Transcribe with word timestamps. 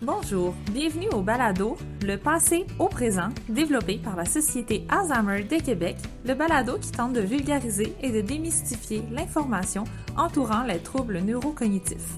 Bonjour, 0.00 0.54
bienvenue 0.70 1.08
au 1.08 1.22
Balado, 1.22 1.76
le 2.06 2.16
passé 2.16 2.68
au 2.78 2.86
présent, 2.86 3.30
développé 3.48 3.98
par 3.98 4.14
la 4.14 4.26
Société 4.26 4.86
Alzheimer 4.88 5.42
de 5.42 5.60
Québec, 5.60 5.96
le 6.24 6.34
balado 6.34 6.78
qui 6.78 6.92
tente 6.92 7.14
de 7.14 7.20
vulgariser 7.20 7.96
et 8.00 8.12
de 8.12 8.20
démystifier 8.20 9.02
l'information 9.10 9.82
entourant 10.16 10.62
les 10.62 10.78
troubles 10.78 11.18
neurocognitifs. 11.18 12.14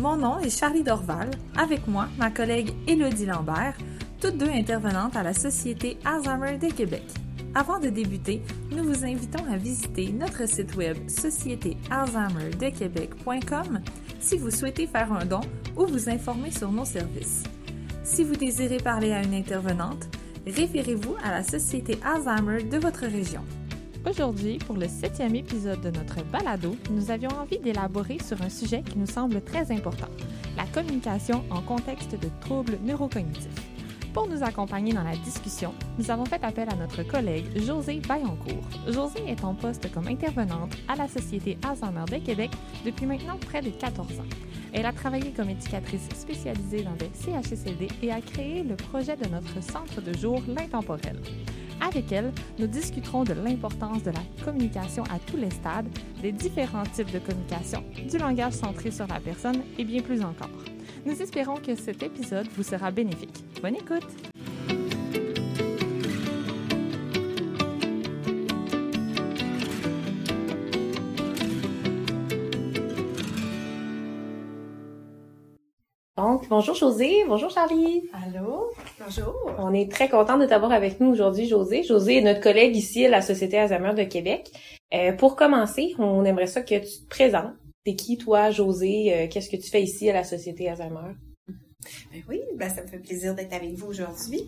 Mon 0.00 0.16
nom 0.16 0.38
est 0.38 0.48
Charlie 0.48 0.82
Dorval, 0.82 1.30
avec 1.58 1.86
moi 1.86 2.08
ma 2.16 2.30
collègue 2.30 2.72
Élodie 2.88 3.26
Lambert, 3.26 3.76
toutes 4.18 4.38
deux 4.38 4.48
intervenantes 4.48 5.14
à 5.14 5.22
la 5.22 5.34
Société 5.34 5.98
Alzheimer 6.06 6.56
de 6.56 6.72
Québec. 6.72 7.04
Avant 7.54 7.80
de 7.80 7.90
débuter, 7.90 8.40
nous 8.70 8.84
vous 8.84 9.04
invitons 9.04 9.44
à 9.52 9.58
visiter 9.58 10.10
notre 10.10 10.48
site 10.48 10.74
web 10.74 10.96
sociétéalzheimerdequebec.com 11.06 13.80
si 14.20 14.38
vous 14.38 14.50
souhaitez 14.50 14.86
faire 14.86 15.12
un 15.12 15.26
don 15.26 15.42
ou 15.76 15.86
vous 15.86 16.08
informer 16.08 16.50
sur 16.50 16.70
nos 16.70 16.84
services. 16.84 17.44
Si 18.02 18.24
vous 18.24 18.36
désirez 18.36 18.78
parler 18.78 19.12
à 19.12 19.22
une 19.22 19.34
intervenante, 19.34 20.08
référez-vous 20.46 21.16
à 21.22 21.30
la 21.30 21.42
Société 21.42 21.98
Alzheimer 22.04 22.62
de 22.64 22.78
votre 22.78 23.06
région. 23.06 23.42
Aujourd'hui, 24.08 24.58
pour 24.66 24.76
le 24.76 24.88
septième 24.88 25.34
épisode 25.34 25.80
de 25.82 25.90
notre 25.90 26.24
balado, 26.24 26.74
nous 26.90 27.10
avions 27.10 27.30
envie 27.38 27.58
d'élaborer 27.58 28.18
sur 28.18 28.40
un 28.40 28.48
sujet 28.48 28.82
qui 28.82 28.98
nous 28.98 29.06
semble 29.06 29.42
très 29.42 29.70
important, 29.70 30.08
la 30.56 30.64
communication 30.64 31.44
en 31.50 31.60
contexte 31.60 32.12
de 32.12 32.28
troubles 32.40 32.78
neurocognitifs. 32.82 33.69
Pour 34.12 34.28
nous 34.28 34.42
accompagner 34.42 34.92
dans 34.92 35.04
la 35.04 35.14
discussion, 35.14 35.72
nous 35.96 36.10
avons 36.10 36.24
fait 36.24 36.42
appel 36.42 36.68
à 36.68 36.74
notre 36.74 37.04
collègue 37.04 37.46
José 37.64 38.00
Bayancourt. 38.00 38.64
José 38.88 39.20
est 39.28 39.44
en 39.44 39.54
poste 39.54 39.92
comme 39.92 40.08
intervenante 40.08 40.72
à 40.88 40.96
la 40.96 41.06
Société 41.06 41.56
Alzheimer 41.62 42.04
de 42.10 42.24
Québec 42.24 42.50
depuis 42.84 43.06
maintenant 43.06 43.36
près 43.36 43.60
de 43.60 43.70
14 43.70 44.18
ans. 44.18 44.24
Elle 44.72 44.86
a 44.86 44.92
travaillé 44.92 45.30
comme 45.30 45.48
éducatrice 45.48 46.08
spécialisée 46.14 46.82
dans 46.82 46.96
des 46.96 47.10
CHSLD 47.14 47.86
et 48.02 48.10
a 48.10 48.20
créé 48.20 48.64
le 48.64 48.74
projet 48.74 49.16
de 49.16 49.28
notre 49.28 49.62
centre 49.62 50.00
de 50.00 50.12
jour 50.12 50.42
L'Intemporel. 50.48 51.20
Avec 51.80 52.10
elle, 52.10 52.32
nous 52.58 52.66
discuterons 52.66 53.22
de 53.22 53.32
l'importance 53.32 54.02
de 54.02 54.10
la 54.10 54.44
communication 54.44 55.04
à 55.04 55.20
tous 55.24 55.36
les 55.36 55.50
stades, 55.50 55.88
des 56.20 56.32
différents 56.32 56.82
types 56.82 57.12
de 57.12 57.20
communication, 57.20 57.84
du 58.08 58.18
langage 58.18 58.54
centré 58.54 58.90
sur 58.90 59.06
la 59.06 59.20
personne 59.20 59.62
et 59.78 59.84
bien 59.84 60.02
plus 60.02 60.22
encore. 60.22 60.50
Nous 61.06 61.22
espérons 61.22 61.56
que 61.56 61.74
cet 61.76 62.02
épisode 62.02 62.46
vous 62.56 62.62
sera 62.62 62.90
bénéfique. 62.90 63.44
Bonne 63.62 63.76
écoute! 63.76 64.06
Donc, 76.18 76.46
bonjour 76.50 76.74
José, 76.74 77.24
bonjour 77.26 77.48
Charlie. 77.48 78.02
Allô, 78.12 78.70
bonjour. 79.02 79.34
On 79.56 79.72
est 79.72 79.90
très 79.90 80.10
content 80.10 80.36
de 80.36 80.44
t'avoir 80.44 80.70
avec 80.70 81.00
nous 81.00 81.10
aujourd'hui, 81.10 81.48
José. 81.48 81.82
José 81.82 82.18
est 82.18 82.20
notre 82.20 82.40
collègue 82.40 82.76
ici 82.76 83.06
à 83.06 83.08
la 83.08 83.22
Société 83.22 83.58
Alzheimer 83.58 83.94
de 83.94 84.04
Québec. 84.04 84.50
Euh, 84.92 85.12
pour 85.12 85.34
commencer, 85.34 85.94
on 85.98 86.26
aimerait 86.26 86.46
ça 86.46 86.60
que 86.60 86.74
tu 86.74 87.04
te 87.04 87.08
présentes. 87.08 87.54
T'es 87.84 87.94
qui, 87.94 88.18
toi, 88.18 88.50
José? 88.50 89.14
Euh, 89.14 89.26
Qu'est-ce 89.30 89.48
que 89.48 89.56
tu 89.56 89.70
fais 89.70 89.82
ici 89.82 90.10
à 90.10 90.12
la 90.12 90.24
Société 90.24 90.68
Alzheimer? 90.68 91.14
Ben 92.12 92.22
oui, 92.28 92.40
ben 92.56 92.68
ça 92.68 92.82
me 92.82 92.88
fait 92.88 92.98
plaisir 92.98 93.34
d'être 93.34 93.54
avec 93.54 93.72
vous 93.72 93.86
aujourd'hui. 93.86 94.42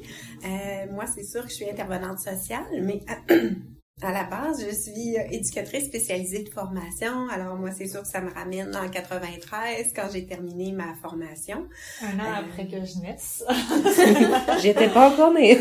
Euh, 0.45 0.93
moi, 0.93 1.07
c'est 1.07 1.25
sûr 1.25 1.43
que 1.43 1.49
je 1.49 1.55
suis 1.55 1.69
intervenante 1.71 2.19
sociale, 2.19 2.67
mais 2.83 3.01
à 4.05 4.13
la 4.13 4.25
base, 4.25 4.65
je 4.69 4.75
suis 4.75 5.17
éducatrice 5.31 5.87
spécialisée 5.87 6.43
de 6.43 6.49
formation. 6.49 7.29
Alors 7.29 7.57
moi, 7.57 7.71
c'est 7.71 7.87
sûr 7.87 8.03
que 8.03 8.09
ça 8.09 8.21
me 8.21 8.33
ramène 8.33 8.75
en 8.77 8.89
93 8.89 9.93
quand 9.95 10.09
j'ai 10.13 10.27
terminé 10.27 10.73
ma 10.73 10.95
formation. 11.01 11.67
Un 12.03 12.19
an 12.19 12.33
après 12.41 12.67
que 12.67 12.85
je 12.85 12.99
naisse. 13.01 13.45
J'étais 14.63 14.89
pas 14.89 15.11
encore 15.11 15.33
née. 15.33 15.59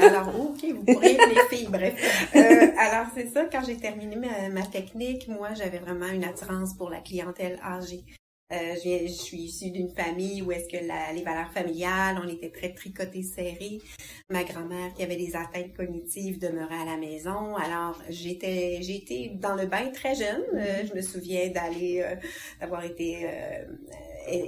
alors 0.00 0.28
ok, 0.40 0.64
vous 0.74 0.84
pourriez 0.84 1.14
être 1.14 1.28
les 1.28 1.56
filles, 1.56 1.68
bref. 1.70 1.94
Euh, 2.36 2.66
alors 2.78 3.06
c'est 3.14 3.28
ça, 3.28 3.44
quand 3.50 3.62
j'ai 3.66 3.76
terminé 3.76 4.16
ma, 4.16 4.48
ma 4.48 4.66
technique, 4.66 5.28
moi 5.28 5.48
j'avais 5.54 5.78
vraiment 5.78 6.08
une 6.08 6.24
attirance 6.24 6.74
pour 6.74 6.90
la 6.90 6.98
clientèle 6.98 7.58
âgée. 7.64 8.04
Euh, 8.52 8.74
je, 8.84 9.06
je 9.06 9.12
suis 9.12 9.38
issue 9.42 9.70
d'une 9.70 9.90
famille 9.90 10.42
où 10.42 10.50
est-ce 10.52 10.68
que 10.68 10.84
la, 10.84 11.12
les 11.12 11.22
valeurs 11.22 11.52
familiales, 11.52 12.20
on 12.24 12.28
était 12.28 12.50
très 12.50 12.72
tricotés 12.72 13.22
serrés. 13.22 13.78
Ma 14.28 14.42
grand-mère 14.44 14.92
qui 14.94 15.02
avait 15.02 15.16
des 15.16 15.36
atteintes 15.36 15.72
cognitives 15.76 16.38
demeurait 16.38 16.80
à 16.82 16.84
la 16.84 16.96
maison. 16.96 17.56
Alors 17.56 18.00
j'étais 18.08 18.80
été 18.80 19.30
dans 19.34 19.54
le 19.54 19.66
bain 19.66 19.90
très 19.92 20.14
jeune. 20.14 20.42
Euh, 20.54 20.84
je 20.88 20.94
me 20.96 21.02
souviens 21.02 21.48
d'aller 21.48 22.02
euh, 22.04 22.14
d'avoir 22.60 22.84
été 22.84 23.24
euh, 23.24 23.64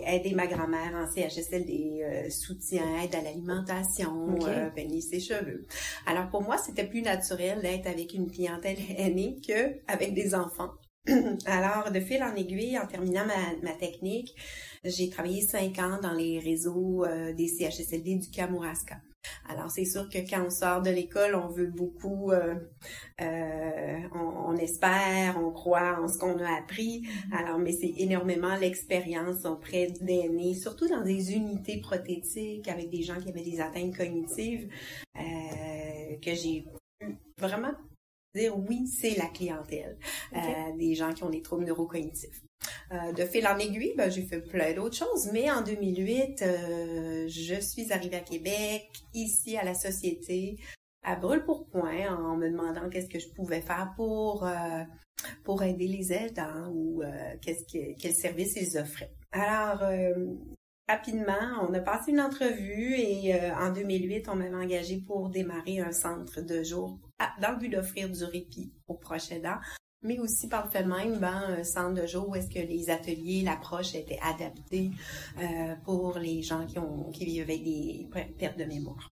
aider 0.07 0.35
ma 0.35 0.47
grand-mère 0.47 0.93
en 0.95 1.11
CHSLD, 1.11 2.01
euh, 2.03 2.31
soutien, 2.31 2.83
aide 3.03 3.15
à 3.15 3.21
l'alimentation, 3.23 4.35
Ok. 4.35 4.49
euh, 4.49 4.71
peigner 4.71 5.01
ses 5.01 5.21
cheveux. 5.21 5.65
Alors 6.07 6.29
pour 6.29 6.43
moi, 6.43 6.59
c'était 6.59 6.87
plus 6.87 7.03
naturel 7.03 7.61
d'être 7.63 7.87
avec 7.87 8.15
une 8.15 8.31
clientèle 8.31 8.79
aînée 8.97 9.37
que 9.47 9.77
avec 9.87 10.15
des 10.15 10.35
enfants. 10.35 10.71
Alors, 11.47 11.91
de 11.91 12.01
fil 12.01 12.23
en 12.23 12.35
aiguille, 12.37 12.79
en 12.79 12.87
terminant 12.87 13.25
ma, 13.63 13.73
technique, 13.73 14.37
j'ai 14.85 15.11
travaillé 15.11 15.41
cinq 15.41 15.79
ans 15.79 15.99
dans 16.01 16.13
les 16.13 16.39
réseaux 16.39 17.05
euh, 17.05 17.33
des 17.33 17.49
CHSLD 17.49 18.17
du 18.17 18.31
Kamouraska. 18.31 19.01
Alors, 19.49 19.71
c'est 19.71 19.85
sûr 19.85 20.09
que 20.09 20.19
quand 20.19 20.45
on 20.47 20.51
sort 20.51 20.83
de 20.83 20.91
l'école, 20.91 21.35
on 21.35 21.49
veut 21.49 21.67
beaucoup, 21.67 22.31
euh, 22.31 22.55
euh, 23.21 23.99
on, 24.15 24.57
espère, 24.57 25.39
on 25.39 25.51
croit 25.51 26.01
en 26.01 26.09
ce 26.09 26.19
qu'on 26.19 26.39
a 26.39 26.59
appris. 26.59 27.03
Alors, 27.33 27.59
mais 27.59 27.73
c'est 27.73 27.93
énormément 27.99 28.55
l'expérience 28.57 29.45
auprès 29.45 29.89
d'aînés, 30.01 30.55
surtout 30.55 30.89
dans 30.89 31.03
des 31.03 31.35
unités 31.35 31.81
prothétiques 31.81 32.69
avec 32.69 32.91
des 32.91 33.03
gens 33.03 33.19
qui 33.21 33.29
avaient 33.29 33.43
des 33.43 33.61
atteintes 33.61 33.97
cognitives, 33.97 34.69
euh, 35.17 36.17
que 36.23 36.35
j'ai 36.35 36.65
vraiment 37.39 37.73
dire 38.35 38.57
oui, 38.57 38.87
c'est 38.87 39.17
la 39.17 39.27
clientèle, 39.27 39.99
euh, 40.35 40.77
des 40.79 40.95
gens 40.95 41.13
qui 41.13 41.25
ont 41.25 41.31
des 41.31 41.43
troubles 41.43 41.65
neurocognitifs. 41.65 42.43
Euh, 42.93 43.13
de 43.13 43.25
fil 43.25 43.47
en 43.47 43.59
aiguille, 43.59 43.95
ben, 43.97 44.11
j'ai 44.11 44.23
fait 44.23 44.41
plein 44.41 44.73
d'autres 44.73 44.97
choses, 44.97 45.31
mais 45.33 45.51
en 45.51 45.63
2008, 45.63 46.43
euh, 46.43 47.29
je 47.29 47.61
suis 47.61 47.93
arrivée 47.93 48.17
à 48.17 48.21
Québec, 48.21 48.89
ici 49.15 49.57
à 49.57 49.65
la 49.65 49.75
société, 49.75 50.57
à 51.03 51.17
brûle-pour-point, 51.17 52.15
en 52.17 52.37
me 52.37 52.49
demandant 52.49 52.89
qu'est-ce 52.89 53.09
que 53.09 53.19
je 53.19 53.29
pouvais 53.29 53.61
faire 53.61 53.93
pour 53.97 54.49
pour 55.45 55.63
aider 55.63 55.87
les 55.87 56.13
aidants 56.13 56.71
ou 56.73 57.03
qu'est-ce 57.41 57.65
que 57.65 57.97
quel 57.99 58.15
service 58.15 58.57
ils 58.57 58.79
offraient. 58.79 59.13
Alors 59.33 59.83
rapidement, 60.89 61.67
on 61.69 61.73
a 61.75 61.81
passé 61.81 62.11
une 62.11 62.21
entrevue 62.21 62.95
et 62.97 63.35
euh, 63.35 63.55
en 63.55 63.73
2008, 63.73 64.29
on 64.29 64.37
m'avait 64.37 64.55
engagé 64.55 65.03
pour 65.07 65.31
démarrer 65.31 65.81
un 65.81 65.93
centre 65.93 66.41
de 66.43 66.63
jour 66.63 66.99
dans 67.41 67.53
le 67.53 67.59
but 67.59 67.69
d'offrir 67.69 68.09
du 68.09 68.25
répit 68.25 68.73
aux 68.89 68.95
proches 68.95 69.31
aidants, 69.31 69.59
mais 70.03 70.19
aussi 70.19 70.49
par 70.49 70.65
le 70.65 70.71
fait 70.71 70.85
même, 70.85 71.19
ben, 71.19 71.63
centre 71.65 72.01
de 72.01 72.07
jour 72.07 72.29
où 72.29 72.35
est-ce 72.35 72.49
que 72.49 72.59
les 72.59 72.91
ateliers, 72.91 73.43
l'approche 73.43 73.95
était 73.95 74.19
adaptée 74.23 74.91
euh, 75.39 75.75
pour 75.85 76.19
les 76.19 76.43
gens 76.43 76.67
qui 76.67 76.79
ont 76.79 77.11
qui 77.11 77.25
vivent 77.25 77.43
avec 77.43 77.63
des 77.63 78.09
pertes 78.39 78.59
de 78.59 78.65
mémoire. 78.65 79.09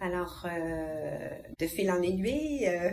Alors, 0.00 0.46
euh, 0.46 1.28
de 1.58 1.66
fil 1.66 1.90
en 1.90 2.02
aiguille, 2.02 2.66
euh, 2.66 2.90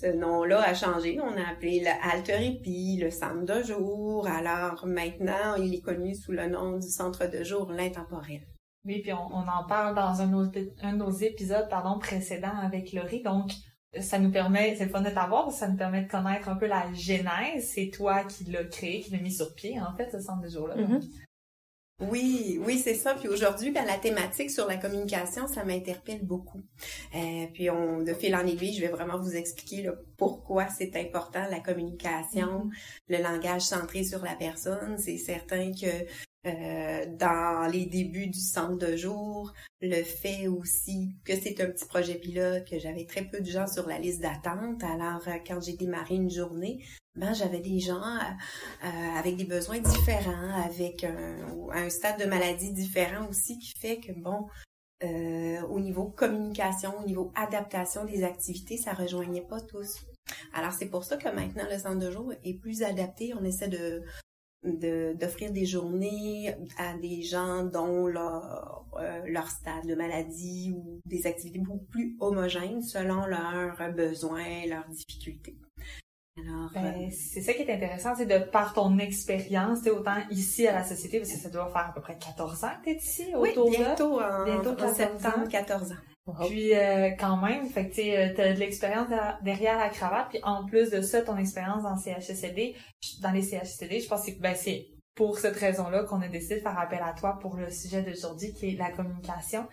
ce 0.00 0.06
nom-là 0.06 0.62
a 0.62 0.74
changé. 0.74 1.18
On 1.20 1.36
a 1.36 1.50
appelé 1.50 1.80
le 1.80 2.12
Alterépi, 2.12 2.98
le 3.00 3.10
centre 3.10 3.44
de 3.44 3.62
jour. 3.62 4.26
Alors 4.26 4.86
maintenant, 4.86 5.56
il 5.56 5.74
est 5.74 5.80
connu 5.80 6.14
sous 6.14 6.32
le 6.32 6.48
nom 6.48 6.78
du 6.78 6.88
centre 6.88 7.26
de 7.26 7.42
jour 7.44 7.70
L'Intemporel. 7.72 8.46
Oui, 8.84 9.00
puis 9.02 9.12
on, 9.12 9.34
en 9.34 9.64
parle 9.68 9.94
dans 9.94 10.22
un 10.22 10.28
de 10.28 10.96
nos 10.96 11.10
épisodes 11.10 11.68
pardon, 11.68 11.98
précédents 11.98 12.56
avec 12.62 12.92
Laurie. 12.92 13.22
Donc, 13.22 13.50
ça 14.00 14.18
nous 14.18 14.30
permet, 14.30 14.76
c'est 14.76 14.84
le 14.84 14.90
fun 14.90 15.00
de 15.00 15.10
t'avoir, 15.10 15.44
parce 15.44 15.54
que 15.54 15.60
ça 15.60 15.68
nous 15.68 15.76
permet 15.76 16.02
de 16.02 16.10
connaître 16.10 16.48
un 16.48 16.56
peu 16.56 16.66
la 16.66 16.92
genèse. 16.92 17.70
C'est 17.74 17.90
toi 17.92 18.24
qui 18.24 18.44
l'as 18.44 18.64
créé, 18.64 19.00
qui 19.00 19.10
l'as 19.10 19.18
mis 19.18 19.32
sur 19.32 19.54
pied, 19.54 19.80
en 19.80 19.96
fait, 19.96 20.10
ce 20.10 20.20
centre 20.20 20.42
de 20.42 20.48
jour-là. 20.48 20.76
Mhm. 20.76 21.00
Oui, 22.00 22.60
oui, 22.64 22.78
c'est 22.78 22.94
ça. 22.94 23.14
Puis 23.14 23.26
aujourd'hui, 23.26 23.72
ben, 23.72 23.84
la 23.84 23.98
thématique 23.98 24.50
sur 24.50 24.68
la 24.68 24.76
communication, 24.76 25.48
ça 25.48 25.64
m'interpelle 25.64 26.24
beaucoup. 26.24 26.62
Euh, 27.16 27.46
puis 27.52 27.70
on, 27.70 28.02
de 28.04 28.14
fil 28.14 28.36
en 28.36 28.46
aiguille, 28.46 28.74
je 28.74 28.80
vais 28.80 28.88
vraiment 28.88 29.18
vous 29.18 29.34
expliquer 29.34 29.82
là, 29.82 29.94
pourquoi 30.16 30.68
c'est 30.68 30.94
important 30.94 31.44
la 31.50 31.58
communication, 31.58 32.70
le 33.08 33.20
langage 33.20 33.62
centré 33.62 34.04
sur 34.04 34.22
la 34.22 34.36
personne. 34.36 34.96
C'est 34.98 35.16
certain 35.16 35.72
que 35.72 36.06
euh, 36.46 37.06
dans 37.18 37.70
les 37.70 37.86
débuts 37.86 38.28
du 38.28 38.40
centre 38.40 38.78
de 38.78 38.96
jour, 38.96 39.52
le 39.80 40.02
fait 40.02 40.46
aussi 40.46 41.16
que 41.24 41.34
c'est 41.34 41.60
un 41.60 41.66
petit 41.66 41.86
projet 41.86 42.14
pilote, 42.14 42.64
que 42.68 42.78
j'avais 42.78 43.06
très 43.06 43.24
peu 43.24 43.40
de 43.40 43.46
gens 43.46 43.66
sur 43.66 43.86
la 43.86 43.98
liste 43.98 44.20
d'attente. 44.20 44.82
Alors, 44.84 45.26
euh, 45.26 45.38
quand 45.46 45.60
j'ai 45.60 45.76
démarré 45.76 46.14
une 46.14 46.30
journée, 46.30 46.84
ben 47.16 47.34
j'avais 47.34 47.60
des 47.60 47.80
gens 47.80 48.00
euh, 48.04 49.18
avec 49.18 49.36
des 49.36 49.44
besoins 49.44 49.80
différents, 49.80 50.62
avec 50.64 51.04
un, 51.04 51.36
un 51.72 51.90
stade 51.90 52.20
de 52.20 52.26
maladie 52.26 52.72
différent 52.72 53.26
aussi, 53.28 53.58
qui 53.58 53.72
fait 53.78 53.98
que 53.98 54.12
bon, 54.12 54.46
au 55.70 55.80
niveau 55.80 56.06
communication, 56.06 56.92
au 57.00 57.06
niveau 57.06 57.32
adaptation 57.36 58.04
des 58.04 58.24
activités, 58.24 58.76
ça 58.76 58.92
rejoignait 58.92 59.46
pas 59.46 59.60
tous. 59.60 60.04
Alors 60.52 60.72
c'est 60.72 60.88
pour 60.88 61.04
ça 61.04 61.16
que 61.16 61.28
maintenant 61.28 61.64
le 61.70 61.78
centre 61.78 61.98
de 61.98 62.10
jour 62.10 62.32
est 62.44 62.54
plus 62.54 62.82
adapté. 62.82 63.32
On 63.38 63.44
essaie 63.44 63.68
de 63.68 64.02
de- 64.64 65.14
d'offrir 65.18 65.52
des 65.52 65.66
journées 65.66 66.54
à 66.76 66.96
des 66.96 67.22
gens 67.22 67.64
dont 67.64 68.06
leur, 68.06 68.84
leur 69.26 69.48
stade 69.48 69.86
de 69.86 69.94
maladie 69.94 70.74
ou 70.76 71.00
des 71.06 71.26
activités 71.26 71.58
beaucoup 71.60 71.84
plus 71.90 72.16
homogènes 72.20 72.82
selon 72.82 73.26
leurs 73.26 73.92
besoins, 73.94 74.66
leurs 74.66 74.88
difficultés. 74.88 75.56
Alors, 76.40 76.70
ben, 76.72 76.84
euh, 76.84 77.10
c'est 77.10 77.40
ça 77.40 77.52
qui 77.52 77.62
est 77.62 77.72
intéressant, 77.74 78.14
c'est 78.16 78.26
de 78.26 78.38
par 78.38 78.72
ton 78.72 78.96
expérience, 78.98 79.84
autant 79.88 80.18
ici 80.30 80.68
à 80.68 80.72
la 80.72 80.84
société, 80.84 81.18
parce 81.18 81.32
que 81.32 81.38
ça 81.38 81.50
doit 81.50 81.68
faire 81.70 81.88
à 81.88 81.92
peu 81.92 82.00
près 82.00 82.16
14 82.16 82.62
ans 82.62 82.70
que 82.80 82.90
tu 82.90 82.90
es 82.90 82.96
ici, 82.96 83.24
oui, 83.36 83.50
bientôt, 83.70 84.20
en, 84.20 84.44
bientôt 84.44 84.80
en 84.80 84.94
septembre, 84.94 85.48
14 85.48 85.92
ans. 85.92 85.96
Puis 86.46 86.74
euh, 86.74 87.10
quand 87.18 87.36
même, 87.38 87.68
fait 87.68 87.88
que 87.88 88.00
euh, 88.00 88.34
tu 88.34 88.40
as 88.40 88.54
de 88.54 88.58
l'expérience 88.58 89.08
derrière 89.42 89.78
la 89.78 89.88
cravate, 89.88 90.28
puis 90.30 90.40
en 90.42 90.66
plus 90.66 90.90
de 90.90 91.00
ça, 91.00 91.22
ton 91.22 91.36
expérience 91.36 91.82
dans 91.82 91.96
CHSLD, 91.96 92.74
dans 93.20 93.30
les 93.30 93.42
CHSLD, 93.42 94.00
je 94.00 94.08
pense 94.08 94.26
que 94.26 94.38
ben, 94.38 94.54
c'est 94.54 94.88
pour 95.14 95.38
cette 95.38 95.56
raison-là 95.56 96.04
qu'on 96.04 96.20
a 96.20 96.28
décidé 96.28 96.56
de 96.56 96.60
faire 96.60 96.78
appel 96.78 97.00
à 97.02 97.12
toi 97.12 97.38
pour 97.40 97.56
le 97.56 97.70
sujet 97.70 98.02
d'aujourd'hui, 98.02 98.52
qui 98.52 98.70
est 98.70 98.76
la 98.76 98.92
communication. 98.92 99.66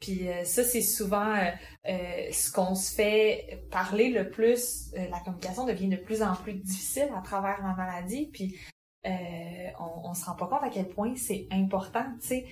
Puis 0.00 0.28
euh, 0.28 0.44
ça, 0.44 0.62
c'est 0.62 0.82
souvent 0.82 1.34
euh, 1.34 1.50
euh, 1.88 2.30
ce 2.30 2.52
qu'on 2.52 2.74
se 2.74 2.94
fait 2.94 3.66
parler 3.70 4.10
le 4.10 4.30
plus. 4.30 4.92
la 4.94 5.20
communication 5.20 5.64
devient 5.64 5.88
de 5.88 5.96
plus 5.96 6.22
en 6.22 6.34
plus 6.34 6.54
difficile 6.54 7.08
à 7.16 7.22
travers 7.22 7.62
la 7.62 7.74
maladie. 7.74 8.30
Puis 8.32 8.58
on, 9.04 10.10
on 10.10 10.14
se 10.14 10.24
rend 10.24 10.34
pas 10.34 10.48
compte 10.48 10.64
à 10.64 10.70
quel 10.70 10.88
point 10.88 11.14
c'est 11.16 11.46
important. 11.50 12.04
Tu 12.20 12.28
sais, 12.28 12.46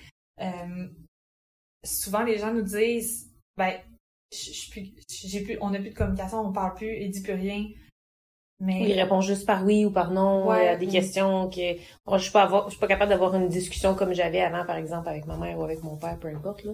souvent 1.84 2.22
les 2.22 2.38
gens 2.38 2.54
nous 2.54 2.62
disent, 2.62 3.33
ben, 3.56 3.72
j'ai 4.32 5.42
plus, 5.42 5.58
on 5.60 5.70
n'a 5.70 5.78
plus 5.78 5.90
de 5.90 5.94
communication, 5.94 6.40
on 6.40 6.52
parle 6.52 6.74
plus, 6.74 6.96
il 7.00 7.10
dit 7.10 7.22
plus 7.22 7.34
rien. 7.34 7.66
Mais... 8.60 8.88
Il 8.88 9.00
répond 9.00 9.20
juste 9.20 9.46
par 9.46 9.64
oui 9.64 9.84
ou 9.84 9.90
par 9.90 10.12
non 10.12 10.48
à 10.50 10.76
des 10.76 10.86
questions 10.86 11.50
que 11.50 11.76
je 12.12 12.18
suis 12.18 12.32
pas 12.32 12.42
avoir, 12.42 12.66
je 12.66 12.70
suis 12.70 12.80
pas 12.80 12.86
capable 12.86 13.10
d'avoir 13.10 13.34
une 13.34 13.48
discussion 13.48 13.94
comme 13.94 14.12
j'avais 14.12 14.40
avant, 14.40 14.64
par 14.64 14.76
exemple, 14.76 15.08
avec 15.08 15.26
ma 15.26 15.36
mère 15.36 15.58
ou 15.58 15.64
avec 15.64 15.82
mon 15.82 15.96
père, 15.96 16.18
peu 16.18 16.28
importe 16.28 16.64
là. 16.64 16.72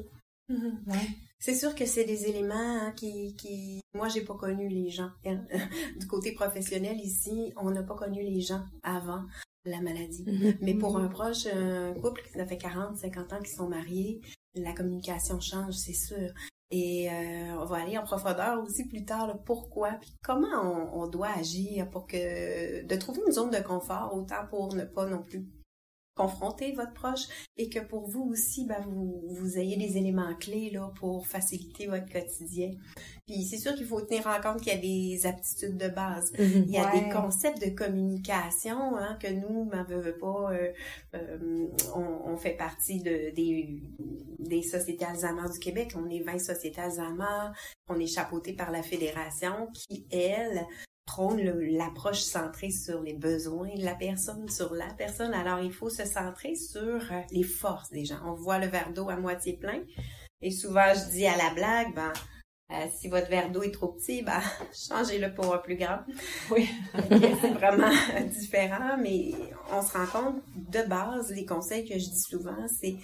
Mm-hmm. 0.51 0.95
C'est 1.39 1.55
sûr 1.55 1.75
que 1.75 1.87
c'est 1.87 2.05
des 2.05 2.27
éléments 2.27 2.55
hein, 2.55 2.93
qui, 2.95 3.35
qui, 3.37 3.81
moi 3.95 4.09
j'ai 4.09 4.21
pas 4.21 4.35
connu 4.35 4.69
les 4.69 4.91
gens. 4.91 5.11
Hein. 5.25 5.41
du 5.99 6.07
côté 6.07 6.33
professionnel 6.33 6.99
ici, 7.01 7.53
on 7.57 7.71
n'a 7.71 7.83
pas 7.83 7.95
connu 7.95 8.23
les 8.23 8.41
gens 8.41 8.63
avant 8.83 9.23
la 9.65 9.81
maladie. 9.81 10.25
Mm-hmm. 10.25 10.59
Mais 10.61 10.75
pour 10.75 10.99
un 10.99 11.09
proche, 11.09 11.47
un 11.47 11.95
couple 11.95 12.23
qui 12.23 12.39
fait 12.47 12.59
40, 12.59 12.97
50 12.97 13.33
ans 13.33 13.41
qui 13.43 13.53
sont 13.53 13.69
mariés, 13.69 14.21
la 14.55 14.75
communication 14.75 15.41
change, 15.41 15.75
c'est 15.75 15.95
sûr. 15.95 16.31
Et 16.71 17.11
euh, 17.11 17.57
on 17.59 17.65
va 17.65 17.79
aller 17.79 17.99
en 17.99 18.05
profondeur 18.05 18.63
aussi 18.63 18.87
plus 18.87 19.05
tard, 19.05 19.37
pourquoi, 19.45 19.95
puis 20.01 20.15
comment 20.23 20.63
on, 20.63 21.03
on, 21.03 21.07
doit 21.09 21.31
agir 21.37 21.91
pour 21.91 22.07
que 22.07 22.87
de 22.87 22.97
trouver 22.97 23.21
une 23.27 23.33
zone 23.33 23.51
de 23.51 23.61
confort, 23.61 24.15
autant 24.15 24.47
pour 24.49 24.73
ne 24.75 24.85
pas 24.85 25.07
non 25.07 25.21
plus 25.21 25.49
confronter 26.15 26.73
votre 26.73 26.93
proche 26.93 27.23
et 27.57 27.69
que 27.69 27.79
pour 27.79 28.09
vous 28.09 28.23
aussi, 28.31 28.67
ben, 28.67 28.81
vous, 28.81 29.23
vous 29.29 29.59
ayez 29.59 29.77
des 29.77 29.97
éléments 29.97 30.35
clés 30.35 30.71
là, 30.71 30.93
pour 30.97 31.27
faciliter 31.27 31.87
votre 31.87 32.11
quotidien. 32.11 32.73
Puis 33.27 33.45
c'est 33.45 33.59
sûr 33.59 33.75
qu'il 33.75 33.87
faut 33.87 34.01
tenir 34.01 34.27
en 34.27 34.41
compte 34.41 34.61
qu'il 34.61 34.73
y 34.73 34.77
a 34.77 34.79
des 34.79 35.27
aptitudes 35.27 35.77
de 35.77 35.89
base. 35.89 36.33
Mhm. 36.39 36.65
Il 36.67 36.71
y 36.71 36.79
a 36.79 36.91
des 36.91 37.09
concepts 37.11 37.65
de 37.65 37.71
communication 37.71 38.97
hein, 38.97 39.17
que 39.21 39.29
nous, 39.29 39.65
ben, 39.67 39.85
veut, 39.85 40.17
pas, 40.19 40.53
euh, 40.53 40.73
euh, 41.15 41.67
on, 41.95 42.33
on, 42.33 42.37
fait 42.37 42.57
partie 42.57 43.01
de, 43.01 43.35
des, 43.35 43.81
des 44.39 44.63
sociétés 44.63 45.05
Alzheimer 45.05 45.49
du 45.53 45.59
Québec. 45.59 45.93
On 45.97 46.09
est 46.11 46.21
20 46.21 46.39
sociétés 46.39 46.81
Alzheimer. 46.81 47.53
On 47.89 47.99
est 47.99 48.07
chapeauté 48.07 48.53
par 48.53 48.71
la 48.71 48.83
fédération 48.83 49.69
qui, 49.73 50.07
elle, 50.11 50.67
prône 51.11 51.41
l'approche 51.77 52.21
centrée 52.21 52.71
sur 52.71 53.03
les 53.03 53.15
besoins 53.15 53.75
de 53.75 53.85
la 53.85 53.97
personne, 53.97 54.49
sur 54.49 54.73
la 54.75 54.87
personne. 54.97 55.35
Alors, 55.35 55.59
il 55.59 55.73
faut 55.73 55.91
se 55.91 56.05
centrer 56.05 56.55
sur 56.55 56.81
euh, 56.81 57.21
les 57.33 57.43
forces 57.43 57.91
des 57.91 58.05
gens. 58.05 58.21
On 58.25 58.35
voit 58.35 58.61
le 58.61 58.69
verre 58.69 58.93
d'eau 58.93 59.09
à 59.09 59.17
moitié 59.17 59.55
plein. 59.55 59.81
Et 60.41 60.53
souvent, 60.53 60.95
je 60.95 61.11
dis 61.11 61.27
à 61.27 61.37
la 61.37 61.53
blague, 61.53 61.97
ben, 61.97 62.13
euh, 62.71 62.87
si 62.97 63.09
votre 63.09 63.29
verre 63.29 63.51
d'eau 63.51 63.65
est 63.65 63.73
trop 63.73 63.89
petit, 63.89 64.23
ben, 64.23 64.41
changez-le 64.73 65.35
pour 65.35 65.53
un 65.53 65.59
plus 65.59 65.75
grand. 65.75 65.99
Oui. 66.53 66.69
c'est 67.41 67.55
vraiment 67.55 67.91
différent, 68.29 68.97
mais 68.97 69.33
on 69.73 69.83
se 69.83 69.93
rend 69.93 70.07
compte, 70.07 70.43
de 70.55 70.89
base, 70.89 71.33
les 71.33 71.45
conseils 71.45 71.89
que 71.89 71.99
je 71.99 72.09
dis 72.09 72.23
souvent, 72.23 72.69
c'est 72.69 72.95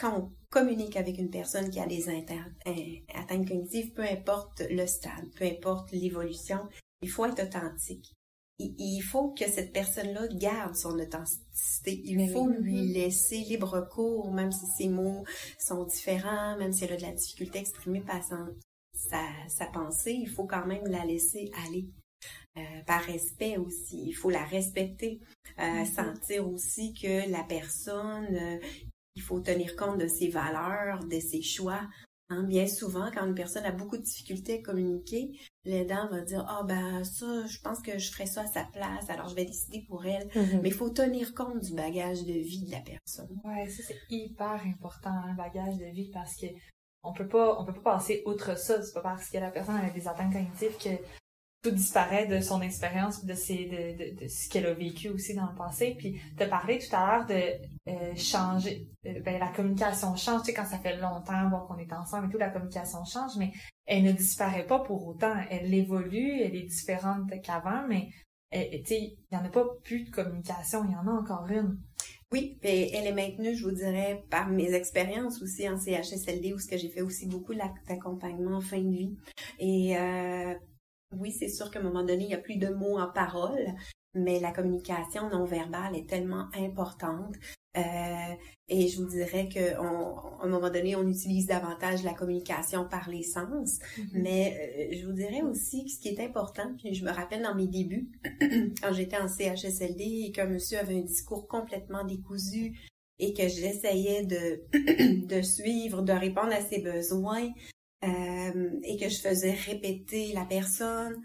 quand 0.00 0.18
on 0.18 0.32
communique 0.50 0.96
avec 0.96 1.16
une 1.16 1.30
personne 1.30 1.70
qui 1.70 1.78
a 1.78 1.86
des 1.86 2.08
atteintes 2.08 3.48
cognitives, 3.48 3.92
peu 3.92 4.02
importe 4.02 4.62
le 4.68 4.84
stade, 4.88 5.30
peu 5.38 5.44
importe 5.44 5.92
l'évolution, 5.92 6.58
il 7.02 7.10
faut 7.10 7.24
être 7.26 7.42
authentique. 7.42 8.14
Il, 8.58 9.02
faut 9.02 9.34
que 9.34 9.44
cette 9.44 9.72
personne-là 9.72 10.28
garde 10.28 10.74
son 10.74 10.98
authenticité. 10.98 12.00
Il 12.04 12.30
faut 12.32 12.48
lui 12.48 12.90
laisser 12.90 13.40
libre 13.40 13.86
cours, 13.92 14.32
même 14.32 14.50
si 14.50 14.64
ses 14.78 14.88
mots 14.88 15.24
sont 15.58 15.84
différents, 15.84 16.56
même 16.56 16.72
si 16.72 16.84
elle 16.84 16.94
a 16.94 16.96
de 16.96 17.02
la 17.02 17.12
difficulté 17.12 17.58
à 17.58 17.60
exprimer 17.60 18.02
sa, 18.94 19.18
sa 19.48 19.66
pensée, 19.66 20.14
il 20.14 20.30
faut 20.30 20.46
quand 20.46 20.64
même 20.64 20.86
la 20.86 21.04
laisser 21.04 21.50
aller. 21.66 21.90
Euh, 22.56 22.82
par 22.86 23.02
respect 23.02 23.58
aussi, 23.58 24.06
il 24.06 24.14
faut 24.14 24.30
la 24.30 24.44
respecter, 24.44 25.20
euh, 25.58 25.62
mm-hmm. 25.62 25.94
sentir 25.94 26.48
aussi 26.48 26.94
que 26.94 27.30
la 27.30 27.44
personne, 27.44 28.34
euh, 28.34 28.58
il 29.14 29.22
faut 29.22 29.40
tenir 29.40 29.76
compte 29.76 29.98
de 29.98 30.08
ses 30.08 30.28
valeurs, 30.28 31.04
de 31.04 31.20
ses 31.20 31.42
choix, 31.42 31.86
Hein, 32.28 32.42
bien 32.42 32.66
souvent, 32.66 33.08
quand 33.12 33.24
une 33.24 33.36
personne 33.36 33.64
a 33.64 33.70
beaucoup 33.70 33.96
de 33.96 34.02
difficultés 34.02 34.54
à 34.54 34.62
communiquer, 34.62 35.38
l'aidant 35.66 36.08
va 36.10 36.20
dire 36.20 36.44
ah 36.48 36.62
ben 36.64 37.04
ça, 37.04 37.46
je 37.46 37.58
pense 37.60 37.80
que 37.80 37.98
je 37.98 38.10
ferais 38.10 38.26
ça 38.26 38.42
à 38.42 38.46
sa 38.46 38.64
place, 38.64 39.10
alors 39.10 39.28
je 39.28 39.34
vais 39.34 39.44
décider 39.44 39.84
pour 39.88 40.06
elle. 40.06 40.28
Mm-hmm. 40.28 40.60
Mais 40.62 40.68
il 40.68 40.74
faut 40.74 40.90
tenir 40.90 41.34
compte 41.34 41.60
du 41.60 41.74
bagage 41.74 42.24
de 42.24 42.32
vie 42.32 42.64
de 42.64 42.70
la 42.70 42.80
personne. 42.80 43.28
Ouais, 43.44 43.68
ça 43.68 43.82
c'est 43.86 43.98
hyper 44.08 44.62
important, 44.64 45.10
un 45.10 45.34
bagage 45.34 45.76
de 45.76 45.86
vie, 45.86 46.10
parce 46.12 46.36
que 46.36 46.46
on 47.02 47.12
peut 47.12 47.28
pas, 47.28 47.60
on 47.60 47.64
peut 47.64 47.72
pas 47.72 47.94
passer 47.96 48.22
outre 48.26 48.58
ça. 48.58 48.82
C'est 48.82 48.94
pas 48.94 49.02
parce 49.02 49.30
que 49.30 49.38
la 49.38 49.50
personne 49.50 49.76
a 49.76 49.90
des 49.90 50.08
atteintes 50.08 50.32
cognitives 50.32 50.76
que 50.76 50.90
disparaît 51.70 52.26
de 52.26 52.40
son 52.40 52.60
expérience, 52.60 53.24
de, 53.24 53.34
ses, 53.34 54.16
de, 54.20 54.28
ce 54.28 54.48
qu'elle 54.48 54.66
a 54.66 54.74
vécu 54.74 55.08
aussi 55.08 55.34
dans 55.34 55.46
le 55.46 55.54
passé. 55.54 55.94
Puis 55.98 56.20
de 56.36 56.44
parler 56.44 56.78
tout 56.78 56.94
à 56.94 57.06
l'heure 57.06 57.26
de 57.26 57.90
euh, 57.90 58.14
changer, 58.16 58.86
euh, 59.06 59.20
ben, 59.20 59.38
la 59.38 59.48
communication 59.48 60.14
change. 60.16 60.40
Tu 60.40 60.46
sais, 60.46 60.54
quand 60.54 60.66
ça 60.66 60.78
fait 60.78 60.96
longtemps 60.96 61.66
qu'on 61.66 61.78
est 61.78 61.92
ensemble 61.92 62.28
et 62.28 62.30
tout, 62.30 62.38
la 62.38 62.50
communication 62.50 63.04
change, 63.04 63.36
mais 63.38 63.52
elle 63.86 64.04
ne 64.04 64.12
disparaît 64.12 64.66
pas 64.66 64.80
pour 64.80 65.06
autant. 65.06 65.34
Elle 65.50 65.72
évolue, 65.72 66.40
elle 66.40 66.56
est 66.56 66.66
différente 66.66 67.30
qu'avant, 67.42 67.86
mais 67.88 68.08
tu 68.52 68.84
sais, 68.84 69.00
il 69.00 69.16
n'y 69.32 69.38
en 69.38 69.44
a 69.44 69.50
pas 69.50 69.64
plus 69.84 70.04
de 70.04 70.10
communication, 70.10 70.84
il 70.84 70.92
y 70.92 70.96
en 70.96 71.06
a 71.06 71.20
encore 71.20 71.46
une. 71.48 71.78
Oui, 72.32 72.58
et 72.64 72.92
elle 72.92 73.06
est 73.06 73.12
maintenue, 73.12 73.54
je 73.54 73.64
vous 73.64 73.74
dirais, 73.74 74.24
par 74.30 74.48
mes 74.48 74.74
expériences 74.74 75.40
aussi 75.42 75.68
en 75.68 75.78
CHSLD, 75.78 76.54
où 76.54 76.58
ce 76.58 76.66
que 76.66 76.76
j'ai 76.76 76.88
fait 76.88 77.02
aussi 77.02 77.26
beaucoup 77.26 77.54
d'accompagnement 77.54 78.56
en 78.56 78.60
fin 78.60 78.80
de 78.80 78.90
vie. 78.90 79.16
Et 79.60 79.96
euh, 79.96 80.54
oui, 81.18 81.32
c'est 81.32 81.48
sûr 81.48 81.70
qu'à 81.70 81.80
un 81.80 81.82
moment 81.82 82.04
donné, 82.04 82.24
il 82.24 82.28
n'y 82.28 82.34
a 82.34 82.38
plus 82.38 82.56
de 82.56 82.68
mots 82.68 82.98
en 82.98 83.10
parole, 83.10 83.74
mais 84.14 84.40
la 84.40 84.52
communication 84.52 85.28
non 85.30 85.44
verbale 85.44 85.96
est 85.96 86.08
tellement 86.08 86.46
importante. 86.54 87.34
Euh, 87.76 88.34
et 88.68 88.88
je 88.88 89.02
vous 89.02 89.08
dirais 89.08 89.48
qu'à 89.48 89.78
un 89.80 90.48
moment 90.48 90.70
donné, 90.70 90.96
on 90.96 91.06
utilise 91.06 91.46
davantage 91.46 92.02
la 92.02 92.14
communication 92.14 92.88
par 92.88 93.10
les 93.10 93.22
sens. 93.22 93.78
Mm-hmm. 93.78 94.06
Mais 94.14 94.56
euh, 94.92 94.96
je 94.96 95.06
vous 95.06 95.12
dirais 95.12 95.42
aussi 95.42 95.84
que 95.84 95.90
ce 95.90 95.98
qui 96.00 96.08
est 96.08 96.20
important, 96.20 96.74
puis 96.78 96.94
je 96.94 97.04
me 97.04 97.10
rappelle 97.10 97.42
dans 97.42 97.54
mes 97.54 97.68
débuts, 97.68 98.08
quand 98.82 98.92
j'étais 98.92 99.18
en 99.18 99.28
CHSLD 99.28 100.24
et 100.26 100.32
qu'un 100.32 100.46
monsieur 100.46 100.78
avait 100.78 100.96
un 100.96 101.02
discours 101.02 101.46
complètement 101.46 102.04
décousu 102.04 102.72
et 103.18 103.34
que 103.34 103.42
j'essayais 103.48 104.24
de, 104.24 104.62
de 105.26 105.42
suivre, 105.42 106.02
de 106.02 106.12
répondre 106.12 106.52
à 106.52 106.60
ses 106.60 106.80
besoins, 106.80 107.50
et 108.02 108.96
que 108.98 109.08
je 109.08 109.20
faisais 109.20 109.52
répéter 109.52 110.32
la 110.32 110.44
personne. 110.44 111.16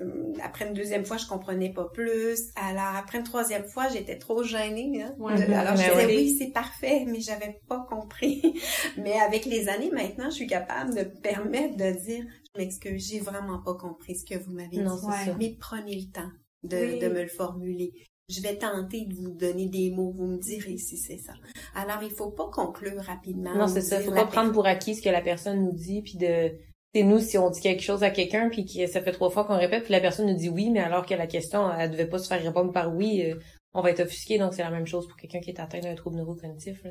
Euh, 0.00 0.32
après 0.42 0.66
une 0.68 0.74
deuxième 0.74 1.04
fois, 1.04 1.16
je 1.16 1.26
comprenais 1.26 1.72
pas 1.72 1.88
plus. 1.88 2.38
Alors 2.56 2.96
après 2.96 3.18
une 3.18 3.24
troisième 3.24 3.66
fois, 3.66 3.88
j'étais 3.88 4.18
trop 4.18 4.42
gênée. 4.42 5.02
Hein, 5.02 5.14
alors 5.52 5.76
je 5.76 5.90
disais 5.90 6.06
oui, 6.06 6.36
c'est 6.38 6.52
parfait, 6.52 7.04
mais 7.06 7.20
j'avais 7.20 7.60
pas 7.68 7.86
compris. 7.88 8.60
mais 8.98 9.18
avec 9.18 9.44
les 9.44 9.68
années 9.68 9.90
maintenant, 9.90 10.30
je 10.30 10.36
suis 10.36 10.46
capable 10.46 10.94
de 10.94 11.02
permettre 11.02 11.76
de 11.76 11.90
dire 12.04 12.24
je 12.54 12.60
m'excuse, 12.60 13.08
j'ai 13.08 13.20
vraiment 13.20 13.60
pas 13.62 13.74
compris 13.74 14.16
ce 14.16 14.24
que 14.24 14.38
vous 14.38 14.52
m'avez 14.52 14.68
dit. 14.68 15.36
Mais 15.38 15.56
prenez 15.58 15.96
le 15.96 16.12
temps 16.12 16.30
de, 16.62 17.00
de 17.00 17.08
me 17.08 17.22
le 17.22 17.28
formuler 17.28 17.92
je 18.28 18.42
vais 18.42 18.56
tenter 18.56 19.06
de 19.06 19.14
vous 19.14 19.30
donner 19.30 19.66
des 19.66 19.90
mots, 19.90 20.10
vous 20.10 20.26
me 20.26 20.38
direz 20.38 20.76
si 20.76 20.98
c'est 20.98 21.18
ça. 21.18 21.32
Alors, 21.74 22.02
il 22.02 22.10
faut 22.10 22.30
pas 22.30 22.48
conclure 22.52 23.00
rapidement. 23.02 23.54
Non, 23.54 23.68
c'est 23.68 23.80
ça. 23.80 24.00
Il 24.00 24.06
faut 24.06 24.12
pas 24.12 24.26
prendre 24.26 24.52
pour 24.52 24.66
acquis 24.66 24.94
ce 24.94 25.02
que 25.02 25.08
la 25.08 25.22
personne 25.22 25.64
nous 25.64 25.72
dit, 25.72 26.02
puis 26.02 26.18
de... 26.18 26.52
C'est 26.94 27.02
nous, 27.02 27.18
si 27.18 27.36
on 27.36 27.50
dit 27.50 27.60
quelque 27.60 27.82
chose 27.82 28.02
à 28.02 28.10
quelqu'un, 28.10 28.48
puis 28.48 28.64
que 28.64 28.86
ça 28.86 29.02
fait 29.02 29.12
trois 29.12 29.28
fois 29.28 29.44
qu'on 29.44 29.58
répète, 29.58 29.84
puis 29.84 29.92
la 29.92 30.00
personne 30.00 30.26
nous 30.26 30.36
dit 30.36 30.48
oui, 30.48 30.70
mais 30.70 30.80
alors 30.80 31.04
que 31.04 31.14
la 31.14 31.26
question, 31.26 31.70
elle 31.70 31.90
devait 31.90 32.08
pas 32.08 32.18
se 32.18 32.28
faire 32.28 32.42
répondre 32.42 32.72
par 32.72 32.94
oui, 32.94 33.24
euh, 33.24 33.38
on 33.74 33.82
va 33.82 33.90
être 33.90 34.00
offusqué. 34.00 34.38
Donc, 34.38 34.54
c'est 34.54 34.62
la 34.62 34.70
même 34.70 34.86
chose 34.86 35.06
pour 35.06 35.16
quelqu'un 35.18 35.40
qui 35.40 35.50
est 35.50 35.60
atteint 35.60 35.80
d'un 35.80 35.94
trouble 35.94 36.16
neurocognitif. 36.16 36.82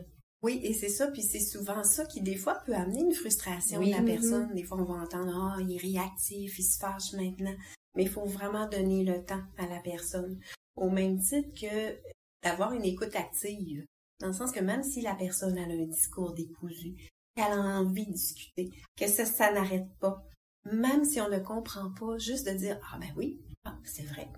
Oui, 0.44 0.60
et 0.64 0.74
c'est 0.74 0.90
ça, 0.90 1.08
puis 1.08 1.24
c'est 1.24 1.40
souvent 1.40 1.84
ça 1.84 2.06
qui, 2.06 2.22
des 2.22 2.36
fois, 2.36 2.62
peut 2.66 2.76
amener 2.76 3.02
une 3.02 3.14
frustration 3.14 3.82
de 3.82 3.90
la 3.90 3.98
mm-hmm. 3.98 4.06
personne. 4.06 4.54
Des 4.54 4.64
fois, 4.64 4.78
on 4.80 4.86
va 4.86 5.02
entendre, 5.02 5.34
ah, 5.36 5.62
il 5.62 5.76
est 5.76 5.98
réactif, 5.98 6.60
il 6.60 6.64
se 6.64 6.78
fâche 6.78 7.14
maintenant. 7.14 7.56
Mais 7.96 8.04
il 8.04 8.10
faut 8.10 8.26
vraiment 8.26 8.70
donner 8.70 9.04
le 9.04 9.24
temps 9.24 9.42
à 9.58 9.66
la 9.66 9.80
personne 9.80 10.40
au 10.78 10.90
même 10.90 11.20
titre 11.20 11.50
que 11.60 11.98
d'avoir 12.44 12.74
une 12.74 12.86
écoute 12.86 13.16
active. 13.16 13.86
Dans 14.20 14.28
le 14.28 14.34
sens 14.34 14.52
que 14.52 14.60
même 14.60 14.84
si 14.84 15.02
la 15.02 15.16
personne 15.16 15.58
a 15.58 15.64
un 15.64 15.86
discours 15.86 16.34
décousu, 16.34 16.96
qu'elle 17.36 17.52
a 17.52 17.80
envie 17.80 18.08
de 18.08 18.14
discuter, 18.14 18.72
que 18.96 19.08
ça, 19.08 19.26
ça 19.26 19.52
n'arrête 19.52 19.90
pas. 20.00 20.24
Même 20.72 21.06
si 21.06 21.22
on 21.22 21.30
ne 21.30 21.40
comprend 21.40 21.92
pas, 21.92 22.18
juste 22.18 22.48
de 22.48 22.54
dire, 22.54 22.80
ah 22.92 22.98
ben 23.00 23.10
oui, 23.16 23.40
ah, 23.68 23.78
c'est 23.84 24.06
vrai. 24.06 24.30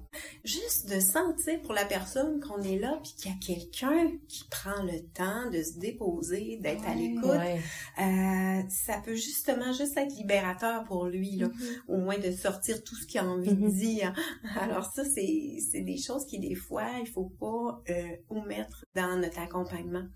Juste 0.44 0.90
de 0.90 1.00
sentir 1.00 1.62
pour 1.62 1.74
la 1.74 1.86
personne 1.86 2.40
qu'on 2.40 2.62
est 2.62 2.80
là, 2.80 3.00
puis 3.04 3.14
qu'il 3.16 3.32
y 3.32 3.34
a 3.34 3.38
quelqu'un 3.38 4.12
qui 4.28 4.44
prend 4.50 4.82
le 4.84 5.02
temps 5.14 5.50
de 5.52 5.62
se 5.62 5.78
déposer, 5.78 6.58
d'être 6.58 6.88
à 6.88 6.96
l'écoute, 6.96 7.30
euh, 7.30 8.62
ça 8.70 9.02
peut 9.04 9.16
justement 9.16 9.72
juste 9.74 9.98
être 9.98 10.14
libérateur 10.16 10.84
pour 10.86 11.06
lui, 11.06 11.36
là, 11.36 11.48
mm-hmm. 11.48 11.82
au 11.90 11.98
moins 11.98 12.18
de 12.18 12.32
sortir 12.32 12.84
tout 12.84 12.96
ce 12.96 13.06
qu'il 13.06 13.20
a 13.20 13.26
envie 13.26 13.54
de 13.54 13.68
mm-hmm. 13.68 13.78
dire. 13.78 14.14
Alors 14.60 14.86
ça, 14.86 15.04
c'est, 15.06 15.82
des 15.82 15.98
choses 15.98 16.26
qui, 16.26 16.40
des 16.40 16.56
fois, 16.56 16.88
il 17.00 17.08
faut 17.08 17.32
pas 17.40 17.82
euh, 17.90 18.16
omettre 18.30 18.84
dans 18.96 19.20
notre 19.20 19.40
accompagnement. 19.40 20.08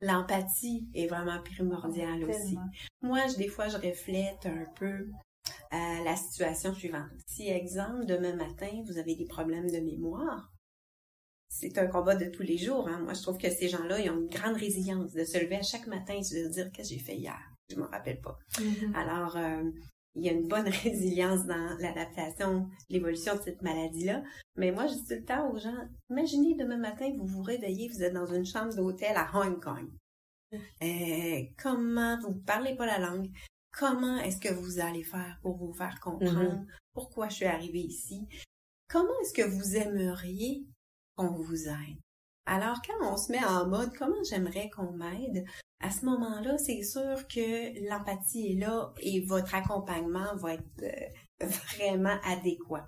L'empathie 0.00 0.88
est 0.94 1.08
vraiment 1.08 1.42
primordiale 1.42 2.24
aussi. 2.24 2.56
Moi, 3.02 3.20
je, 3.28 3.36
des 3.36 3.48
fois, 3.48 3.68
je 3.68 3.76
reflète 3.76 4.46
un 4.46 4.64
peu 4.76 5.08
à 5.70 6.02
la 6.04 6.16
situation 6.16 6.74
suivante. 6.74 7.10
Si, 7.26 7.48
exemple, 7.48 8.06
demain 8.06 8.34
matin, 8.34 8.70
vous 8.86 8.98
avez 8.98 9.16
des 9.16 9.26
problèmes 9.26 9.70
de 9.70 9.78
mémoire, 9.78 10.50
c'est 11.48 11.76
un 11.78 11.88
combat 11.88 12.14
de 12.14 12.26
tous 12.26 12.44
les 12.44 12.56
jours. 12.56 12.88
Hein. 12.88 13.00
Moi, 13.00 13.12
je 13.14 13.22
trouve 13.22 13.36
que 13.36 13.50
ces 13.50 13.68
gens-là, 13.68 13.98
ils 13.98 14.10
ont 14.10 14.20
une 14.20 14.28
grande 14.28 14.56
résilience 14.56 15.12
de 15.12 15.24
se 15.24 15.38
lever 15.38 15.56
à 15.56 15.62
chaque 15.62 15.88
matin 15.88 16.14
et 16.14 16.20
de 16.20 16.24
se 16.24 16.48
dire 16.48 16.70
qu'est-ce 16.72 16.90
que 16.90 16.94
j'ai 16.94 17.04
fait 17.04 17.16
hier? 17.16 17.38
Je 17.68 17.76
m'en 17.76 17.88
rappelle 17.88 18.20
pas. 18.20 18.38
Mm-hmm. 18.54 18.94
Alors, 18.94 19.36
euh, 19.36 19.62
il 20.14 20.24
y 20.24 20.28
a 20.28 20.32
une 20.32 20.48
bonne 20.48 20.68
résilience 20.84 21.44
dans 21.46 21.76
l'adaptation, 21.80 22.68
l'évolution 22.88 23.36
de 23.36 23.42
cette 23.42 23.62
maladie-là. 23.62 24.22
Mais 24.56 24.70
moi, 24.70 24.86
je 24.86 24.94
dis 24.94 25.06
tout 25.06 25.14
le 25.14 25.24
temps 25.24 25.50
aux 25.50 25.58
gens, 25.58 25.88
imaginez 26.08 26.54
demain 26.54 26.78
matin, 26.78 27.10
vous 27.16 27.26
vous 27.26 27.42
réveillez, 27.42 27.88
vous 27.88 28.02
êtes 28.02 28.14
dans 28.14 28.32
une 28.32 28.46
chambre 28.46 28.74
d'hôtel 28.74 29.16
à 29.16 29.28
Hong 29.34 29.62
Kong. 29.62 29.90
Mm. 30.52 30.56
Euh, 30.82 31.42
comment 31.60 32.18
vous 32.20 32.34
parlez 32.34 32.76
pas 32.76 32.86
la 32.86 32.98
langue, 32.98 33.28
Comment 33.72 34.18
est-ce 34.18 34.40
que 34.40 34.52
vous 34.52 34.80
allez 34.80 35.04
faire 35.04 35.38
pour 35.42 35.56
vous 35.56 35.72
faire 35.72 36.00
comprendre 36.00 36.54
mm-hmm. 36.54 36.66
pourquoi 36.92 37.28
je 37.28 37.36
suis 37.36 37.44
arrivée 37.46 37.80
ici? 37.80 38.26
Comment 38.88 39.18
est-ce 39.22 39.32
que 39.32 39.48
vous 39.48 39.76
aimeriez 39.76 40.66
qu'on 41.16 41.32
vous 41.32 41.68
aide? 41.68 41.98
Alors, 42.46 42.82
quand 42.82 43.12
on 43.12 43.16
se 43.16 43.30
met 43.30 43.44
en 43.44 43.68
mode 43.68 43.94
comment 43.96 44.22
j'aimerais 44.28 44.70
qu'on 44.70 44.92
m'aide, 44.92 45.44
à 45.80 45.90
ce 45.90 46.04
moment-là, 46.04 46.58
c'est 46.58 46.82
sûr 46.82 47.28
que 47.28 47.88
l'empathie 47.88 48.52
est 48.52 48.60
là 48.60 48.92
et 48.98 49.24
votre 49.24 49.54
accompagnement 49.54 50.34
va 50.36 50.54
être 50.54 50.82
euh, 50.82 51.46
vraiment 51.76 52.18
adéquat. 52.24 52.86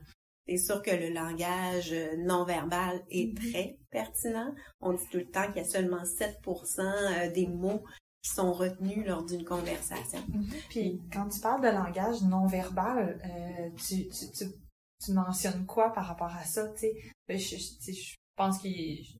C'est 0.48 0.58
sûr 0.58 0.82
que 0.82 0.90
le 0.90 1.10
langage 1.10 1.94
non 2.18 2.44
verbal 2.44 3.04
est 3.08 3.32
mm-hmm. 3.32 3.50
très 3.50 3.78
pertinent. 3.90 4.52
On 4.80 4.94
dit 4.94 5.08
tout 5.10 5.18
le 5.18 5.30
temps 5.30 5.46
qu'il 5.46 5.58
y 5.58 5.60
a 5.60 5.64
seulement 5.64 6.02
7% 6.02 6.80
euh, 6.80 7.32
des 7.32 7.46
mots 7.46 7.84
qui 8.22 8.30
sont 8.30 8.52
retenus 8.52 9.04
lors 9.06 9.24
d'une 9.24 9.44
conversation. 9.44 10.20
Mhm. 10.28 10.46
Puis 10.68 11.00
quand 11.12 11.28
tu 11.28 11.40
parles 11.40 11.62
de 11.62 11.68
langage 11.68 12.22
non 12.22 12.46
verbal, 12.46 13.20
euh, 13.24 13.68
tu, 13.76 14.08
tu, 14.08 14.30
tu, 14.30 14.44
tu, 15.04 15.12
mentionnes 15.12 15.66
quoi 15.66 15.92
par 15.92 16.06
rapport 16.06 16.34
à 16.34 16.44
ça? 16.44 16.68
Tu 16.68 16.78
sais, 16.78 16.94
ben, 17.28 17.38
je, 17.38 17.56
je, 17.56 18.14
pense 18.34 18.62
que 18.62 18.68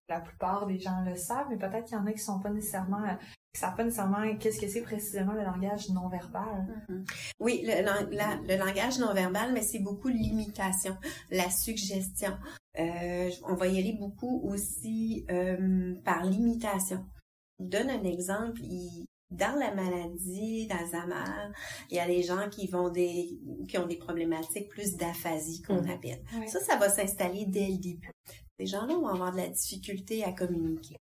la 0.09 0.21
plupart 0.21 0.67
des 0.67 0.79
gens 0.79 1.05
le 1.05 1.17
savent, 1.17 1.47
mais 1.51 1.59
peut-être 1.59 1.85
qu'il 1.85 1.99
y 1.99 2.01
en 2.01 2.07
a 2.07 2.13
qui 2.13 2.19
sont 2.19 2.41
pas 2.41 2.49
nécessairement 2.49 3.05
qui 3.53 3.61
savent 3.61 3.77
pas 3.77 3.85
nécessairement 3.85 4.37
qu'est-ce 4.39 4.59
que 4.59 4.69
c'est 4.69 4.81
précisément 4.81 5.35
le 5.35 5.43
langage 5.43 5.91
non 5.91 6.09
verbal. 6.09 6.85
Mhm. 6.89 7.05
Oui, 7.41 7.63
le, 7.65 7.83
le, 7.83 8.57
langage 8.57 8.99
non 8.99 9.13
verbal, 9.13 9.53
mais 9.53 9.61
c'est 9.61 9.81
beaucoup 9.81 10.09
l'imitation, 10.09 10.97
la 11.31 11.51
suggestion. 11.51 12.33
Euh, 12.79 13.31
on 13.47 13.55
va 13.55 13.67
y 13.67 13.79
aller 13.79 13.93
beaucoup 13.93 14.41
aussi 14.49 15.27
euh, 15.31 15.95
par 16.05 16.25
l'imitation 16.25 17.05
donne 17.69 17.91
un 17.91 18.05
exemple. 18.05 18.61
dans 19.31 19.59
la 19.59 19.75
maladie 19.75 20.67
d'Alzheimer, 20.67 21.53
il 21.91 21.97
y 21.97 22.01
a 22.01 22.07
des 22.07 22.23
gens 22.23 22.49
qui 22.51 22.67
vont 22.67 22.91
des 22.91 23.41
qui 23.67 23.79
ont 23.79 23.87
des 23.87 23.97
problématiques 23.97 24.69
plus 24.69 24.97
d'aphasie 24.97 25.63
qu'on 25.63 25.83
mmh. 25.83 25.91
appelle. 25.91 26.23
Ça, 26.49 26.61
ça 26.61 26.77
va 26.77 26.89
s'installer 26.89 27.47
dès 27.47 27.69
le 27.69 27.79
début. 27.79 28.11
Ces 28.59 28.67
gens-là 28.67 28.95
vont 28.95 29.09
avoir 29.09 29.33
de 29.33 29.39
la 29.39 29.49
difficulté 29.49 30.23
à 30.25 30.33
communiquer. 30.33 30.97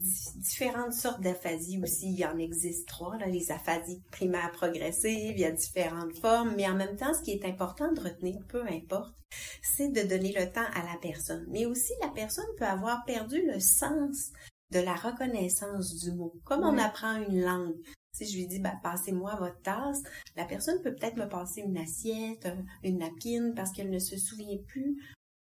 Différentes 0.00 0.94
sortes 0.94 1.20
d'aphasie 1.20 1.78
aussi, 1.82 2.10
il 2.10 2.18
y 2.18 2.24
en 2.24 2.38
existe 2.38 2.88
trois, 2.88 3.18
là, 3.18 3.26
les 3.26 3.52
aphasies 3.52 4.00
primaires 4.10 4.50
progressives, 4.50 5.34
il 5.36 5.40
y 5.40 5.44
a 5.44 5.50
différentes 5.50 6.16
formes, 6.16 6.54
mais 6.56 6.66
en 6.66 6.74
même 6.74 6.96
temps, 6.96 7.12
ce 7.12 7.20
qui 7.20 7.32
est 7.32 7.44
important 7.44 7.92
de 7.92 8.00
retenir, 8.00 8.38
peu 8.48 8.66
importe, 8.66 9.14
c'est 9.62 9.88
de 9.88 10.02
donner 10.02 10.32
le 10.32 10.50
temps 10.50 10.64
à 10.74 10.82
la 10.90 10.98
personne. 11.02 11.44
Mais 11.48 11.66
aussi, 11.66 11.92
la 12.00 12.08
personne 12.08 12.46
peut 12.56 12.64
avoir 12.64 13.04
perdu 13.04 13.44
le 13.46 13.60
sens 13.60 14.32
de 14.70 14.80
la 14.80 14.94
reconnaissance 14.94 15.96
du 15.96 16.12
mot. 16.12 16.34
Comme 16.44 16.62
on 16.62 16.78
apprend 16.78 17.16
une 17.16 17.42
langue. 17.42 17.76
Si 18.12 18.26
je 18.26 18.36
lui 18.36 18.46
dis, 18.46 18.58
bah, 18.58 18.74
passez-moi 18.82 19.36
votre 19.36 19.60
tasse, 19.62 20.02
la 20.36 20.44
personne 20.44 20.82
peut 20.82 20.94
peut-être 20.94 21.16
me 21.16 21.28
passer 21.28 21.60
une 21.60 21.78
assiette, 21.78 22.46
euh, 22.46 22.62
une 22.82 22.98
napkin, 22.98 23.52
parce 23.54 23.72
qu'elle 23.72 23.90
ne 23.90 23.98
se 23.98 24.16
souvient 24.16 24.58
plus 24.66 24.96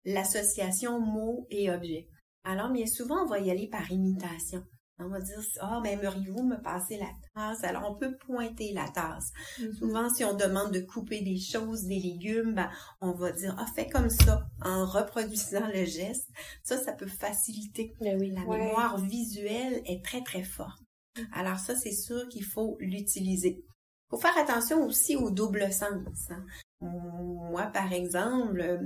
l'association 0.06 1.00
mot 1.00 1.48
et 1.50 1.72
objet. 1.72 2.08
Alors, 2.44 2.70
bien 2.70 2.86
souvent, 2.86 3.24
on 3.24 3.28
va 3.28 3.40
y 3.40 3.52
aller 3.52 3.68
par 3.68 3.90
imitation. 3.92 4.64
On 5.00 5.10
va 5.10 5.22
dire, 5.22 5.40
ah, 5.60 5.76
oh, 5.78 5.82
ben, 5.84 6.00
aimeriez-vous 6.00 6.44
me 6.44 6.60
passer 6.60 6.98
la 6.98 7.10
tasse? 7.36 7.64
Alors, 7.64 7.88
on 7.92 7.96
peut 7.96 8.18
pointer 8.18 8.74
la 8.74 8.88
tasse. 8.88 9.32
Mm-hmm. 9.60 9.76
Souvent, 9.76 10.10
si 10.10 10.26
on 10.26 10.34
demande 10.34 10.72
de 10.72 10.80
couper 10.80 11.22
des 11.22 11.38
choses, 11.40 11.84
des 11.84 12.00
légumes, 12.00 12.56
ben, 12.56 12.70
on 13.00 13.12
va 13.12 13.32
dire, 13.32 13.56
ah, 13.60 13.68
fais 13.76 13.88
comme 13.88 14.10
ça, 14.10 14.48
en 14.64 14.86
reproduisant 14.86 15.68
le 15.68 15.86
geste. 15.86 16.30
Ça, 16.64 16.78
ça 16.78 16.94
peut 16.94 17.08
faciliter. 17.08 17.94
Ben 18.02 18.20
oui, 18.20 18.32
la 18.32 18.42
mémoire 18.42 18.98
visuelle 18.98 19.84
est 19.86 20.04
très, 20.04 20.24
très 20.24 20.44
forte. 20.44 20.82
Mm-hmm. 21.16 21.26
Alors, 21.34 21.60
ça, 21.60 21.76
c'est 21.76 21.92
sûr 21.92 22.28
qu'il 22.30 22.46
faut 22.46 22.76
l'utiliser. 22.80 23.60
Il 23.60 24.10
faut 24.10 24.18
faire 24.18 24.38
attention 24.38 24.84
aussi 24.84 25.16
au 25.16 25.30
double 25.30 25.72
sens. 25.72 26.32
Hein. 26.32 26.44
Moi, 26.82 27.68
par 27.68 27.94
exemple, 27.94 28.80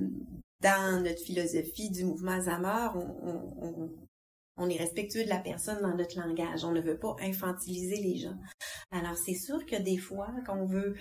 dans 0.60 1.04
notre 1.04 1.22
philosophie 1.22 1.90
du 1.90 2.04
mouvement 2.04 2.42
Zamor, 2.42 2.98
on, 2.98 3.54
on 3.62 3.90
est 4.70 4.78
respectueux 4.78 5.24
de 5.24 5.30
la 5.30 5.40
personne 5.40 5.82
dans 5.82 5.96
notre 5.96 6.20
langage. 6.20 6.64
On 6.64 6.72
ne 6.72 6.82
veut 6.82 6.98
pas 6.98 7.16
infantiliser 7.22 8.02
les 8.02 8.18
gens. 8.18 8.38
Alors, 8.92 9.18
c'est 9.18 9.36
sûr 9.36 9.66
que 9.66 9.82
des 9.82 9.98
fois, 9.98 10.34
quand 10.46 10.58
on 10.58 10.66
veut 10.66 10.96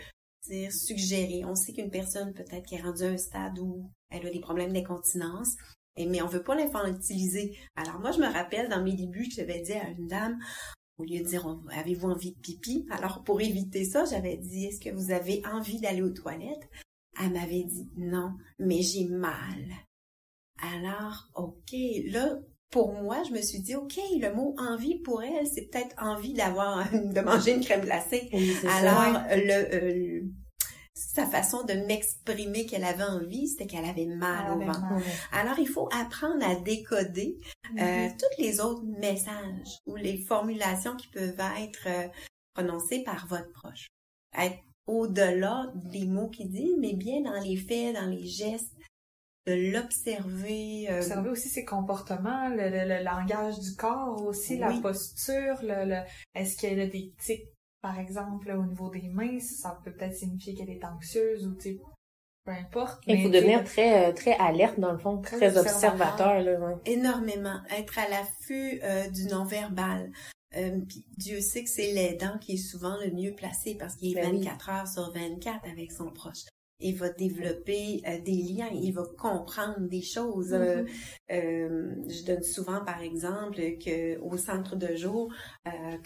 dire 0.47 0.73
suggérer, 0.73 1.45
on 1.45 1.55
sait 1.55 1.73
qu'une 1.73 1.91
personne 1.91 2.33
peut-être 2.33 2.67
qui 2.67 2.77
est 2.77 2.83
rendue 2.83 3.05
à 3.05 3.09
un 3.09 3.17
stade 3.19 3.59
où 3.59 3.91
elle 4.11 4.27
a 4.27 4.31
des 4.31 4.41
problèmes 4.41 4.73
d'incontinence, 4.73 5.57
mais 5.99 6.23
on 6.23 6.29
veut 6.29 6.43
pas 6.43 6.55
l'infantiliser. 6.55 7.57
Alors 7.77 8.01
moi, 8.01 8.13
je 8.13 8.21
me 8.21 8.33
rappelle 8.33 8.69
dans 8.69 8.83
mes 8.83 8.95
débuts 8.95 9.29
que 9.29 9.35
j'avais 9.35 9.61
dit 9.61 9.73
à 9.73 9.89
une 9.89 10.07
dame, 10.07 10.39
au 10.99 11.05
lieu 11.05 11.19
de 11.19 11.25
dire 11.25 11.47
avez-vous 11.71 12.09
envie 12.09 12.33
de 12.33 12.41
pipi, 12.41 12.87
alors 12.91 13.23
pour 13.25 13.41
éviter 13.41 13.85
ça, 13.85 14.05
j'avais 14.05 14.37
dit 14.37 14.67
est-ce 14.67 14.81
que 14.81 14.95
vous 14.95 15.11
avez 15.11 15.43
envie 15.47 15.81
d'aller 15.81 16.03
aux 16.03 16.11
toilettes? 16.11 16.69
Elle 17.21 17.33
m'avait 17.33 17.65
dit 17.65 17.89
non, 17.97 18.35
mais 18.59 18.83
j'ai 18.83 19.07
mal. 19.07 19.67
Alors, 20.63 21.29
ok, 21.35 21.75
là, 22.07 22.39
pour 22.71 22.93
moi, 22.93 23.23
je 23.29 23.33
me 23.33 23.43
suis 23.43 23.61
dit, 23.61 23.75
OK, 23.75 23.99
le 24.21 24.33
mot 24.33 24.55
envie 24.57 24.99
pour 25.01 25.23
elle, 25.23 25.47
c'est 25.47 25.63
peut-être 25.63 25.95
envie 25.99 26.35
d'avoir, 26.35 26.89
de 26.93 27.21
manger 27.21 27.55
une 27.55 27.65
crème 27.65 27.83
glacée. 27.83 28.31
Alors, 28.65 29.23
le, 29.31 29.75
euh, 29.75 30.21
sa 30.95 31.27
façon 31.27 31.65
de 31.65 31.73
m'exprimer 31.87 32.67
qu'elle 32.67 32.85
avait 32.85 33.05
envie, 33.05 33.49
c'était 33.49 33.67
qu'elle 33.67 33.85
avait 33.85 34.07
mal 34.07 34.53
au 34.53 34.61
ventre. 34.61 34.85
Alors, 35.33 35.59
il 35.59 35.69
faut 35.69 35.89
apprendre 35.93 36.45
à 36.47 36.55
décoder 36.55 37.41
euh, 37.79 37.81
mm-hmm. 37.81 38.17
tous 38.17 38.43
les 38.43 38.61
autres 38.61 38.85
messages 38.85 39.79
ou 39.87 39.97
les 39.97 40.19
formulations 40.19 40.95
qui 40.97 41.09
peuvent 41.09 41.41
être 41.59 41.87
euh, 41.87 42.09
prononcées 42.55 43.03
par 43.03 43.27
votre 43.27 43.51
proche. 43.53 43.89
Être 44.39 44.59
au-delà 44.87 45.73
des 45.75 46.05
mots 46.05 46.29
qu'il 46.29 46.51
dit, 46.51 46.75
mais 46.79 46.95
bien 46.95 47.23
dans 47.23 47.41
les 47.41 47.57
faits, 47.57 47.95
dans 47.95 48.07
les 48.07 48.27
gestes, 48.27 48.75
de 49.47 49.73
l'observer. 49.73 50.91
Euh, 50.91 50.99
Observer 50.99 51.31
aussi 51.31 51.49
ses 51.49 51.65
comportements, 51.65 52.49
le, 52.49 53.03
langage 53.03 53.59
du 53.61 53.75
corps 53.77 54.23
aussi, 54.25 54.59
la 54.59 54.73
posture, 54.81 55.57
le, 55.63 56.03
est-ce 56.35 56.57
qu'elle 56.57 56.81
a 56.81 56.87
des 56.87 57.13
tics, 57.19 57.49
par 57.81 57.99
exemple, 57.99 58.51
au 58.51 58.65
niveau 58.65 58.91
des 58.91 59.09
mains, 59.09 59.41
ça 59.41 59.79
peut 59.85 59.93
peut-être 59.93 60.17
signifier 60.17 60.55
qu'elle 60.55 60.71
est 60.71 60.85
anxieuse 60.85 61.47
ou 61.47 61.55
tu 61.55 61.81
peu 62.45 62.53
importe. 62.53 63.03
Il 63.07 63.23
faut 63.23 63.29
devenir 63.29 63.65
très 63.65 64.09
euh, 64.09 64.13
très 64.13 64.35
alerte 64.37 64.81
dans 64.81 64.93
le 64.93 64.99
fond, 64.99 65.21
très, 65.21 65.59
observateur 65.59 66.41
là. 66.41 66.79
Énormément, 66.87 67.61
être 67.71 67.99
à 67.99 68.09
l'affût 68.09 68.81
euh, 68.83 69.09
du 69.11 69.27
non-verbal. 69.27 70.11
Dieu 71.17 71.41
sait 71.41 71.63
que 71.63 71.71
c'est 71.71 71.93
l'aidant 71.93 72.37
qui 72.39 72.55
est 72.55 72.57
souvent 72.57 72.97
le 73.05 73.13
mieux 73.13 73.35
placé 73.35 73.77
parce 73.77 73.95
qu'il 73.95 74.19
est 74.19 74.23
24 74.23 74.67
ben 74.67 74.75
heures 74.75 74.89
sur 74.89 75.13
24 75.13 75.65
avec 75.71 75.93
son 75.93 76.11
proche 76.11 76.47
il 76.81 76.97
va 76.97 77.11
développer 77.11 78.03
euh, 78.07 78.21
des 78.21 78.43
liens, 78.43 78.69
il 78.73 78.93
va 78.93 79.05
comprendre 79.19 79.81
des 79.81 80.03
choses. 80.03 80.53
Euh, 80.53 80.83
mm-hmm. 80.83 80.89
euh, 81.33 81.95
je 82.09 82.25
donne 82.25 82.43
souvent 82.43 82.85
par 82.85 83.01
exemple 83.03 83.57
que 83.79 84.19
au 84.21 84.37
centre 84.37 84.77
de 84.77 84.95
jour, 84.97 85.33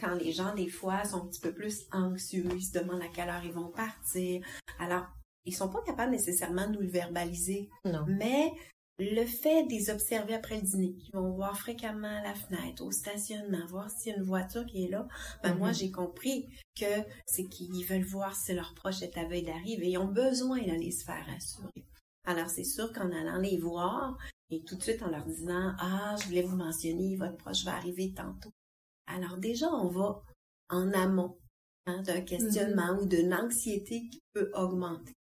quand 0.01 0.15
les 0.15 0.33
gens 0.33 0.55
des 0.55 0.69
fois 0.69 1.05
sont 1.05 1.23
un 1.23 1.27
petit 1.27 1.41
peu 1.41 1.53
plus 1.53 1.87
anxieux, 1.93 2.47
ils 2.55 2.63
se 2.63 2.79
demandent 2.79 3.03
à 3.03 3.09
quelle 3.09 3.29
heure 3.29 3.45
ils 3.45 3.53
vont 3.53 3.71
partir. 3.71 4.45
Alors, 4.79 5.07
ils 5.45 5.55
sont 5.55 5.69
pas 5.69 5.83
capables 5.83 6.13
nécessairement 6.13 6.67
de 6.69 6.73
nous 6.75 6.81
le 6.81 6.89
verbaliser, 6.89 7.69
non. 7.85 8.05
mais 8.09 8.53
le 8.99 9.25
fait 9.27 9.65
des 9.67 9.91
observer 9.91 10.35
après 10.35 10.57
le 10.57 10.63
dîner, 10.63 10.95
qui 10.95 11.11
vont 11.11 11.33
voir 11.33 11.59
fréquemment 11.59 12.23
la 12.23 12.35
fenêtre, 12.35 12.85
au 12.85 12.93
stationnement, 12.93 13.67
voir 13.67 13.91
s'il 13.91 14.13
y 14.13 14.15
a 14.15 14.19
une 14.19 14.25
voiture 14.25 14.65
qui 14.67 14.85
est 14.85 14.89
là, 14.89 15.09
ben 15.43 15.55
moi, 15.57 15.69
mhm. 15.69 15.75
j'ai 15.75 15.91
compris 15.91 16.49
que 16.79 17.03
c'est 17.27 17.49
qu'ils 17.49 17.85
veulent 17.85 18.05
voir 18.05 18.37
si 18.37 18.55
leur 18.55 18.75
proche 18.75 19.03
est 19.03 19.19
à 19.19 19.25
veille 19.25 19.43
d'arriver 19.43 19.87
et 19.87 19.91
ils 19.93 19.99
ont 19.99 20.07
besoin 20.07 20.63
d'aller 20.63 20.93
se 20.93 21.05
faire 21.05 21.27
assurer. 21.37 21.85
Alors, 22.25 22.49
c'est 22.49 22.65
sûr 22.65 22.93
qu'en 22.93 23.11
allant 23.11 23.39
les 23.39 23.59
voir 23.59 24.17
et 24.51 24.63
tout 24.63 24.77
de 24.77 24.83
suite 24.83 25.03
en 25.03 25.11
leur 25.11 25.25
disant, 25.25 25.75
ah, 25.79 26.15
je 26.21 26.27
voulais 26.27 26.43
vous 26.43 26.57
mentionner, 26.57 27.17
votre 27.17 27.37
proche 27.37 27.65
va 27.65 27.75
arriver 27.75 28.13
tantôt. 28.15 28.53
Alors, 29.07 29.39
déjà, 29.39 29.67
on 29.73 29.89
va 29.89 30.23
en 30.71 30.93
amont 30.93 31.37
hein, 31.87 32.01
d'un 32.03 32.21
questionnement 32.21 32.95
mhm. 32.95 32.99
ou 33.01 33.07
d'une 33.07 33.35
anxiété 33.35 34.09
qui 34.09 34.21
peut 34.33 34.51
augmenter. 34.55 35.15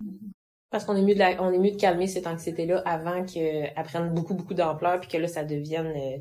Mhm. 0.00 0.32
Parce 0.70 0.84
qu'on 0.84 0.96
est 0.96 1.02
mieux 1.02 1.14
de 1.14 1.40
on 1.40 1.52
est 1.52 1.58
mieux 1.58 1.72
de 1.72 1.80
calmer 1.80 2.06
cette 2.06 2.26
anxiété-là 2.26 2.82
avant 2.84 3.24
qu'elle 3.24 3.72
prenne 3.84 4.12
beaucoup, 4.12 4.34
beaucoup 4.34 4.54
d'ampleur 4.54 5.00
puis 5.00 5.08
que 5.08 5.16
là, 5.16 5.28
ça 5.28 5.44
devienne 5.44 5.86
euh, 5.86 6.18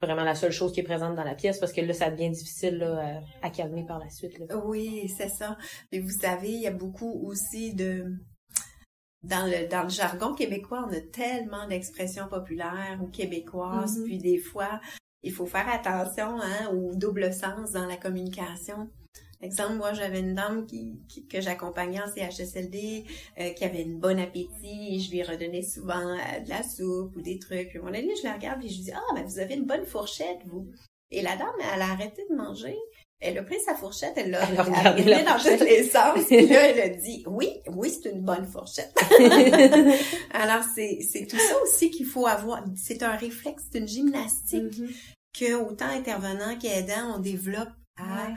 vraiment 0.00 0.24
la 0.24 0.34
seule 0.34 0.52
chose 0.52 0.72
qui 0.72 0.80
est 0.80 0.84
présente 0.84 1.14
dans 1.14 1.24
la 1.24 1.34
pièce 1.34 1.58
parce 1.58 1.72
que 1.72 1.80
là, 1.80 1.92
ça 1.92 2.10
devient 2.10 2.30
difficile 2.30 2.78
là, 2.78 3.20
à, 3.42 3.50
calmer 3.50 3.84
par 3.86 3.98
la 3.98 4.08
suite. 4.10 4.40
Oui, 4.64 5.12
c'est 5.16 5.28
ça. 5.28 5.56
Mais 5.92 6.00
vous 6.00 6.10
savez, 6.10 6.50
il 6.50 6.60
y 6.60 6.66
a 6.66 6.72
beaucoup 6.72 7.26
aussi 7.26 7.74
de... 7.74 8.06
Dans 9.22 9.46
le, 9.46 9.66
dans 9.68 9.84
le 9.84 9.88
jargon 9.88 10.34
québécois, 10.34 10.86
on 10.86 10.92
a 10.92 11.00
tellement 11.00 11.66
d'expressions 11.66 12.28
populaires 12.28 12.98
ou 13.02 13.06
québécoises, 13.06 13.98
mm-hmm. 13.98 14.04
puis 14.04 14.18
des 14.18 14.36
fois, 14.36 14.80
il 15.22 15.32
faut 15.32 15.46
faire 15.46 15.66
attention 15.70 16.38
hein, 16.42 16.68
au 16.74 16.94
double 16.94 17.32
sens 17.32 17.72
dans 17.72 17.86
la 17.86 17.96
communication. 17.96 18.90
Exemple, 19.44 19.74
moi, 19.74 19.92
j'avais 19.92 20.20
une 20.20 20.34
dame 20.34 20.64
qui, 20.66 21.02
que 21.30 21.42
j'accompagnais 21.42 22.00
en 22.00 22.06
CHSLD, 22.06 23.04
euh, 23.38 23.50
qui 23.50 23.64
avait 23.64 23.82
une 23.82 24.00
bonne 24.00 24.18
appétit, 24.18 24.96
et 24.96 24.98
je 24.98 25.10
lui 25.10 25.22
redonnais 25.22 25.62
souvent 25.62 26.00
euh, 26.00 26.40
de 26.40 26.48
la 26.48 26.62
soupe 26.62 27.14
ou 27.14 27.20
des 27.20 27.38
trucs. 27.38 27.68
Puis 27.68 27.78
à 27.78 27.82
un 27.82 27.84
moment 27.84 27.98
donné, 27.98 28.14
je 28.16 28.26
la 28.26 28.32
regarde 28.32 28.64
et 28.64 28.68
je 28.68 28.76
lui 28.76 28.84
dis, 28.84 28.92
ah, 28.92 29.14
ben, 29.14 29.22
vous 29.26 29.38
avez 29.38 29.54
une 29.54 29.66
bonne 29.66 29.84
fourchette, 29.84 30.38
vous. 30.46 30.70
Et 31.10 31.20
la 31.20 31.36
dame, 31.36 31.52
elle 31.74 31.82
a 31.82 31.90
arrêté 31.90 32.22
de 32.30 32.34
manger. 32.34 32.74
Elle 33.20 33.36
a 33.36 33.42
pris 33.42 33.60
sa 33.60 33.74
fourchette, 33.74 34.14
elle 34.16 34.30
l'a 34.30 34.44
regardée 34.46 35.04
dans 35.04 35.38
tous 35.38 35.64
les 35.64 35.84
sens. 35.84 36.24
Puis 36.26 36.46
là, 36.46 36.70
elle 36.70 36.80
a 36.80 36.88
dit, 36.88 37.22
oui, 37.26 37.50
oui, 37.68 37.90
c'est 37.90 38.10
une 38.10 38.22
bonne 38.22 38.46
fourchette. 38.46 38.94
Alors, 40.32 40.64
c'est, 40.74 41.00
c'est 41.02 41.26
tout 41.26 41.38
ça 41.38 41.54
aussi 41.62 41.90
qu'il 41.90 42.06
faut 42.06 42.26
avoir. 42.26 42.64
C'est 42.76 43.02
un 43.02 43.14
réflexe, 43.14 43.64
c'est 43.70 43.78
une 43.78 43.88
gymnastique 43.88 44.78
mm-hmm. 44.78 45.38
que 45.38 45.54
autant 45.54 45.88
intervenants 45.88 46.56
qu'aidants, 46.58 47.16
on 47.16 47.18
développe 47.18 47.68
à 47.96 48.28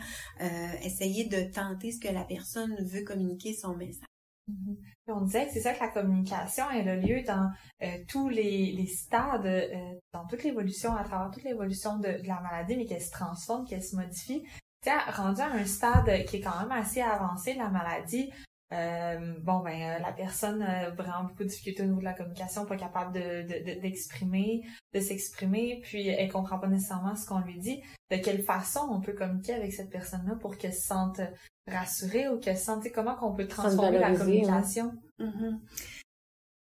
euh, 0.42 0.74
essayer 0.84 1.26
de 1.26 1.52
tenter 1.52 1.92
ce 1.92 2.00
que 2.00 2.14
la 2.14 2.24
personne 2.24 2.76
veut 2.86 3.04
communiquer 3.04 3.54
son 3.54 3.76
message. 3.76 4.08
Mm-hmm. 4.50 4.76
On 5.08 5.22
disait 5.22 5.46
que 5.48 5.54
c'est 5.54 5.62
ça 5.62 5.74
que 5.74 5.80
la 5.80 5.90
communication 5.90 6.70
est 6.72 6.84
le 6.84 6.96
lieu 7.02 7.24
dans 7.24 7.50
euh, 7.82 7.98
tous 8.08 8.30
les, 8.30 8.72
les 8.72 8.88
stades, 8.88 9.46
euh, 9.46 9.94
dans 10.14 10.26
toute 10.28 10.44
l'évolution, 10.44 10.96
à 10.96 11.04
travers 11.04 11.32
toute 11.32 11.44
l'évolution 11.44 11.98
de, 11.98 12.20
la 12.26 12.40
maladie, 12.42 12.78
mais 12.78 12.86
qu'elle 12.86 13.02
se 13.02 13.12
transforme, 13.12 13.66
qu'elle 13.66 13.84
se 13.84 13.96
modifie. 13.96 14.44
Tiens, 14.82 15.00
rendu 15.12 15.42
à 15.42 15.52
un 15.52 15.66
stade 15.66 16.26
qui 16.26 16.38
est 16.38 16.42
quand 16.42 16.60
même 16.62 16.72
assez 16.72 17.02
avancé 17.02 17.54
de 17.54 17.60
la 17.60 17.70
maladie, 17.70 18.32
euh, 18.74 19.34
bon 19.42 19.60
ben 19.60 19.82
euh, 19.82 20.00
la 20.00 20.12
personne 20.12 20.62
a 20.62 20.90
vraiment 20.90 21.24
beaucoup 21.24 21.44
de 21.44 21.48
difficultés 21.48 21.84
au 21.84 21.86
niveau 21.86 22.00
de 22.00 22.06
la 22.06 22.14
communication, 22.14 22.66
pas 22.66 22.76
capable 22.76 23.14
de 23.14 23.80
d'exprimer, 23.80 24.64
de, 24.94 25.00
s'exprimer, 25.00 25.80
puis 25.84 26.08
elle 26.08 26.32
comprend 26.32 26.60
pas 26.60 26.68
nécessairement 26.68 27.16
ce 27.16 27.26
qu'on 27.26 27.40
lui 27.40 27.60
dit. 27.60 27.82
De 28.12 28.18
quelle 28.18 28.44
façon 28.44 28.88
on 28.92 29.00
peut 29.00 29.14
communiquer 29.14 29.54
avec 29.54 29.74
cette 29.74 29.90
personne-là 29.90 30.36
pour 30.36 30.58
qu'elle 30.58 30.74
se 30.74 30.88
sente 30.88 31.22
rassurée 31.68 32.28
ou 32.28 32.40
qu'elle 32.40 32.58
se 32.58 32.66
sente 32.66 32.90
comment 32.94 33.16
qu'on 33.16 33.34
peut 33.34 33.48
transformer 33.48 34.00
la 34.00 34.16
communication? 34.16 34.92
Mm-hmm. 35.20 35.60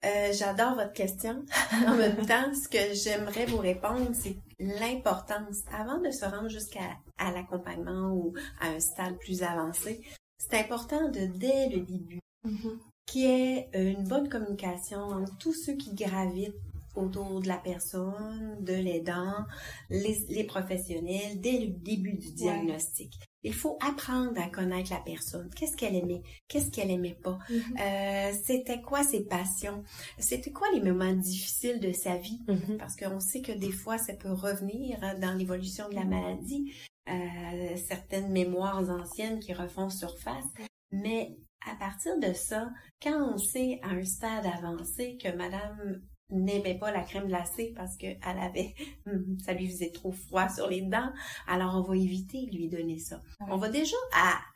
Euh, 0.05 0.31
j'adore 0.33 0.75
votre 0.75 0.93
question. 0.93 1.43
en 1.88 1.95
même 1.95 2.24
temps, 2.25 2.53
ce 2.53 2.67
que 2.67 2.93
j'aimerais 2.93 3.45
vous 3.45 3.57
répondre, 3.57 4.12
c'est 4.13 4.38
l'importance, 4.59 5.63
avant 5.74 6.00
de 6.00 6.12
se 6.12 6.25
rendre 6.25 6.50
jusqu'à 6.50 6.97
à 7.17 7.31
l'accompagnement 7.31 8.12
ou 8.12 8.33
à 8.59 8.67
un 8.67 8.79
stade 8.79 9.17
plus 9.17 9.41
avancé, 9.41 10.01
c'est 10.50 10.60
important 10.60 11.10
de, 11.10 11.25
dès 11.38 11.70
le 11.70 11.82
début, 11.82 12.20
mm-hmm. 12.46 12.78
qu'il 13.06 13.22
y 13.22 13.25
ait 13.25 13.70
une 13.74 14.08
bonne 14.08 14.29
communication 14.29 15.00
entre 15.00 15.38
tous 15.38 15.53
ceux 15.53 15.74
qui 15.74 15.94
gravitent 15.94 16.55
autour 16.96 17.42
de 17.42 17.48
la 17.48 17.58
personne, 17.58 18.58
de 18.62 18.74
l'aidant, 18.74 19.46
les, 19.90 20.44
professionnels, 20.46 21.40
dès 21.42 21.60
le 21.60 21.68
début 21.68 22.14
du 22.14 22.31
diagnostic. 22.31 23.14
Il 23.44 23.53
faut 23.53 23.77
apprendre 23.79 24.40
à 24.42 24.50
connaître 24.50 24.92
la 24.92 25.00
personne. 25.00 25.50
Qu'est-ce 25.55 25.77
qu'elle 25.77 25.96
aimait? 25.96 26.24
Qu'est-ce 26.48 26.72
qu'elle 26.72 26.90
aimait 26.90 27.18
pas? 27.22 27.38
Mm-hmm. 27.50 27.81
Euh, 27.81 28.38
c'était 28.44 28.81
quoi 28.81 29.03
ses 29.03 29.25
passions? 29.25 29.84
C'était 30.18 30.51
quoi 30.51 30.68
les 30.74 30.81
moments 30.81 31.14
difficiles 31.14 31.79
de 31.79 31.92
sa 31.92 32.18
vie? 32.18 32.40
Mm-hmm. 32.48 32.77
Parce 32.77 32.96
qu'on 32.96 33.20
sait 33.20 33.42
que 33.42 33.51
des 33.51 33.72
fois, 33.72 33.98
ça 33.98 34.14
peut 34.14 34.31
revenir 34.31 35.00
dans 35.22 35.38
l'évolution 35.38 35.88
de 35.90 35.96
la 35.96 36.05
maladie. 36.05 36.74
Euh, 37.07 37.77
certaines 37.77 38.31
mémoires 38.31 38.89
anciennes 38.89 39.39
qui 39.39 39.53
refont 39.53 39.89
surface. 39.89 40.46
Mais 40.91 41.37
à 41.70 41.75
partir 41.75 42.18
de 42.20 42.33
ça, 42.33 42.70
quand 43.01 43.33
on 43.33 43.37
sait 43.37 43.79
à 43.83 43.89
un 43.89 44.03
stade 44.03 44.46
avancé 44.46 45.18
que 45.22 45.29
Madame 45.35 46.01
n'aimait 46.31 46.79
pas 46.79 46.91
la 46.91 47.03
crème 47.03 47.27
glacée 47.27 47.74
parce 47.75 47.96
qu'elle 47.98 48.18
avait, 48.24 48.74
ça 49.46 49.53
lui 49.53 49.68
faisait 49.70 49.91
trop 49.91 50.11
froid 50.11 50.50
sur 50.50 50.68
les 50.68 50.81
dents, 50.81 51.11
alors 51.48 51.75
on 51.75 51.81
va 51.81 51.96
éviter 51.96 52.48
de 52.48 52.57
lui 52.57 52.70
donner 52.70 52.98
ça. 52.98 53.22
On 53.39 53.57
va 53.57 53.70
déjà 53.70 53.98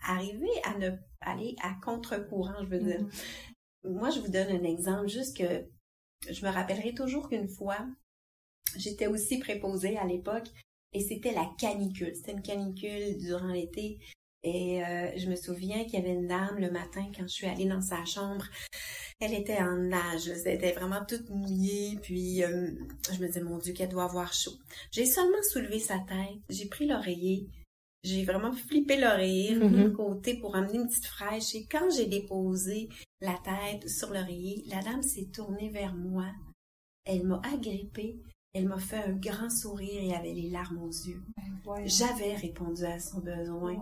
arriver 0.01 0.49
à 0.63 0.77
ne 0.79 0.89
aller 1.21 1.55
à 1.61 1.75
contre-courant, 1.83 2.63
je 2.63 2.67
veux 2.67 2.79
dire. 2.79 3.01
Mm-hmm. 3.01 3.91
Moi, 3.91 4.09
je 4.09 4.21
vous 4.21 4.29
donne 4.29 4.49
un 4.49 4.63
exemple, 4.63 5.07
juste 5.07 5.37
que 5.37 5.67
je 6.27 6.45
me 6.45 6.51
rappellerai 6.51 6.93
toujours 6.93 7.29
qu'une 7.29 7.47
fois, 7.47 7.85
j'étais 8.75 9.07
aussi 9.07 9.37
préposée 9.37 9.97
à 9.97 10.05
l'époque 10.05 10.49
et 10.93 11.01
c'était 11.01 11.33
la 11.33 11.49
canicule. 11.57 12.15
C'était 12.15 12.31
une 12.31 12.41
canicule 12.41 13.17
durant 13.17 13.47
l'été. 13.47 13.99
Et 14.41 14.83
euh, 14.83 15.11
je 15.17 15.29
me 15.29 15.35
souviens 15.35 15.83
qu'il 15.83 15.95
y 15.95 15.97
avait 15.97 16.13
une 16.13 16.27
dame 16.27 16.57
le 16.59 16.71
matin 16.71 17.05
quand 17.15 17.23
je 17.23 17.33
suis 17.33 17.47
allée 17.47 17.65
dans 17.65 17.81
sa 17.81 18.05
chambre. 18.05 18.45
Elle 19.19 19.33
était 19.33 19.57
en 19.57 19.75
nage, 19.75 20.29
elle 20.29 20.55
était 20.55 20.71
vraiment 20.71 21.03
toute 21.05 21.29
mouillée. 21.29 21.97
Puis 22.01 22.43
euh, 22.43 22.71
je 23.11 23.19
me 23.19 23.27
disais, 23.27 23.41
mon 23.41 23.57
Dieu, 23.57 23.73
qu'elle 23.73 23.89
doit 23.89 24.05
avoir 24.05 24.33
chaud. 24.33 24.53
J'ai 24.91 25.05
seulement 25.05 25.43
soulevé 25.51 25.79
sa 25.79 25.99
tête, 25.99 26.39
j'ai 26.49 26.67
pris 26.67 26.87
l'oreiller, 26.87 27.49
j'ai 28.03 28.23
vraiment 28.23 28.53
flippé 28.53 28.97
l'oreiller 28.97 29.55
de 29.55 29.65
mm-hmm. 29.65 29.91
côté 29.91 30.35
pour 30.35 30.55
amener 30.55 30.77
une 30.77 30.87
petite 30.87 31.05
fraîche. 31.05 31.53
Et 31.55 31.65
quand 31.69 31.89
j'ai 31.93 32.05
déposé 32.05 32.87
la 33.19 33.37
tête 33.43 33.89
sur 33.89 34.09
l'oreiller, 34.11 34.63
la 34.67 34.81
dame 34.81 35.03
s'est 35.03 35.27
tournée 35.33 35.69
vers 35.69 35.93
moi. 35.93 36.27
Elle 37.03 37.25
m'a 37.25 37.41
agrippée 37.43 38.21
elle 38.53 38.67
m'a 38.67 38.79
fait 38.79 39.03
un 39.03 39.13
grand 39.13 39.49
sourire 39.49 40.01
et 40.01 40.15
avait 40.15 40.33
les 40.33 40.49
larmes 40.49 40.81
aux 40.81 40.89
yeux. 40.89 41.21
Ben, 41.65 41.85
j'avais 41.85 42.35
répondu 42.35 42.83
à 42.83 42.99
son 42.99 43.19
besoin 43.19 43.75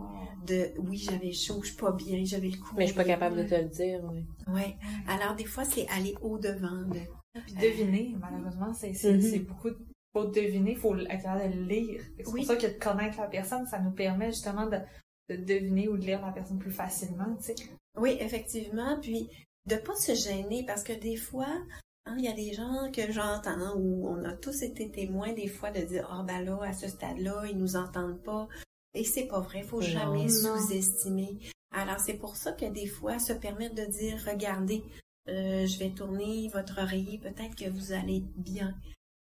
de 0.45 0.71
oui, 0.79 0.97
j'avais 0.97 1.31
chaud, 1.31 1.61
je 1.61 1.67
suis 1.69 1.77
pas 1.77 1.91
bien, 1.91 2.23
j'avais 2.25 2.49
le 2.49 2.57
coup. 2.57 2.75
Mais 2.75 2.83
je 2.83 2.87
suis 2.87 2.97
pas 2.97 3.05
capable 3.05 3.37
de 3.37 3.43
te 3.43 3.55
le 3.55 3.69
dire, 3.69 4.01
oui. 4.11 4.25
Ouais. 4.47 4.75
Alors 5.07 5.35
des 5.35 5.45
fois, 5.45 5.63
c'est 5.63 5.87
aller 5.87 6.15
au 6.21 6.37
devant 6.37 6.81
de. 6.81 6.99
Puis 7.45 7.53
deviner, 7.53 8.15
malheureusement, 8.19 8.73
c'est 8.73 8.91
mm-hmm. 8.91 9.45
beaucoup 9.45 9.69
de 9.69 9.77
faut 10.13 10.25
deviner, 10.25 10.71
il 10.71 10.77
faut 10.77 10.95
être 10.95 11.07
capable 11.07 11.53
de 11.53 11.61
lire. 11.61 12.01
C'est 12.17 12.23
pour 12.23 12.43
ça 12.43 12.55
que 12.55 12.67
de 12.67 12.79
connaître 12.79 13.19
la 13.19 13.27
personne, 13.27 13.65
ça 13.67 13.79
nous 13.79 13.91
permet 13.91 14.31
justement 14.31 14.65
de, 14.65 14.77
de, 15.29 15.35
deviner 15.35 15.87
ou 15.87 15.97
de 15.97 16.05
lire 16.05 16.25
la 16.25 16.31
personne 16.31 16.59
plus 16.59 16.71
facilement, 16.71 17.35
tu 17.37 17.53
sais. 17.53 17.55
Oui, 17.97 18.17
effectivement. 18.19 18.99
Puis 19.01 19.29
de 19.65 19.75
pas 19.75 19.95
se 19.95 20.13
gêner 20.13 20.63
parce 20.65 20.83
que 20.83 20.93
des 20.93 21.17
fois, 21.17 21.61
il 22.17 22.23
y 22.23 22.27
a 22.27 22.33
des 22.33 22.53
gens 22.53 22.91
que 22.91 23.11
j'entends 23.11 23.75
où 23.75 24.07
on 24.07 24.23
a 24.23 24.33
tous 24.33 24.61
été 24.61 24.89
témoins 24.89 25.33
des 25.33 25.47
fois 25.47 25.71
de 25.71 25.81
dire 25.81 26.07
ah 26.11 26.23
ben 26.27 26.43
là 26.43 26.59
à 26.63 26.73
ce 26.73 26.87
stade-là 26.87 27.45
ils 27.49 27.57
nous 27.57 27.75
entendent 27.75 28.21
pas 28.23 28.47
et 28.93 29.03
c'est 29.03 29.25
pas 29.25 29.39
vrai, 29.39 29.61
faut 29.61 29.81
jamais 29.81 30.27
sous-estimer. 30.27 31.37
Alors 31.71 31.99
c'est 31.99 32.15
pour 32.15 32.35
ça 32.35 32.51
que 32.53 32.65
des 32.65 32.87
fois 32.87 33.19
se 33.19 33.33
permettre 33.33 33.75
de 33.75 33.85
dire 33.85 34.17
regardez 34.25 34.83
euh, 35.29 35.65
je 35.67 35.77
vais 35.79 35.91
tourner 35.91 36.49
votre 36.53 36.81
oreiller 36.81 37.19
peut-être 37.19 37.55
que 37.55 37.69
vous 37.69 37.91
allez 37.91 38.23
bien. 38.35 38.73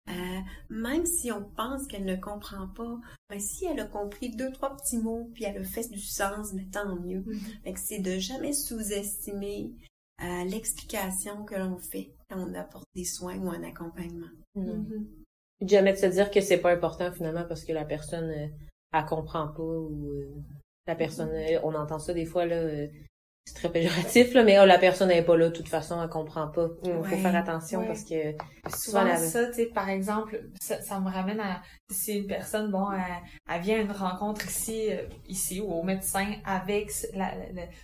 Euh, 0.10 0.40
même 0.70 1.06
si 1.06 1.32
on 1.32 1.44
pense 1.44 1.88
qu'elle 1.88 2.04
ne 2.04 2.18
comprend 2.18 2.68
pas, 2.68 3.00
ben, 3.30 3.40
si 3.40 3.66
elle 3.66 3.80
a 3.80 3.86
compris 3.86 4.36
deux, 4.36 4.52
trois 4.52 4.76
petits 4.76 4.98
mots, 4.98 5.30
puis 5.34 5.46
elle 5.46 5.58
a 5.58 5.64
fait 5.64 5.90
du 5.90 6.02
sens, 6.02 6.52
mais 6.54 6.66
tant 6.66 6.94
mieux. 6.98 7.22
Mm-hmm. 7.22 7.78
C'est 7.78 8.00
de 8.00 8.20
jamais 8.20 8.52
sous-estimer 8.52 9.72
à 10.24 10.46
l'explication 10.46 11.44
que 11.44 11.56
l'on 11.56 11.78
fait 11.78 12.12
quand 12.30 12.40
on 12.40 12.54
apporte 12.54 12.88
des 12.96 13.06
soins 13.06 13.38
ou 13.38 13.50
un 13.50 13.64
accompagnement. 13.64 14.32
Mm 14.56 15.06
Jamais 15.62 15.94
de 15.94 15.98
se 15.98 16.08
dire 16.08 16.30
que 16.30 16.42
c'est 16.42 16.58
pas 16.58 16.74
important 16.74 17.10
finalement 17.14 17.46
parce 17.48 17.64
que 17.64 17.72
la 17.72 17.86
personne 17.86 18.30
euh, 18.32 18.48
elle 18.92 19.06
comprend 19.06 19.48
pas 19.48 19.64
ou 19.64 20.10
euh, 20.10 20.28
la 20.88 20.96
personne 20.96 21.30
mm-hmm. 21.30 21.56
euh, 21.56 21.62
on 21.64 21.74
entend 21.74 22.00
ça 22.00 22.14
des 22.14 22.26
fois 22.26 22.46
là 22.46 22.88
c'est 23.46 23.56
très 23.56 23.70
péjoratif, 23.70 24.34
là, 24.34 24.44
mais 24.44 24.58
oh, 24.62 24.66
la 24.66 24.78
personne 24.78 25.10
n'est 25.10 25.22
pas 25.22 25.36
là, 25.36 25.50
de 25.50 25.54
toute 25.54 25.68
façon, 25.68 26.02
elle 26.02 26.08
comprend 26.08 26.48
pas. 26.48 26.70
Il 26.86 26.94
faut 26.94 27.18
faire 27.18 27.36
attention 27.36 27.86
parce 27.86 28.06
que 28.06 28.36
souvent, 28.70 29.06
ça, 29.18 29.48
tu 29.48 29.54
sais, 29.54 29.66
par 29.66 29.90
exemple, 29.90 30.46
ça, 30.62 30.82
ça, 30.82 31.02
me 31.02 31.10
ramène 31.10 31.42
à 31.42 31.62
si 31.90 32.20
une 32.20 32.28
personne, 32.28 32.72
bon, 32.72 32.88
elle, 32.92 33.62
vient 33.62 33.80
à 33.80 33.82
une 33.82 33.92
rencontre 33.92 34.48
ici, 34.48 34.88
euh, 34.92 35.04
ici 35.28 35.60
ou 35.60 35.74
au 35.74 35.84
médecin 35.84 36.26
avec 36.46 36.90
la, 37.14 37.34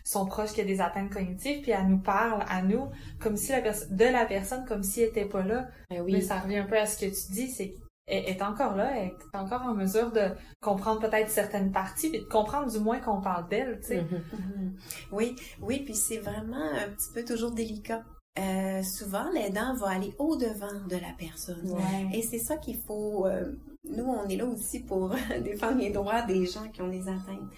son 0.05 0.25
proche 0.25 0.53
qui 0.53 0.61
a 0.61 0.63
des 0.63 0.79
atteintes 0.79 1.11
cognitives, 1.11 1.61
puis 1.61 1.71
elle 1.71 1.87
nous 1.87 1.99
parle 1.99 2.45
à 2.47 2.61
nous 2.61 2.89
comme 3.19 3.35
si 3.35 3.51
la 3.51 3.61
personne 3.61 3.95
de 3.95 4.05
la 4.05 4.25
personne 4.25 4.63
comme 4.65 4.83
si 4.83 5.01
elle 5.01 5.09
était 5.09 5.25
pas 5.25 5.43
là. 5.43 5.67
Ben 5.89 6.01
oui. 6.01 6.13
Mais 6.13 6.21
ça 6.21 6.39
revient 6.39 6.59
un 6.59 6.65
peu 6.67 6.77
à 6.77 6.85
ce 6.85 6.97
que 6.97 7.05
tu 7.05 7.33
dis, 7.33 7.49
c'est 7.49 7.73
est, 8.09 8.41
encore 8.41 8.75
là, 8.75 9.03
est 9.03 9.15
encore 9.33 9.61
en 9.63 9.73
mesure 9.73 10.11
de 10.11 10.29
comprendre 10.61 10.99
peut-être 10.99 11.29
certaines 11.29 11.71
parties, 11.71 12.09
puis 12.09 12.19
de 12.19 12.25
comprendre 12.25 12.71
du 12.71 12.79
moins 12.79 12.99
qu'on 12.99 13.21
parle 13.21 13.47
d'elle, 13.49 13.79
tu 13.81 13.87
sais. 13.87 13.97
Mm-hmm. 13.97 14.03
Mm-hmm. 14.03 14.71
Oui, 15.11 15.35
oui, 15.61 15.81
puis 15.85 15.95
c'est 15.95 16.17
vraiment 16.17 16.55
un 16.57 16.89
petit 16.89 17.11
peu 17.13 17.23
toujours 17.23 17.51
délicat. 17.51 18.03
Euh, 18.37 18.83
souvent, 18.83 19.29
l'aidant 19.31 19.75
va 19.75 19.89
aller 19.89 20.13
au-devant 20.17 20.85
de 20.87 20.95
la 20.95 21.13
personne. 21.17 21.75
Et 22.13 22.21
c'est 22.21 22.39
ça 22.39 22.57
qu'il 22.57 22.77
faut... 22.77 23.25
Euh, 23.25 23.51
nous, 23.83 24.05
on 24.05 24.27
est 24.27 24.37
là 24.37 24.45
aussi 24.45 24.81
pour 24.81 25.15
défendre 25.43 25.79
les 25.79 25.89
droits 25.89 26.21
des 26.21 26.45
gens 26.45 26.67
qui 26.69 26.81
ont 26.81 26.89
des 26.89 27.07
atteintes. 27.07 27.49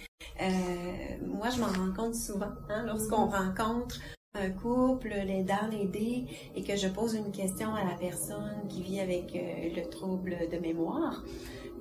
Euh, 0.42 1.26
moi, 1.28 1.50
je 1.50 1.60
m'en 1.60 1.68
rends 1.68 1.94
compte 1.94 2.16
souvent. 2.16 2.52
Hein, 2.70 2.86
lorsqu'on 2.86 3.28
mm-hmm. 3.28 3.48
rencontre 3.48 4.00
un 4.34 4.50
couple, 4.50 5.10
l'aidant, 5.10 5.68
l'aider, 5.70 6.26
et 6.56 6.64
que 6.64 6.76
je 6.76 6.88
pose 6.88 7.16
une 7.16 7.32
question 7.32 7.74
à 7.76 7.84
la 7.84 7.96
personne 7.96 8.68
qui 8.70 8.82
vit 8.82 9.00
avec 9.00 9.36
euh, 9.36 9.76
le 9.76 9.90
trouble 9.90 10.38
de 10.52 10.58
mémoire, 10.58 11.24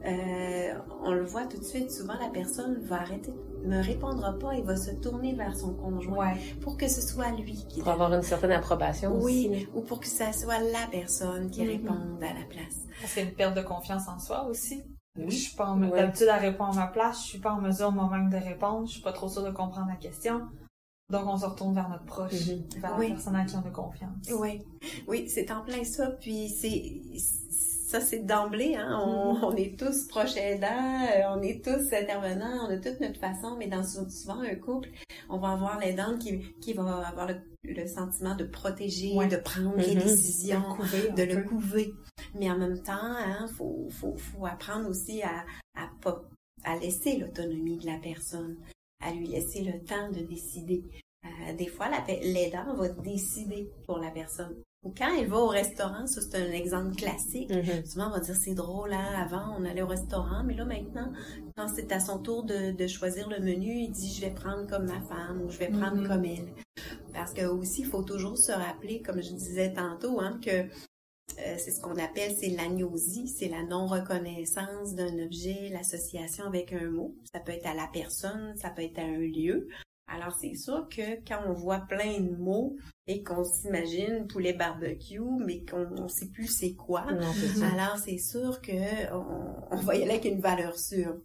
euh, 0.05 0.75
on 1.03 1.13
le 1.13 1.25
voit 1.25 1.47
tout 1.47 1.59
de 1.59 1.65
suite. 1.65 1.91
Souvent, 1.91 2.15
la 2.21 2.31
personne 2.31 2.81
va 2.83 3.03
arrêter, 3.03 3.33
me 3.65 3.81
répondra 3.83 4.33
pas 4.39 4.55
et 4.55 4.63
va 4.63 4.77
se 4.77 4.91
tourner 4.91 5.35
vers 5.35 5.57
son 5.57 5.75
conjoint 5.75 6.35
pour 6.63 6.77
que 6.77 6.89
ce 6.89 7.03
soit 7.03 7.31
lui 7.33 7.65
qui. 7.69 7.81
Pour 7.81 7.93
avoir 7.93 8.13
une 8.13 8.23
certaine 8.23 8.53
approbation 8.53 9.17
oui, 9.21 9.49
aussi. 9.51 9.69
ou 9.75 9.83
pour 9.83 10.01
que 10.01 10.09
ce 10.09 10.33
soit 10.33 10.59
la 10.59 10.87
personne 10.91 11.51
qui 11.51 11.63
mm-hmm. 11.63 11.69
réponde 11.69 12.23
à 12.23 12.33
la 12.33 12.47
place. 12.49 12.87
C'est 13.05 13.23
une 13.23 13.33
perte 13.33 13.57
de 13.57 13.63
confiance 13.63 14.09
en 14.09 14.19
soi 14.19 14.47
aussi. 14.47 14.83
Oui. 15.17 15.31
Je 15.31 15.37
suis 15.37 15.57
pas 15.57 15.67
en 15.67 15.77
mesure, 15.77 15.97
d'habitude, 15.97 16.29
à 16.29 16.37
répondre 16.37 16.79
à 16.79 16.87
ma 16.87 16.87
place, 16.87 17.23
je 17.23 17.29
suis 17.29 17.39
pas 17.41 17.53
en 17.53 17.61
mesure 17.61 17.93
moi-même 17.93 18.31
de 18.31 18.37
répondre, 18.37 18.87
je 18.87 18.93
suis 18.93 19.03
pas 19.03 19.13
trop 19.13 19.29
sûre 19.29 19.43
de 19.43 19.51
comprendre 19.51 19.89
la 19.89 19.97
question. 19.97 20.43
Donc, 21.11 21.27
on 21.27 21.37
se 21.37 21.47
retourne 21.47 21.75
vers 21.75 21.89
notre 21.89 22.05
proche, 22.05 22.33
mhm. 22.33 22.81
vers 22.81 22.99
la 22.99 23.07
personne 23.07 23.37
à 23.37 23.45
qui 23.45 23.57
on 23.57 23.67
a 23.67 23.71
confiance. 23.71 24.29
Oui, 24.33 24.63
oui, 25.09 25.29
c'est 25.29 25.51
en 25.51 25.63
plein 25.63 25.85
ça. 25.85 26.07
Puis 26.21 26.49
c'est 26.49 27.03
ça, 27.91 28.01
c'est 28.01 28.21
d'emblée. 28.25 28.77
Hein? 28.77 29.01
On, 29.05 29.35
mhm. 29.35 29.45
on, 29.45 29.57
est 29.57 29.79
tous 29.79 30.07
proches 30.07 30.37
aidants, 30.37 30.69
euh, 30.69 31.37
on 31.37 31.43
est 31.43 31.65
tous 31.65 31.93
intervenants, 31.93 32.67
on 32.69 32.71
a 32.71 32.77
toute 32.77 33.01
notre 33.01 33.19
façon. 33.19 33.57
Mais 33.59 33.67
dans 33.67 33.83
souvent 33.83 34.41
un 34.41 34.55
couple, 34.55 34.91
on 35.29 35.39
va 35.39 35.53
avoir 35.53 35.81
l'aidant 35.81 36.17
qui, 36.17 36.41
qui 36.61 36.73
va 36.73 37.07
avoir 37.07 37.29
le, 37.29 37.87
sentiment 37.87 38.37
de 38.37 38.45
protéger, 38.45 39.15
de 39.15 39.37
prendre 39.37 39.77
les 39.77 39.97
mhm. 39.97 40.03
décisions, 40.03 40.63
de 41.17 41.23
le 41.23 41.43
couver. 41.43 41.93
Mais 42.35 42.51
en 42.51 42.59
même 42.59 42.81
temps, 42.83 42.93
hein, 42.95 43.49
faut, 43.57 43.89
faut, 43.91 44.15
faut 44.17 44.47
apprendre 44.47 44.89
aussi 44.89 45.23
à, 45.23 45.45
à, 45.77 45.89
à 46.65 46.77
laisser 46.77 47.17
l'autonomie 47.17 47.79
de 47.79 47.87
la 47.87 47.99
personne 47.99 48.57
à 49.01 49.13
lui 49.13 49.27
laisser 49.27 49.63
le 49.63 49.85
temps 49.85 50.11
de 50.11 50.21
décider. 50.21 50.83
Euh, 51.25 51.53
des 51.55 51.67
fois, 51.67 51.87
l'aidant 52.09 52.75
va 52.75 52.89
décider 52.89 53.71
pour 53.87 53.99
la 53.99 54.11
personne. 54.11 54.55
Ou 54.83 54.95
quand 54.97 55.15
elle 55.15 55.29
va 55.29 55.37
au 55.37 55.49
restaurant, 55.49 56.07
ça 56.07 56.23
c'est 56.23 56.37
un 56.37 56.53
exemple 56.53 56.97
classique. 56.97 57.51
Mm-hmm. 57.51 57.85
Souvent, 57.85 58.07
on 58.07 58.13
va 58.13 58.21
dire 58.21 58.35
c'est 58.35 58.55
drôle, 58.55 58.95
hein, 58.95 59.13
avant 59.15 59.55
on 59.59 59.65
allait 59.67 59.83
au 59.83 59.87
restaurant, 59.87 60.43
mais 60.43 60.55
là 60.55 60.65
maintenant, 60.65 61.13
quand 61.55 61.69
c'est 61.69 61.93
à 61.93 62.01
son 62.01 62.19
tour 62.19 62.45
de, 62.45 62.71
de, 62.71 62.87
choisir 62.87 63.29
le 63.29 63.41
menu, 63.41 63.75
il 63.75 63.91
dit 63.91 64.11
je 64.11 64.23
vais 64.23 64.31
prendre 64.31 64.67
comme 64.67 64.87
ma 64.87 65.03
femme 65.03 65.43
ou 65.45 65.51
je 65.51 65.59
vais 65.59 65.69
prendre 65.69 66.03
mm-hmm. 66.03 66.09
comme 66.09 66.25
elle. 66.25 66.49
Parce 67.13 67.35
que 67.35 67.45
aussi, 67.45 67.83
il 67.83 67.89
faut 67.89 68.03
toujours 68.03 68.39
se 68.39 68.53
rappeler, 68.53 69.03
comme 69.03 69.23
je 69.23 69.33
disais 69.33 69.75
tantôt, 69.75 70.19
hein, 70.19 70.41
que 70.43 70.65
euh, 71.39 71.57
c'est 71.59 71.71
ce 71.71 71.81
qu'on 71.81 71.97
appelle, 71.97 72.35
c'est 72.39 72.51
l'agnosie, 72.51 73.29
c'est 73.29 73.49
la 73.49 73.63
non-reconnaissance 73.63 74.95
d'un 74.95 75.19
objet, 75.25 75.69
l'association 75.71 76.45
avec 76.45 76.73
un 76.73 76.91
mot. 76.91 77.15
Ça 77.33 77.41
peut 77.41 77.53
être 77.53 77.67
à 77.67 77.75
la 77.75 77.89
personne, 77.93 78.55
ça 78.57 78.71
peut 78.71 78.83
être 78.83 78.99
à 78.99 79.03
un 79.03 79.19
lieu. 79.19 79.69
Alors 80.07 80.35
c'est 80.41 80.55
sûr 80.55 80.89
que 80.89 81.25
quand 81.27 81.41
on 81.47 81.53
voit 81.53 81.87
plein 81.89 82.21
de 82.21 82.37
mots 82.37 82.77
et 83.07 83.23
qu'on 83.23 83.45
s'imagine 83.45 84.27
poulet 84.27 84.53
barbecue, 84.53 85.21
mais 85.45 85.65
qu'on 85.65 86.03
ne 86.03 86.09
sait 86.09 86.31
plus 86.31 86.49
c'est 86.49 86.75
quoi, 86.75 87.03
alors 87.03 87.97
c'est 87.99 88.19
sûr 88.19 88.61
que 88.61 89.13
on, 89.73 89.77
va 89.77 89.97
y 89.97 90.03
aller 90.03 90.13
avec 90.13 90.25
une 90.25 90.41
valeur 90.41 90.77
sûre. 90.79 91.17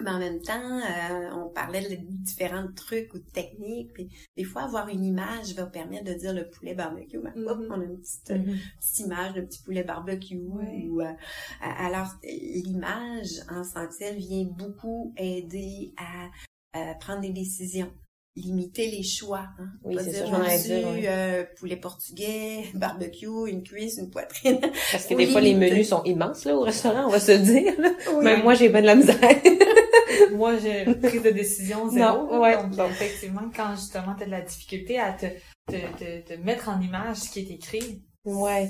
Mais 0.00 0.10
en 0.10 0.18
même 0.18 0.40
temps, 0.40 0.80
euh, 0.80 1.30
on 1.32 1.48
parlait 1.48 1.80
de 1.80 1.96
différents 2.00 2.66
trucs 2.74 3.12
ou 3.14 3.18
techniques. 3.18 3.92
Puis 3.94 4.08
des 4.36 4.44
fois, 4.44 4.62
avoir 4.62 4.88
une 4.88 5.04
image 5.04 5.54
va 5.54 5.66
permettre 5.66 6.04
de 6.04 6.14
dire 6.14 6.34
le 6.34 6.48
poulet 6.48 6.74
barbecue. 6.74 7.18
Ben, 7.18 7.32
mm-hmm. 7.34 7.66
on 7.70 7.80
a 7.80 7.84
une 7.84 7.98
petite, 7.98 8.30
mm-hmm. 8.30 9.04
image 9.04 9.34
de 9.34 9.40
petit 9.42 9.62
poulet 9.62 9.84
barbecue. 9.84 10.38
Ou, 10.38 11.00
euh, 11.00 11.12
alors, 11.60 12.08
l'image 12.22 13.40
en 13.50 13.62
tant 13.62 13.88
vient 14.16 14.44
beaucoup 14.44 15.14
aider 15.16 15.94
à 15.96 16.94
prendre 17.00 17.22
des 17.22 17.32
décisions 17.32 17.90
limiter 18.38 18.90
les 18.90 19.02
choix. 19.02 19.46
Hein. 19.58 19.68
Oui, 19.84 19.96
c'est 20.02 20.12
ça, 20.12 20.24
je 20.26 21.06
euh, 21.06 21.44
poulet 21.58 21.76
portugais, 21.76 22.64
barbecue, 22.74 23.48
une 23.48 23.62
cuisse, 23.62 23.98
une 23.98 24.10
poitrine. 24.10 24.60
Parce 24.92 25.06
que 25.06 25.14
des 25.16 25.26
fois, 25.26 25.40
les 25.40 25.54
menus 25.54 25.88
sont 25.88 26.02
immenses 26.04 26.44
là 26.44 26.56
au 26.56 26.62
restaurant, 26.62 27.06
on 27.06 27.10
va 27.10 27.20
se 27.20 27.32
dire. 27.32 27.74
Même 28.22 28.42
moi, 28.42 28.54
j'ai 28.54 28.70
pas 28.70 28.80
de 28.80 28.86
la 28.86 28.94
misère. 28.94 29.18
moi, 30.32 30.58
j'ai 30.58 30.84
prise 30.94 31.22
de 31.22 31.30
décision 31.30 31.88
zéro. 31.88 32.26
Non, 32.26 32.40
ouais. 32.40 32.56
Donc, 32.68 32.90
effectivement, 32.90 33.50
quand 33.54 33.74
justement 33.74 34.14
tu 34.14 34.22
as 34.22 34.26
de 34.26 34.30
la 34.30 34.42
difficulté 34.42 34.98
à 34.98 35.12
te, 35.12 35.26
te, 35.66 36.20
te, 36.20 36.34
mettre 36.40 36.68
en 36.68 36.80
image 36.80 37.16
ce 37.16 37.30
qui 37.30 37.40
est 37.40 37.50
écrit, 37.50 38.02
Ouais. 38.24 38.68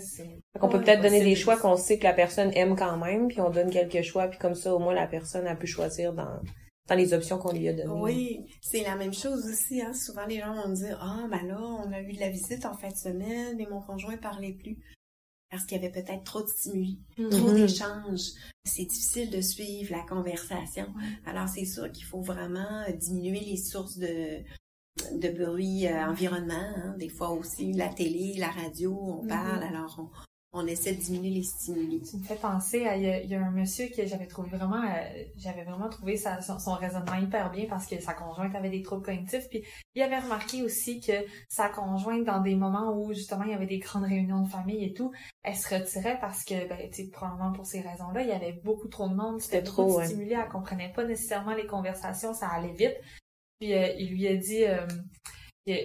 On 0.61 0.68
peut 0.68 0.81
peut-être 0.81 1.03
donner 1.03 1.20
des 1.20 1.35
choix 1.35 1.57
qu'on 1.57 1.77
sait 1.77 1.98
que 1.98 2.05
la 2.05 2.12
personne 2.12 2.53
aime 2.55 2.77
quand 2.77 2.96
même, 2.96 3.27
puis 3.27 3.40
on 3.40 3.51
donne 3.51 3.70
quelques 3.70 4.03
choix, 4.03 4.29
puis 4.29 4.38
comme 4.38 4.55
ça, 4.55 4.72
au 4.72 4.79
moins, 4.79 4.94
la 4.94 5.09
personne 5.09 5.48
a 5.48 5.57
pu 5.57 5.66
choisir 5.66 6.12
dans 6.12 6.38
dans 6.88 6.94
les 6.94 7.12
options 7.12 7.38
qu'on 7.38 7.53
lui 7.53 7.68
a 7.68 7.72
données. 7.72 8.01
Oui, 8.01 8.46
c'est 8.62 8.83
la 8.83 8.96
même 8.96 9.12
chose 9.12 9.46
aussi. 9.46 9.81
Hein. 9.81 9.92
Souvent, 9.92 10.27
les 10.27 10.38
gens 10.38 10.55
vont 10.55 10.68
me 10.68 10.74
dire, 10.74 10.98
ah, 11.03 11.27
ben 11.31 11.46
là, 11.46 11.61
on 11.61 11.92
a 11.92 12.01
eu 12.01 12.12
de 12.12 12.20
la 12.20 12.31
visite 12.31 12.64
en 12.64 12.74
fin 12.74 12.88
de 12.88 12.96
semaine, 12.96 13.57
mais 13.57 13.66
mon 13.70 13.81
conjoint 13.81 14.16
parlait 14.16 14.55
plus. 14.55 14.79
Parce 15.50 15.64
qu'il 15.64 15.80
y 15.80 15.84
avait 15.84 15.92
peut-être 15.92 16.24
trop 16.24 16.42
de 16.42 16.48
stimuli, 16.48 16.98
mm-hmm. 17.16 17.30
trop 17.30 17.52
d'échanges. 17.52 18.32
C'est 18.64 18.84
difficile 18.84 19.30
de 19.30 19.40
suivre 19.40 19.92
la 19.92 20.02
conversation. 20.02 20.87
Alors, 21.24 21.48
c'est 21.48 21.64
sûr 21.64 21.90
qu'il 21.90 22.04
faut 22.04 22.20
vraiment 22.20 22.84
diminuer 22.98 23.40
les 23.40 23.56
sources 23.56 23.96
de, 23.96 24.42
de 25.14 25.28
bruit 25.30 25.87
euh, 25.87 26.06
environnement. 26.06 26.54
Hein. 26.54 26.94
Des 26.98 27.08
fois 27.08 27.30
aussi, 27.30 27.72
la 27.72 27.88
télé, 27.88 28.34
la 28.37 28.50
radio, 28.50 28.92
on 28.92 29.24
mm-hmm. 29.24 29.28
parle. 29.28 29.62
Alors, 29.62 29.96
on, 29.98 30.27
on 30.52 30.66
essaie 30.66 30.94
de 30.94 31.00
diminuer 31.00 31.30
les 31.30 31.42
stimuli. 31.42 32.00
Tu 32.00 32.16
me 32.16 32.22
fais 32.22 32.37
penser 32.37 32.87
à, 32.87 32.96
il 32.96 33.28
y 33.28 33.34
a, 33.34 33.40
un 33.40 33.50
monsieur 33.50 33.88
que 33.94 34.06
j'avais 34.06 34.26
trouvé 34.26 34.48
vraiment, 34.48 34.82
euh, 34.82 35.24
j'avais 35.37 35.62
vraiment 35.62 35.90
trouvé 35.90 36.16
son, 36.16 36.72
raisonnement 36.72 37.16
hyper 37.16 37.50
bien 37.50 37.66
parce 37.68 37.87
que 37.87 38.00
sa 38.00 38.14
conjointe 38.14 38.54
avait 38.54 38.70
des 38.70 38.82
troubles 38.82 39.04
cognitifs, 39.04 39.48
puis 39.50 39.62
il 39.94 40.02
avait 40.02 40.18
remarqué 40.18 40.62
aussi 40.62 41.00
que 41.00 41.12
sa 41.48 41.68
conjointe, 41.68 42.24
dans 42.24 42.40
des 42.40 42.54
moments 42.54 42.96
où 42.96 43.12
justement 43.12 43.44
il 43.44 43.50
y 43.50 43.54
avait 43.54 43.66
des 43.66 43.78
grandes 43.78 44.04
réunions 44.04 44.42
de 44.42 44.48
famille 44.48 44.84
et 44.84 44.94
tout, 44.94 45.12
elle 45.42 45.56
se 45.56 45.74
retirait 45.74 46.18
parce 46.18 46.44
que, 46.44 46.66
ben, 46.66 46.78
tu 46.90 47.04
sais, 47.04 47.11
probablement 47.11 47.52
pour 47.52 47.66
ces 47.66 47.82
raisons-là, 47.82 48.22
il 48.22 48.28
y 48.28 48.32
avait 48.32 48.58
beaucoup 48.64 48.88
trop 48.88 49.08
de 49.08 49.14
monde, 49.14 49.40
c'était 49.40 49.62
trop 49.62 50.02
stimulé, 50.02 50.34
elle 50.34 50.48
comprenait 50.48 50.92
pas 50.94 51.04
nécessairement 51.04 51.54
les 51.54 51.66
conversations, 51.66 52.32
ça 52.32 52.48
allait 52.48 52.72
vite. 52.72 52.96
Puis 53.61 53.74
euh, 53.74 53.92
il 53.98 54.12
lui 54.12 54.26
a 54.26 54.37
dit, 54.37 54.64
euh, 54.64 54.87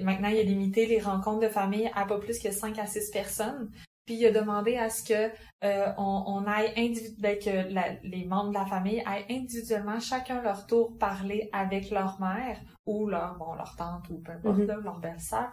maintenant 0.04 0.30
il 0.30 0.39
a 0.39 0.43
limité 0.43 0.86
les 0.86 0.99
rencontres 0.99 1.41
de 1.41 1.49
famille 1.49 1.91
à 1.95 2.06
pas 2.06 2.17
plus 2.17 2.39
que 2.39 2.52
5 2.52 2.80
à 2.80 2.86
6 2.86 3.10
personnes. 3.12 3.69
Puis 4.06 4.16
il 4.16 4.26
a 4.26 4.32
demandé 4.32 4.76
à 4.78 4.89
ce 4.89 5.04
que 5.04 5.32
euh, 5.63 5.94
on, 5.98 6.24
on, 6.28 6.46
aille 6.46 6.74
ben, 7.20 7.38
que 7.39 8.06
les 8.06 8.26
membres 8.26 8.50
de 8.50 8.56
la 8.56 8.66
famille 8.66 9.02
aillent 9.06 9.26
individuellement 9.30 10.00
chacun 10.00 10.42
leur 10.42 10.68
tour 10.68 10.98
parler 10.98 11.50
avec 11.54 11.89
leur 11.89 12.20
mère 12.20 12.60
ou 12.86 13.08
leur 13.08 13.38
bon 13.38 13.54
leur 13.54 13.76
tante 13.78 14.10
ou 14.10 14.20
peu 14.20 14.34
importe 14.34 14.58
mm-hmm. 14.58 14.84
leur 14.84 15.00
belle-sœur 15.00 15.52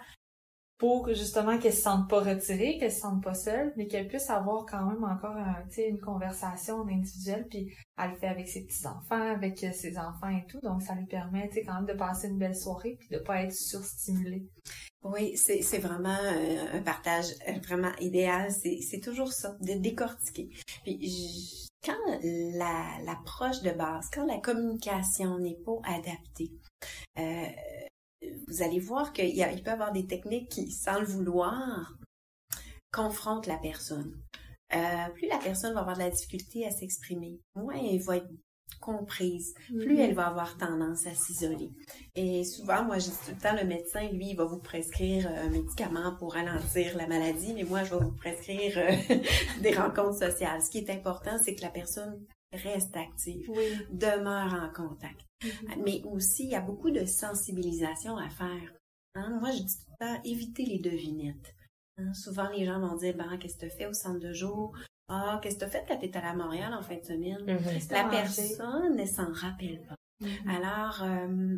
pour 0.81 1.07
justement 1.09 1.59
qu'elles 1.59 1.75
se 1.75 1.83
sentent 1.83 2.09
pas 2.09 2.21
retirées, 2.21 2.79
qu'elles 2.79 2.91
se 2.91 3.01
sentent 3.01 3.23
pas 3.23 3.35
seules, 3.35 3.71
mais 3.77 3.87
qu'elles 3.87 4.09
puissent 4.09 4.31
avoir 4.31 4.65
quand 4.65 4.87
même 4.87 5.05
encore 5.05 5.37
un, 5.37 5.63
une 5.77 6.01
conversation 6.01 6.81
individuelle, 6.89 7.47
puis 7.51 7.71
elle 7.99 8.13
le 8.13 8.17
fait 8.17 8.29
avec 8.29 8.49
ses 8.49 8.65
petits-enfants, 8.65 9.31
avec 9.31 9.63
euh, 9.63 9.73
ses 9.73 9.99
enfants 9.99 10.31
et 10.31 10.47
tout, 10.49 10.59
donc 10.63 10.81
ça 10.81 10.95
lui 10.95 11.05
permet 11.05 11.51
quand 11.67 11.75
même 11.75 11.85
de 11.85 11.93
passer 11.93 12.29
une 12.29 12.39
belle 12.39 12.57
soirée, 12.57 12.97
puis 12.99 13.11
de 13.11 13.19
pas 13.19 13.43
être 13.43 13.53
surstimulée. 13.53 14.49
Oui, 15.03 15.37
c'est, 15.37 15.79
vraiment 15.79 16.19
euh, 16.23 16.79
un 16.79 16.83
partage 16.83 17.27
euh, 17.49 17.53
vraiment 17.67 17.93
idéal, 18.01 18.51
c'est, 18.51 19.01
toujours 19.01 19.35
ça, 19.35 19.57
de 19.61 19.75
décortiquer. 19.75 20.49
Puis 20.83 21.69
quand 21.85 21.93
la, 22.23 22.99
l'approche 23.05 23.61
de 23.61 23.71
base, 23.71 24.09
quand 24.13 24.25
la 24.25 24.39
communication 24.39 25.39
n'est 25.39 25.59
pas 25.65 25.79
adaptée, 25.85 26.53
euh, 27.19 27.47
vous 28.49 28.63
allez 28.63 28.81
voir 28.81 29.13
qu'il 29.13 29.33
peut 29.33 29.37
y 29.37 29.69
avoir 29.69 29.93
des 29.93 30.07
techniques 30.07 30.51
qui, 30.51 30.71
sans 30.71 31.01
le 31.01 31.07
vouloir, 31.07 31.97
confrontent 32.93 33.47
la 33.47 33.59
personne. 33.59 34.21
Euh, 34.75 35.09
plus 35.15 35.27
la 35.29 35.39
personne 35.39 35.75
va 35.75 35.81
avoir 35.81 35.97
de 35.97 36.03
la 36.03 36.11
difficulté 36.11 36.67
à 36.67 36.71
s'exprimer, 36.71 37.41
moins 37.55 37.75
elle 37.75 38.01
va 38.03 38.19
être 38.19 38.29
comprise, 38.81 39.55
plus 39.69 39.95
Mhm. 39.95 40.01
elle 40.01 40.15
va 40.15 40.27
avoir 40.29 40.57
tendance 40.57 41.07
à 41.07 41.15
s'isoler. 41.15 41.71
Et 42.17 42.45
souvent, 42.45 42.85
moi, 42.85 42.99
je 42.99 43.11
dis 43.11 43.17
tout 43.27 43.33
le 43.35 43.41
temps, 43.41 43.55
le 43.57 43.67
médecin, 43.67 44.09
lui, 44.11 44.31
il 44.31 44.37
va 44.37 44.45
vous 44.45 44.59
prescrire 44.61 45.27
euh, 45.29 45.47
un 45.47 45.51
médicament 45.51 46.17
pour 46.19 46.33
ralentir 46.35 46.97
la 46.97 47.07
maladie, 47.07 47.53
mais 47.55 47.65
moi, 47.65 47.85
je 47.85 47.95
vais 47.95 48.05
vous 48.05 48.13
prescrire 48.17 48.79
euh, 48.79 48.91
des 49.63 49.73
rencontres 49.77 50.19
sociales. 50.19 50.63
Ce 50.63 50.71
qui 50.71 50.79
est 50.79 50.91
important, 50.91 51.39
c'est 51.45 51.55
que 51.55 51.63
la 51.63 51.71
personne 51.71 52.25
reste 52.53 52.97
active, 52.97 53.49
Oui. 53.51 53.65
demeure 53.93 54.53
en 54.55 54.73
contact. 54.73 55.21
Mais 55.85 56.03
aussi, 56.05 56.45
il 56.45 56.51
y 56.51 56.55
a 56.57 56.61
beaucoup 56.61 56.91
de 56.91 57.05
sensibilisation 57.05 58.17
à 58.17 58.29
faire. 58.29 58.73
Hein, 59.15 59.39
Moi, 59.41 59.51
je 59.53 59.59
dis 59.63 59.77
tout 59.77 59.93
le 60.01 60.07
temps, 60.07 60.21
évitez 60.25 60.65
les 60.65 60.79
devinettes. 60.79 61.55
Hein, 61.99 62.13
souvent, 62.15 62.49
les 62.51 62.65
gens 62.67 62.81
vont 62.81 62.97
dire, 62.97 63.15
ben, 63.17 63.39
qu'est-ce 63.39 63.57
que 63.57 63.67
tu 63.67 63.77
fais 63.77 63.87
au 63.87 63.93
centre 63.93 64.21
de 64.21 64.33
jour? 64.33 64.75
Ah, 65.13 65.41
qu'est-ce 65.43 65.57
que 65.57 65.61
tu 65.61 65.65
as 65.65 65.69
fait 65.69 65.85
quand 65.89 65.99
tu 65.99 66.17
à 66.17 66.21
la 66.21 66.35
Montréal 66.35 66.73
en 66.73 66.83
fin 66.83 66.97
de 66.97 67.05
semaine? 67.05 67.45
La 67.91 68.05
personne 68.05 68.97
ne 68.97 69.05
s'en 69.05 69.33
rappelle 69.33 69.83
pas. 69.83 69.97
Mhm. 70.21 70.49
Alors, 70.49 71.03
euh, 71.03 71.57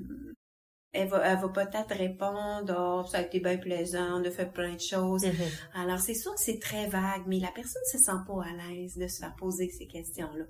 elle 0.92 1.08
va, 1.08 1.18
elle 1.26 1.38
va 1.38 1.48
peut-être 1.48 1.94
répondre, 1.94 2.74
oh, 2.78 3.06
ça 3.06 3.18
a 3.18 3.22
été 3.22 3.40
bien 3.40 3.58
plaisant, 3.58 4.20
on 4.20 4.24
a 4.24 4.30
fait 4.30 4.50
plein 4.50 4.74
de 4.74 4.80
choses. 4.80 5.24
Mhm. 5.24 5.34
Alors, 5.74 5.98
c'est 5.98 6.14
sûr 6.14 6.32
que 6.34 6.40
c'est 6.40 6.60
très 6.60 6.88
vague, 6.88 7.24
mais 7.26 7.40
la 7.40 7.50
personne 7.50 7.82
se 7.90 7.98
sent 7.98 8.12
pas 8.26 8.42
à 8.42 8.52
l'aise 8.52 8.96
de 8.96 9.06
se 9.06 9.18
faire 9.18 9.34
poser 9.36 9.68
ces 9.68 9.86
questions-là. 9.86 10.44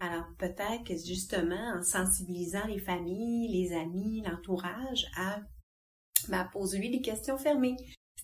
Alors, 0.00 0.24
peut-être 0.38 0.84
que 0.84 0.94
justement, 0.94 1.74
en 1.78 1.82
sensibilisant 1.82 2.66
les 2.66 2.78
familles, 2.78 3.48
les 3.52 3.76
amis, 3.76 4.22
l'entourage 4.26 5.06
à, 5.18 5.40
ben, 6.28 6.48
poser-lui 6.52 6.90
des 6.90 7.02
questions 7.02 7.36
fermées. 7.36 7.76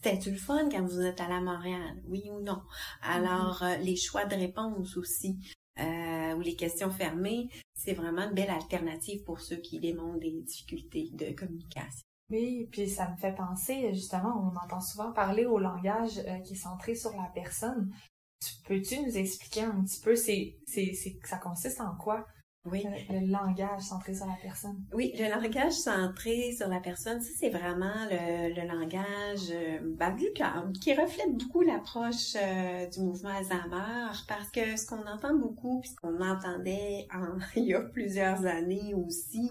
C'était-tu 0.02 0.30
le 0.32 0.36
fun 0.36 0.68
quand 0.68 0.84
vous 0.84 1.00
êtes 1.00 1.20
allé 1.20 1.34
à 1.34 1.40
Montréal? 1.40 2.02
Oui 2.08 2.28
ou 2.30 2.40
non? 2.40 2.62
Alors, 3.02 3.62
euh, 3.62 3.76
les 3.76 3.96
choix 3.96 4.24
de 4.24 4.34
réponse 4.34 4.96
aussi, 4.96 5.38
euh, 5.78 6.34
ou 6.34 6.40
les 6.40 6.56
questions 6.56 6.90
fermées, 6.90 7.48
c'est 7.74 7.94
vraiment 7.94 8.22
une 8.22 8.34
belle 8.34 8.50
alternative 8.50 9.22
pour 9.24 9.40
ceux 9.40 9.56
qui 9.56 9.78
démontrent 9.78 10.18
des 10.20 10.40
difficultés 10.42 11.10
de 11.12 11.32
communication. 11.32 12.02
Oui, 12.30 12.68
puis 12.72 12.88
ça 12.88 13.10
me 13.10 13.16
fait 13.16 13.34
penser, 13.34 13.92
justement, 13.92 14.50
on 14.52 14.56
entend 14.56 14.80
souvent 14.80 15.12
parler 15.12 15.44
au 15.44 15.58
langage 15.58 16.18
euh, 16.26 16.38
qui 16.38 16.54
est 16.54 16.56
centré 16.56 16.94
sur 16.94 17.10
la 17.12 17.30
personne. 17.34 17.92
Tu- 18.40 18.54
Peux-tu 18.66 19.00
nous 19.02 19.16
expliquer 19.18 19.62
un 19.62 19.82
petit 19.84 20.00
peu, 20.00 20.16
c'est, 20.16 20.56
c'est, 20.66 20.94
ça 21.24 21.36
consiste 21.38 21.80
en 21.80 21.94
quoi, 21.96 22.26
Oui. 22.64 22.84
le, 23.10 23.18
le 23.20 23.26
langage 23.26 23.82
centré 23.82 24.14
sur 24.14 24.26
la 24.26 24.36
personne? 24.40 24.84
Oui, 24.92 25.12
le 25.18 25.28
langage 25.28 25.72
centré 25.72 26.52
sur 26.52 26.68
la 26.68 26.78
personne, 26.78 27.20
ça 27.20 27.30
c'est 27.36 27.50
vraiment 27.50 27.92
le, 28.10 28.54
le 28.54 28.66
langage 28.68 29.50
euh, 29.50 29.80
ben, 29.96 30.12
du 30.14 30.32
cœur, 30.32 30.68
qui 30.80 30.94
reflète 30.94 31.32
beaucoup 31.36 31.62
l'approche 31.62 32.36
euh, 32.36 32.86
du 32.88 33.00
mouvement 33.00 33.30
Alzheimer, 33.30 34.12
parce 34.28 34.48
que 34.50 34.76
ce 34.76 34.86
qu'on 34.86 35.04
entend 35.06 35.34
beaucoup, 35.34 35.80
puis 35.80 35.90
ce 35.90 35.96
qu'on 35.96 36.20
entendait 36.20 37.08
en- 37.12 37.36
il 37.56 37.64
y 37.64 37.74
a 37.74 37.80
plusieurs 37.80 38.46
années 38.46 38.94
aussi, 38.94 39.50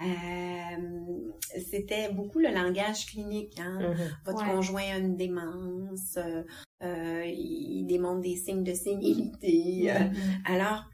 euh, 0.00 1.26
c'était 1.70 2.10
beaucoup 2.12 2.38
le 2.38 2.48
langage 2.48 3.06
clinique. 3.06 3.58
Hein? 3.60 3.78
Mhm. 3.80 3.96
Votre 4.24 4.44
Ouais. 4.46 4.54
conjoint 4.54 4.82
a 4.94 4.96
une 4.98 5.16
démence, 5.16 6.16
euh, 6.16 6.42
euh, 6.82 7.24
il 7.26 7.84
démontre 7.86 8.22
des 8.22 8.36
signes 8.36 8.64
de 8.64 8.72
sénilité. 8.72 9.90
euh, 9.90 9.98
alors, 10.46 10.84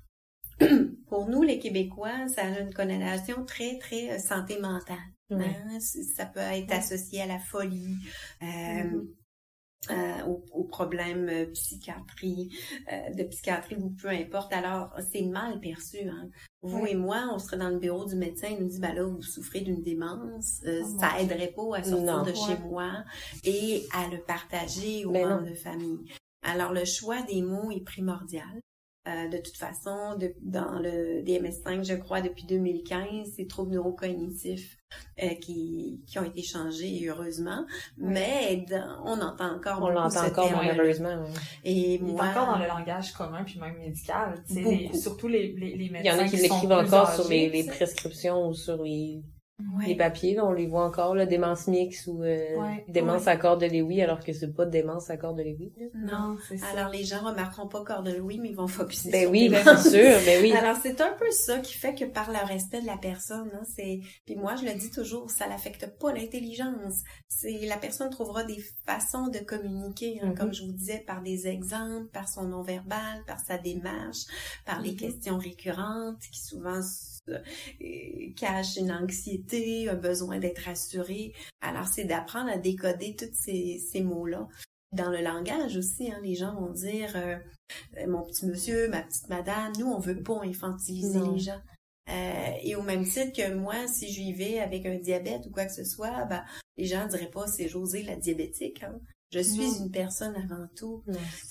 pour 1.15 1.29
nous, 1.29 1.43
les 1.43 1.61
Québécois, 1.61 2.27
ça 2.27 2.43
a 2.43 2.59
une 2.59 2.75
connotation 2.75 3.45
très, 3.45 3.79
très 3.79 4.11
euh, 4.11 4.19
santé 4.19 4.59
mentale. 4.59 4.97
Hein. 5.31 5.79
Ça 5.81 6.27
peut 6.27 6.41
être 6.41 6.73
associé 6.73 7.23
à 7.23 7.27
la 7.27 7.39
folie, 7.39 7.97
euh, 8.43 8.47
Mhm. 8.47 9.09
euh, 9.91 10.27
aux, 10.27 10.45
aux 10.53 10.65
problèmes 10.65 11.51
psychiatrie, 11.53 12.49
euh, 12.93 13.11
de 13.15 13.23
psychiatrie 13.25 13.77
ou 13.77 13.91
peu 13.91 14.09
importe. 14.09 14.53
Alors, 14.53 14.93
c'est 15.13 15.23
mal 15.23 15.61
perçu. 15.61 16.09
Hein. 16.09 16.29
Vous 16.63 16.85
et 16.87 16.95
moi, 16.97 17.29
on 17.33 17.39
serait 17.39 17.59
dans 17.59 17.69
le 17.71 17.79
bureau 17.79 18.07
du 18.07 18.17
médecin, 18.17 18.49
il 18.51 18.59
nous 18.63 18.69
dit, 18.69 18.81
ben 18.81 18.95
là, 18.95 19.05
vous 19.05 19.23
souffrez 19.23 19.61
d'une 19.61 19.83
démence, 19.83 20.63
euh, 20.67 20.83
Oh 20.85 20.99
ça 20.99 21.21
aiderait 21.21 21.53
pas 21.55 21.77
à 21.77 21.83
sortir 21.85 22.17
Non. 22.17 22.23
de 22.25 22.31
Ouais. 22.31 22.37
chez 22.37 22.59
moi 22.65 23.05
et 23.45 23.87
à 23.95 24.09
le 24.09 24.19
partager 24.23 25.05
aux 25.05 25.13
Ben 25.13 25.29
non. 25.29 25.35
membres 25.37 25.51
de 25.51 25.55
famille. 25.55 25.99
Alors, 26.43 26.73
le 26.73 26.85
choix 26.85 27.23
des 27.23 27.41
mots 27.43 27.71
est 27.71 27.85
primordial. 27.85 28.61
Euh, 29.07 29.29
de 29.29 29.37
toute 29.37 29.57
façon, 29.59 30.17
de- 30.19 30.35
dans 30.41 30.79
le 30.79 31.21
DMS5, 31.23 31.85
je 31.85 31.93
crois, 31.95 32.23
depuis 32.23 32.45
2015, 32.47 33.33
c'est 33.37 33.47
troubles 33.47 33.73
neurocognitifs 33.73 34.79
euh, 35.23 35.29
qui, 35.43 36.01
qui 36.07 36.19
ont 36.19 36.25
été 36.25 36.41
changés, 36.43 37.05
heureusement. 37.07 37.67
Mais 37.99 38.65
dans- 38.71 39.03
on 39.05 39.21
entend 39.21 39.57
encore 39.57 39.83
On 39.83 39.89
l'entend 39.91 40.25
encore, 40.27 40.49
terme-là. 40.49 40.73
malheureusement. 40.75 41.23
Et 41.65 41.97
Il 41.97 42.09
est 42.09 42.13
encore 42.13 42.47
dans 42.47 42.59
le 42.59 42.67
langage 42.67 43.13
commun, 43.13 43.45
puis 43.45 43.59
même 43.61 43.77
médical. 43.77 44.43
tu 44.49 44.55
sais, 44.55 44.63
les- 44.63 44.95
surtout 44.95 45.29
les, 45.29 45.49
les, 45.49 45.77
les 45.77 45.85
Il 45.85 45.87
y 45.89 45.91
médecins 45.91 46.17
en 46.17 46.21
a 46.21 46.25
qui 46.29 46.37
sont 46.39 46.43
l'écrivent 46.43 46.73
encore 46.73 47.11
sur 47.13 47.27
âgés, 47.27 47.49
les, 47.49 47.51
les 47.51 47.63
sais. 47.65 47.71
prescriptions 47.73 48.49
ou 48.49 48.55
sur 48.55 48.83
les, 48.83 49.23
Ouais. 49.79 49.87
les 49.87 49.97
papiers. 49.97 50.35
Là, 50.35 50.45
on 50.45 50.53
les 50.53 50.67
voit 50.67 50.85
encore, 50.85 51.15
là, 51.15 51.27
démence 51.27 51.69
mix 51.69 52.09
ou 52.09 52.23
euh, 52.25 52.57
Ouais, 52.61 52.85
démence 52.89 53.23
ouais. 53.23 53.29
à 53.29 53.37
corps 53.37 53.57
de 53.57 53.67
Lewy, 53.67 54.03
alors 54.03 54.19
que 54.19 54.33
c'est 54.33 54.53
pas 54.53 54.67
démence 54.67 55.11
à 55.11 55.17
corps 55.17 55.35
de 55.35 55.43
Lewy. 55.45 55.73
Non. 55.95 56.37
c'est 56.49 56.57
ça. 56.57 56.67
Alors, 56.77 56.91
les 56.91 57.05
gens 57.05 57.21
remarqueront 57.25 57.69
pas 57.69 57.85
corps 57.85 58.03
de 58.03 58.13
Louis, 58.13 58.41
mais 58.41 58.49
ils 58.51 58.57
vont 58.57 58.67
focuser 58.67 59.13
Ben 59.13 59.23
sur 59.23 59.31
oui, 59.31 59.49
bien 59.49 59.77
sûr, 59.77 60.19
ben 60.27 60.43
oui. 60.43 60.53
Alors, 60.53 60.77
c'est 60.83 61.01
un 61.01 61.13
peu 61.13 61.31
ça 61.31 61.61
qui 61.61 61.75
fait 61.75 61.95
que 61.95 62.05
par 62.05 62.31
le 62.33 62.45
respect 62.45 62.81
de 62.81 62.87
la 62.87 62.97
personne, 62.97 63.49
hein, 63.55 63.63
c'est, 63.77 64.01
puis 64.27 64.35
moi, 64.35 64.57
je 64.57 64.65
le 64.65 64.75
dis 64.75 64.91
toujours, 64.91 65.31
ça 65.31 65.49
n'affecte 65.49 65.87
pas 66.01 66.13
l'intelligence. 66.13 67.03
C'est, 67.29 67.61
la 67.67 67.77
personne 67.77 68.11
trouvera 68.11 68.43
des 68.43 68.61
façons 68.87 69.29
de 69.29 69.39
communiquer, 69.39 70.19
hein, 70.21 70.31
Mhm. 70.31 70.35
comme 70.37 70.53
je 70.53 70.65
vous 70.65 70.73
disais, 70.73 71.05
par 71.07 71.23
des 71.23 71.47
exemples, 71.47 72.09
par 72.13 72.29
son 72.29 72.49
non-verbal, 72.49 73.23
par 73.27 73.39
sa 73.39 73.57
démarche, 73.59 74.25
par 74.67 74.81
les 74.81 74.91
Mhm. 74.91 74.97
questions 74.97 75.39
récurrentes 75.39 76.19
qui 76.33 76.41
souvent 76.41 76.81
euh, 77.29 78.33
cachent 78.37 78.77
une 78.77 78.93
anxiété, 78.93 79.89
un 79.89 79.95
besoin 79.95 80.39
d'être 80.39 80.69
assuré. 80.69 81.33
Alors, 81.61 81.87
c'est 81.87 82.05
d'apprendre 82.05 82.51
à 82.51 82.59
décoder 82.59 83.17
tous 83.17 83.33
ces, 83.33 83.79
ces 83.79 84.03
mots-là. 84.03 84.49
Dans 84.93 85.11
le 85.11 85.23
langage 85.23 85.77
aussi, 85.77 86.11
hein, 86.13 86.21
les 86.23 86.35
gens 86.37 86.55
vont 86.55 86.71
dire, 86.71 87.13
euh, 87.17 87.37
euh, 87.99 88.07
mon 88.07 88.23
petit 88.23 88.47
monsieur, 88.47 88.89
ma 88.89 89.03
petite 89.03 89.29
madame, 89.29 89.73
nous, 89.79 89.87
on 89.87 89.99
veut 89.99 90.23
pas 90.23 90.41
infantiliser 90.45 91.19
Non. 91.19 91.33
les 91.33 91.41
gens. 91.41 91.61
Euh, 92.11 92.51
et 92.63 92.77
au 92.77 92.83
même 92.83 93.05
titre 93.05 93.33
que 93.33 93.55
moi, 93.55 93.89
si 93.89 94.13
je 94.13 94.21
vivais 94.21 94.61
avec 94.61 94.85
un 94.87 94.97
diabète 94.97 95.47
ou 95.47 95.51
quoi 95.51 95.65
que 95.65 95.73
ce 95.73 95.85
soit, 95.85 96.27
ben, 96.27 96.45
les 96.77 96.85
gens 96.85 97.07
diraient 97.07 97.31
pas 97.31 97.47
c'est 97.47 97.67
José 97.67 98.03
la 98.03 98.17
diabétique. 98.17 98.83
Hein. 98.83 99.01
Je 99.35 99.41
suis 99.41 99.79
une 99.79 99.91
personne 99.91 100.37
avant 100.37 100.67
tout. 100.77 101.03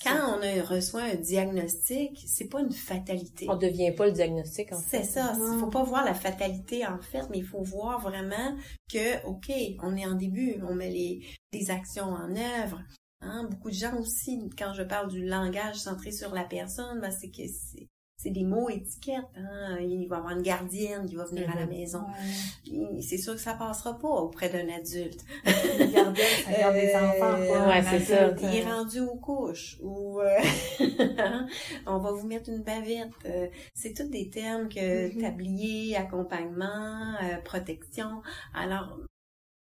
Quand 0.02 0.38
on 0.38 0.42
a 0.42 0.62
reçoit 0.62 1.02
un 1.02 1.16
diagnostic, 1.16 2.24
c'est 2.26 2.48
pas 2.48 2.60
une 2.60 2.72
fatalité. 2.72 3.46
On 3.50 3.56
devient 3.56 3.92
pas 3.92 4.06
le 4.06 4.12
diagnostic, 4.12 4.72
en 4.72 4.80
fait. 4.80 5.04
C'est 5.04 5.12
ça. 5.12 5.34
Il 5.36 5.58
faut 5.60 5.68
pas 5.68 5.82
voir 5.82 6.04
la 6.04 6.14
fatalité 6.14 6.86
en 6.86 6.98
fait, 7.00 7.28
mais 7.30 7.38
il 7.38 7.44
faut 7.44 7.62
voir 7.62 8.00
vraiment 8.00 8.56
que, 8.90 9.22
ok, 9.26 9.52
on 9.82 9.96
est 9.96 10.06
en 10.06 10.14
début, 10.14 10.56
on 10.66 10.74
met 10.74 10.90
les, 10.90 11.26
les 11.52 11.70
actions 11.70 12.06
en 12.06 12.34
œuvre. 12.34 12.82
Hein? 13.20 13.48
Beaucoup 13.50 13.70
de 13.70 13.74
gens 13.74 13.98
aussi, 13.98 14.38
quand 14.56 14.72
je 14.72 14.82
parle 14.82 15.10
du 15.10 15.24
langage 15.26 15.76
centré 15.76 16.10
sur 16.10 16.32
la 16.34 16.44
personne, 16.44 17.00
ben, 17.00 17.10
c'est 17.10 17.30
que 17.30 17.46
c'est 17.46 17.88
c'est 18.24 18.30
des 18.30 18.44
mots 18.44 18.70
étiquettes. 18.70 19.28
Hein? 19.36 19.76
Il 19.80 20.08
va 20.08 20.16
y 20.16 20.18
avoir 20.18 20.30
une 20.36 20.42
gardienne 20.42 21.06
qui 21.06 21.14
va 21.14 21.24
venir 21.26 21.50
à 21.50 21.54
la 21.60 21.66
maison. 21.66 22.00
Ouais. 22.00 23.00
C'est 23.02 23.18
sûr 23.18 23.34
que 23.34 23.40
ça 23.40 23.52
passera 23.54 23.98
pas 23.98 24.08
auprès 24.08 24.48
d'un 24.48 24.66
adulte. 24.74 25.20
Ça 25.44 25.86
garde 25.92 26.14
des 26.14 26.92
Euh, 26.94 27.06
enfants, 27.06 27.38
ouais, 27.40 27.78
un 27.78 27.82
c'est 27.82 28.00
ça. 28.00 28.34
Il 28.42 28.54
est 28.58 28.64
rendu 28.64 29.00
aux 29.00 29.16
couches 29.16 29.76
ou 29.82 30.20
euh, 30.20 30.38
on 31.86 31.98
va 31.98 32.12
vous 32.12 32.26
mettre 32.26 32.48
une 32.50 32.62
bavette. 32.62 33.10
Euh, 33.26 33.48
c'est 33.74 33.92
tous 33.94 34.08
des 34.08 34.30
termes 34.30 34.68
que 34.68 35.12
Mhm. 35.14 35.20
tablier, 35.20 35.96
accompagnement, 35.96 37.14
euh, 37.22 37.36
protection. 37.44 38.22
Alors, 38.54 38.98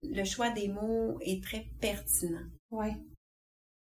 le 0.02 0.24
choix 0.24 0.50
des 0.50 0.68
mots 0.68 1.18
est 1.22 1.42
très 1.42 1.64
pertinent. 1.80 2.46
Ouais. 2.70 2.92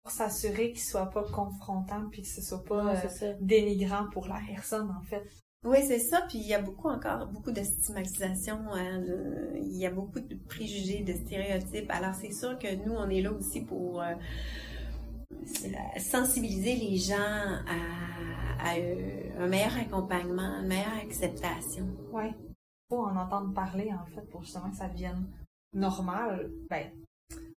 Pour 0.03 0.11
s'assurer 0.11 0.71
qu'il 0.73 0.81
soit 0.81 1.09
pas 1.09 1.23
confrontant 1.23 2.09
puis 2.11 2.21
que 2.23 2.27
ce 2.27 2.41
soit 2.41 2.63
pas 2.65 2.93
euh, 2.95 3.33
dénigrant 3.39 4.09
pour 4.11 4.27
la 4.27 4.39
personne, 4.47 4.91
en 4.91 5.01
fait. 5.03 5.23
Oui, 5.65 5.77
c'est 5.87 5.99
ça. 5.99 6.25
Puis 6.27 6.39
il 6.39 6.47
y 6.47 6.53
a 6.53 6.61
beaucoup 6.61 6.89
encore, 6.89 7.25
beaucoup 7.27 7.51
de 7.51 7.63
stigmatisation. 7.63 8.57
hein, 8.73 8.99
de- 8.99 9.53
il 9.61 9.77
y 9.77 9.85
a 9.85 9.91
beaucoup 9.91 10.19
de 10.19 10.35
préjugés, 10.49 11.03
de 11.03 11.13
stéréotypes. 11.13 11.89
Alors 11.89 12.13
c'est 12.15 12.33
sûr 12.33 12.59
que 12.59 12.75
nous, 12.85 12.91
on 12.93 13.09
est 13.09 13.21
là 13.21 13.31
aussi 13.31 13.61
pour 13.61 14.01
euh, 14.01 14.13
sensibiliser 15.97 16.75
les 16.75 16.97
gens 16.97 17.15
à, 17.15 18.69
à, 18.71 18.77
euh, 18.77 19.29
un 19.39 19.47
meilleur 19.47 19.75
accompagnement, 19.77 20.59
une 20.59 20.67
meilleure 20.67 20.97
acceptation. 21.01 21.87
Ouais. 22.11 22.33
Faut 22.89 23.05
en 23.05 23.15
entendre 23.15 23.53
parler, 23.53 23.89
en 23.93 24.05
fait, 24.13 24.21
pour 24.29 24.43
justement 24.43 24.69
que 24.69 24.75
ça 24.75 24.89
devienne 24.89 25.25
normal. 25.73 26.51
Ben, 26.69 26.91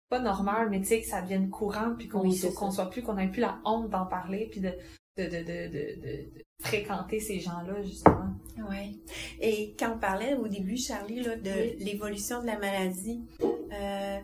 pas 0.08 0.20
normal, 0.20 0.68
mais 0.70 0.80
tu 0.80 0.86
sais, 0.86 1.00
que 1.00 1.06
ça 1.06 1.22
devienne 1.22 1.50
courant 1.50 1.94
puis 1.96 2.08
qu'on 2.08 2.22
Oui, 2.22 2.34
soit, 2.34 2.90
plus, 2.90 3.02
qu'on 3.02 3.18
ait 3.18 3.28
plus 3.28 3.40
la 3.40 3.58
honte 3.64 3.90
d'en 3.90 4.06
parler 4.06 4.48
puis 4.50 4.60
de, 4.60 4.72
de, 5.16 5.24
de, 5.24 5.72
de, 5.72 6.44
fréquenter 6.62 7.20
ces 7.20 7.40
gens-là, 7.40 7.82
justement. 7.82 8.32
Oui. 8.70 9.02
Et 9.40 9.74
quand 9.78 9.94
on 9.94 9.98
parlait 9.98 10.34
au 10.34 10.48
début, 10.48 10.76
Charlie, 10.76 11.22
là, 11.22 11.36
de 11.36 11.50
Oui. 11.50 11.76
l'évolution 11.78 12.40
de 12.40 12.46
la 12.46 12.58
maladie, 12.58 13.22
euh, 13.42 14.18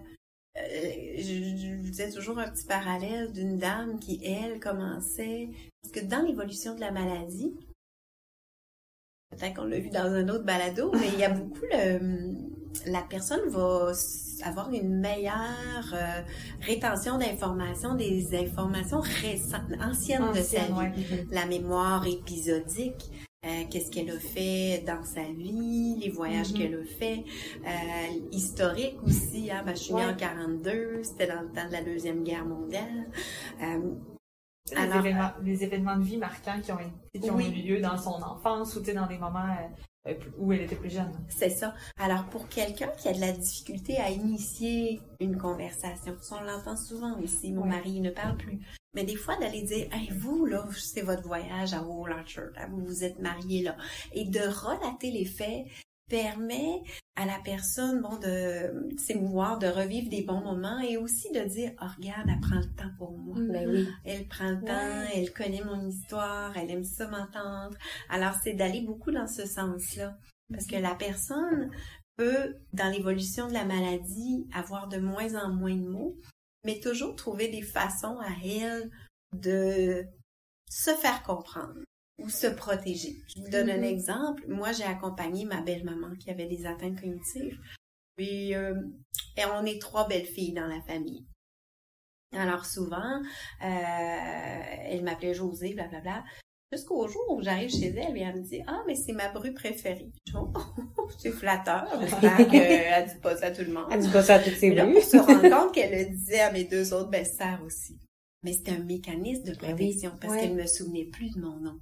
euh, 0.56 1.12
je, 1.16 1.82
je 1.82 1.88
faisais 1.88 2.10
toujours 2.10 2.38
un 2.38 2.50
petit 2.50 2.66
parallèle 2.66 3.32
d'une 3.32 3.58
dame 3.58 3.98
qui, 3.98 4.20
elle, 4.24 4.60
commençait... 4.60 5.48
Parce 5.82 5.94
que 5.94 6.04
dans 6.04 6.22
l'évolution 6.22 6.74
de 6.74 6.80
la 6.80 6.90
maladie, 6.90 7.54
peut-être 9.30 9.56
qu'on 9.56 9.64
l'a 9.64 9.78
vu 9.78 9.88
dans 9.90 10.12
un 10.12 10.28
autre 10.28 10.44
balado, 10.44 10.92
mais 10.92 11.08
il 11.08 11.18
y 11.18 11.24
a 11.24 11.30
beaucoup 11.30 11.64
le, 11.72 12.34
la 12.86 13.02
personne 13.02 13.48
va 13.48 13.92
avoir 14.42 14.70
une 14.72 15.00
meilleure 15.00 15.94
euh, 15.94 16.22
rétention 16.60 17.18
d'informations, 17.18 17.94
des 17.94 18.38
informations 18.38 19.00
récentes, 19.00 19.62
anciennes 19.80 20.32
de 20.32 20.40
sa 20.40 20.64
vie, 20.64 21.26
la 21.30 21.46
mémoire 21.46 22.06
épisodique. 22.06 23.10
Euh, 23.46 23.64
qu'est-ce 23.70 23.90
qu'elle 23.90 24.10
a 24.10 24.18
fait 24.18 24.84
dans 24.86 25.02
sa 25.02 25.22
vie, 25.22 25.96
les 25.98 26.10
voyages 26.10 26.48
mm-hmm. 26.48 26.58
qu'elle 26.58 26.74
a 26.74 26.84
fait, 26.84 27.24
euh, 27.66 28.28
historique 28.32 28.98
aussi. 29.02 29.50
Hein, 29.50 29.62
ben, 29.64 29.74
je 29.74 29.80
suis 29.80 29.94
née 29.94 30.04
en 30.04 30.14
42, 30.14 31.02
c'était 31.02 31.26
dans 31.26 31.40
le 31.40 31.48
temps 31.48 31.66
de 31.66 31.72
la 31.72 31.82
deuxième 31.82 32.22
guerre 32.22 32.44
mondiale. 32.44 33.06
Euh, 33.62 33.94
les, 34.72 34.98
événements, 34.98 35.30
les 35.42 35.64
événements 35.64 35.96
de 35.96 36.02
vie 36.02 36.18
marquants 36.18 36.60
qui 36.62 36.70
ont, 36.72 36.78
qui 37.18 37.30
ont 37.30 37.40
eu 37.40 37.50
lieu 37.50 37.80
dans 37.80 37.96
son 37.96 38.22
enfance 38.22 38.76
ou 38.76 38.80
dans 38.80 39.06
des 39.06 39.18
moments 39.18 39.40
euh, 39.40 39.68
où 40.38 40.52
elle 40.52 40.62
était 40.62 40.76
plus 40.76 40.90
jeune. 40.90 41.12
C'est 41.28 41.50
ça. 41.50 41.74
Alors, 41.98 42.24
pour 42.26 42.48
quelqu'un 42.48 42.88
qui 42.98 43.08
a 43.08 43.12
de 43.12 43.20
la 43.20 43.32
difficulté 43.32 43.98
à 43.98 44.10
initier 44.10 45.00
une 45.20 45.36
conversation, 45.36 46.16
ça 46.20 46.38
on 46.40 46.44
l'entend 46.44 46.76
souvent 46.76 47.18
aussi, 47.20 47.52
mon 47.52 47.66
mari 47.66 48.00
ne 48.00 48.10
parle 48.10 48.36
plus. 48.36 48.60
Mais 48.94 49.04
des 49.04 49.16
fois, 49.16 49.36
d'aller 49.36 49.62
dire, 49.62 49.86
hey, 49.92 50.10
vous, 50.10 50.46
là, 50.46 50.66
c'est 50.76 51.02
votre 51.02 51.22
voyage 51.22 51.74
à 51.74 51.82
Old 51.82 52.12
Orchard, 52.12 52.50
vous 52.70 52.84
vous 52.84 53.04
êtes 53.04 53.20
mariés 53.20 53.62
là, 53.62 53.76
et 54.12 54.24
de 54.24 54.40
relater 54.40 55.10
les 55.10 55.26
faits, 55.26 55.66
permet 56.10 56.82
à 57.16 57.24
la 57.24 57.38
personne 57.42 58.02
bon 58.02 58.18
de 58.18 58.96
s'émouvoir, 58.98 59.58
de 59.58 59.68
revivre 59.68 60.10
des 60.10 60.22
bons 60.22 60.40
moments 60.40 60.80
et 60.80 60.96
aussi 60.96 61.30
de 61.32 61.40
dire 61.40 61.72
oh 61.80 61.86
regarde, 61.96 62.28
elle 62.28 62.40
prend 62.40 62.56
le 62.56 62.74
temps 62.74 62.90
pour 62.98 63.16
moi. 63.16 63.36
Ben 63.38 63.68
oui. 63.70 63.88
Elle 64.04 64.26
prend 64.26 64.50
le 64.50 64.60
temps, 64.60 65.08
elle 65.14 65.32
connaît 65.32 65.64
mon 65.64 65.88
histoire, 65.88 66.56
elle 66.56 66.70
aime 66.70 66.84
ça 66.84 67.08
m'entendre. 67.08 67.76
Alors 68.10 68.34
c'est 68.42 68.54
d'aller 68.54 68.82
beaucoup 68.82 69.12
dans 69.12 69.28
ce 69.28 69.46
sens-là 69.46 70.18
parce 70.52 70.66
que 70.66 70.76
la 70.76 70.94
personne 70.94 71.70
peut 72.16 72.56
dans 72.72 72.90
l'évolution 72.90 73.48
de 73.48 73.54
la 73.54 73.64
maladie 73.64 74.46
avoir 74.52 74.88
de 74.88 74.98
moins 74.98 75.34
en 75.36 75.48
moins 75.50 75.76
de 75.76 75.88
mots, 75.88 76.18
mais 76.64 76.80
toujours 76.80 77.14
trouver 77.16 77.48
des 77.48 77.62
façons 77.62 78.18
à 78.18 78.30
elle 78.44 78.90
de 79.32 80.04
se 80.68 80.90
faire 80.90 81.22
comprendre 81.22 81.80
ou 82.20 82.28
se 82.28 82.46
protéger. 82.46 83.16
Je 83.34 83.40
vous 83.40 83.48
donne 83.48 83.70
un 83.70 83.78
mm-hmm. 83.78 83.92
exemple. 83.92 84.44
Moi, 84.48 84.72
j'ai 84.72 84.84
accompagné 84.84 85.44
ma 85.44 85.60
belle-maman 85.60 86.14
qui 86.18 86.30
avait 86.30 86.46
des 86.46 86.66
atteintes 86.66 87.00
cognitives. 87.00 87.58
Puis, 88.16 88.54
euh, 88.54 88.74
et 89.36 89.44
on 89.46 89.64
est 89.64 89.80
trois 89.80 90.06
belles 90.06 90.26
filles 90.26 90.52
dans 90.52 90.66
la 90.66 90.80
famille. 90.82 91.26
Alors 92.32 92.64
souvent, 92.64 93.20
euh, 93.64 94.58
elle 94.84 95.02
m'appelait 95.02 95.34
José, 95.34 95.74
blablabla. 95.74 96.24
Jusqu'au 96.72 97.08
jour 97.08 97.24
où 97.30 97.42
j'arrive 97.42 97.70
chez 97.70 97.88
elle 97.88 98.16
et 98.16 98.20
elle 98.20 98.36
me 98.36 98.42
dit 98.42 98.62
Ah, 98.68 98.82
mais 98.86 98.94
c'est 98.94 99.12
ma 99.12 99.28
bru 99.30 99.52
préférée. 99.52 100.12
Oh, 100.36 100.52
c'est 101.18 101.32
flatteur. 101.32 101.88
J'espère 102.00 102.48
qu'elle 102.48 103.06
dit 103.08 103.20
pas 103.20 103.36
ça 103.36 103.46
à 103.46 103.50
tout 103.50 103.62
le 103.62 103.72
monde. 103.72 103.86
Elle 103.90 104.00
dit 104.00 104.10
pas 104.10 104.22
ça 104.22 104.34
à 104.34 104.38
toutes 104.38 104.54
ses 104.54 104.70
brues. 104.70 104.96
On 104.96 105.00
se 105.00 105.16
rend 105.16 105.40
compte 105.64 105.74
qu'elle 105.74 105.90
le 105.90 106.14
disait 106.14 106.40
à 106.40 106.52
mes 106.52 106.64
deux 106.64 106.94
autres 106.94 107.10
belles-sœurs 107.10 107.60
aussi. 107.64 107.98
Mais 108.44 108.52
c'était 108.52 108.72
un 108.72 108.84
mécanisme 108.84 109.42
de 109.42 109.50
ben 109.56 109.74
protection 109.74 110.12
parce 110.20 110.36
qu'elle 110.36 110.54
me 110.54 110.66
souvenait 110.66 111.06
plus 111.06 111.30
de 111.34 111.40
mon 111.40 111.56
nom. 111.58 111.80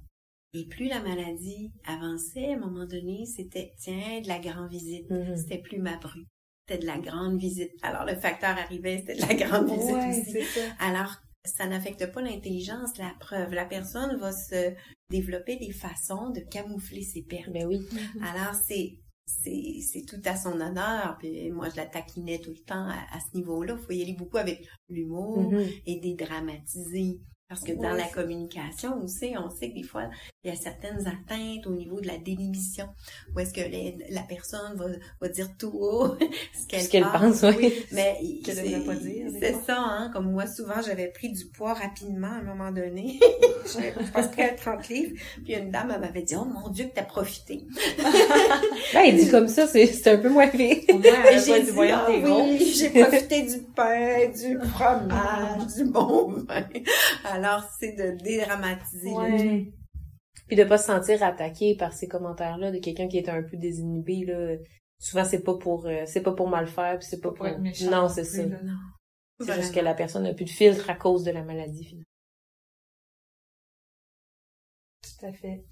Et 0.53 0.65
plus 0.65 0.87
la 0.87 1.01
maladie 1.01 1.71
avançait, 1.85 2.51
à 2.51 2.55
un 2.55 2.59
moment 2.59 2.85
donné, 2.85 3.25
c'était, 3.25 3.73
tiens, 3.77 4.21
de 4.21 4.27
la 4.27 4.39
grande 4.39 4.69
visite. 4.69 5.09
Mm-hmm. 5.09 5.37
C'était 5.37 5.59
plus 5.59 5.79
ma 5.79 5.97
bru. 5.97 6.25
C'était 6.67 6.81
de 6.81 6.87
la 6.87 6.97
grande 6.97 7.37
visite. 7.37 7.71
Alors, 7.83 8.05
le 8.05 8.15
facteur 8.15 8.57
arrivait, 8.57 8.97
c'était 8.97 9.15
de 9.15 9.21
la 9.21 9.35
grande 9.35 9.69
visite 9.69 10.27
aussi. 10.27 10.43
Ça. 10.45 10.61
Alors, 10.79 11.15
ça 11.45 11.67
n'affecte 11.67 12.11
pas 12.11 12.21
l'intelligence, 12.21 12.97
la 12.97 13.13
preuve. 13.19 13.53
La 13.53 13.65
personne 13.65 14.17
va 14.17 14.31
se 14.31 14.73
développer 15.09 15.57
des 15.57 15.71
façons 15.71 16.31
de 16.31 16.39
camoufler 16.39 17.03
ses 17.03 17.21
pertes. 17.21 17.51
Ben 17.51 17.67
oui. 17.67 17.87
Alors, 18.21 18.55
c'est, 18.55 18.97
c'est, 19.27 19.81
c'est 19.81 20.05
tout 20.05 20.21
à 20.25 20.35
son 20.35 20.59
honneur. 20.59 21.17
Puis 21.19 21.51
moi, 21.51 21.69
je 21.69 21.75
la 21.75 21.85
taquinais 21.85 22.39
tout 22.39 22.51
le 22.51 22.63
temps 22.63 22.87
à, 22.87 23.19
ce 23.19 23.37
niveau-là. 23.37 23.77
Il 23.79 23.85
faut 23.85 23.91
y 23.91 24.01
aller 24.01 24.15
beaucoup 24.15 24.37
avec 24.37 24.67
l'humour 24.89 25.51
mm-hmm. 25.51 25.81
et 25.85 25.99
dédramatiser. 25.99 27.19
Parce 27.49 27.61
que 27.61 27.71
dans 27.71 27.93
la 27.93 28.03
communication 28.03 29.01
aussi, 29.03 29.33
on 29.35 29.49
sait 29.49 29.71
que 29.71 29.73
des 29.73 29.83
fois, 29.83 30.03
il 30.43 30.51
y 30.51 30.53
a 30.53 30.55
certaines 30.55 31.07
atteintes 31.07 31.65
au 31.65 31.71
niveau 31.71 31.99
de 31.99 32.05
la 32.05 32.19
démission, 32.19 32.85
où 33.35 33.39
est-ce 33.39 33.51
que 33.51 34.13
la 34.13 34.21
personne 34.21 34.75
va, 34.75 34.85
va 35.19 35.29
dire 35.29 35.49
tout 35.57 35.71
haut 35.73 36.15
ce 36.53 36.87
qu'elle 36.87 37.05
pense. 37.05 37.41
oui. 37.57 37.73
Mais 37.91 38.19
qu'elle 38.45 38.83
pas 38.83 38.93
dire. 38.93 39.31
C'est 39.39 39.55
ça, 39.65 39.79
hein. 39.79 40.11
Comme 40.13 40.31
moi, 40.31 40.45
souvent, 40.45 40.79
j'avais 40.85 41.07
pris 41.07 41.31
du 41.31 41.45
poids 41.47 41.73
rapidement 41.73 42.27
à 42.27 42.35
un 42.35 42.43
moment 42.43 42.71
donné. 42.71 43.19
je 43.65 44.11
pense 44.11 44.27
qu'à 44.27 44.49
30 44.49 44.87
livres. 44.89 45.19
Puis 45.43 45.55
une 45.55 45.71
dame, 45.71 45.91
elle 45.91 46.01
m'avait 46.01 46.21
dit, 46.21 46.35
oh 46.35 46.45
mon 46.45 46.69
Dieu, 46.69 46.85
que 46.85 46.93
t'as 46.93 47.03
profité. 47.03 47.65
ben, 48.93 49.01
il 49.07 49.17
dit 49.17 49.31
comme 49.31 49.47
ça, 49.47 49.65
c'est 49.65 50.07
un 50.07 50.17
peu 50.17 50.29
moins 50.29 50.45
vite. 50.45 50.83
J'ai 50.87 51.63
dit, 51.63 51.71
ah, 51.91 52.07
oui, 52.11 52.73
j'ai 52.75 52.91
profité 52.91 53.41
du 53.41 53.63
pain, 53.75 54.27
du 54.27 54.59
fromage, 54.67 55.73
du 55.75 55.85
bon 55.85 56.33
vin. 56.47 56.63
Alors, 57.25 57.38
c'est 57.79 57.93
de 57.93 58.21
dédramatiser 58.23 59.11
ouais. 59.11 59.73
Puis 60.47 60.55
de 60.55 60.63
pas 60.63 60.77
se 60.77 60.87
sentir 60.87 61.21
attaqué 61.21 61.75
par 61.75 61.93
ces 61.93 62.07
commentaires-là 62.07 62.71
de 62.71 62.79
quelqu'un 62.79 63.07
qui 63.07 63.17
est 63.17 63.29
un 63.29 63.43
peu 63.43 63.57
désinhibé, 63.57 64.25
là. 64.25 64.55
Souvent, 64.97 65.23
c'est 65.23 65.43
pas 65.43 65.55
pour, 65.57 65.85
euh, 65.85 66.03
c'est 66.05 66.21
pas 66.21 66.33
pour 66.33 66.49
mal 66.49 66.67
faire, 66.67 66.97
puis 66.99 67.07
c'est 67.09 67.21
pas 67.21 67.31
pour... 67.31 67.47
Être 67.47 67.59
méchant 67.59 67.89
non, 67.89 68.09
c'est 68.09 68.25
ça. 68.25 68.43
C'est 69.39 69.55
juste 69.55 69.73
que 69.73 69.79
la 69.79 69.93
personne 69.93 70.23
n'a 70.23 70.33
plus 70.33 70.45
de 70.45 70.49
filtre 70.49 70.89
à 70.89 70.95
cause 70.95 71.23
de 71.23 71.31
la 71.31 71.43
maladie, 71.43 71.85
finalement. 71.85 72.05
Tout 75.01 75.25
à 75.25 75.33
fait. 75.33 75.65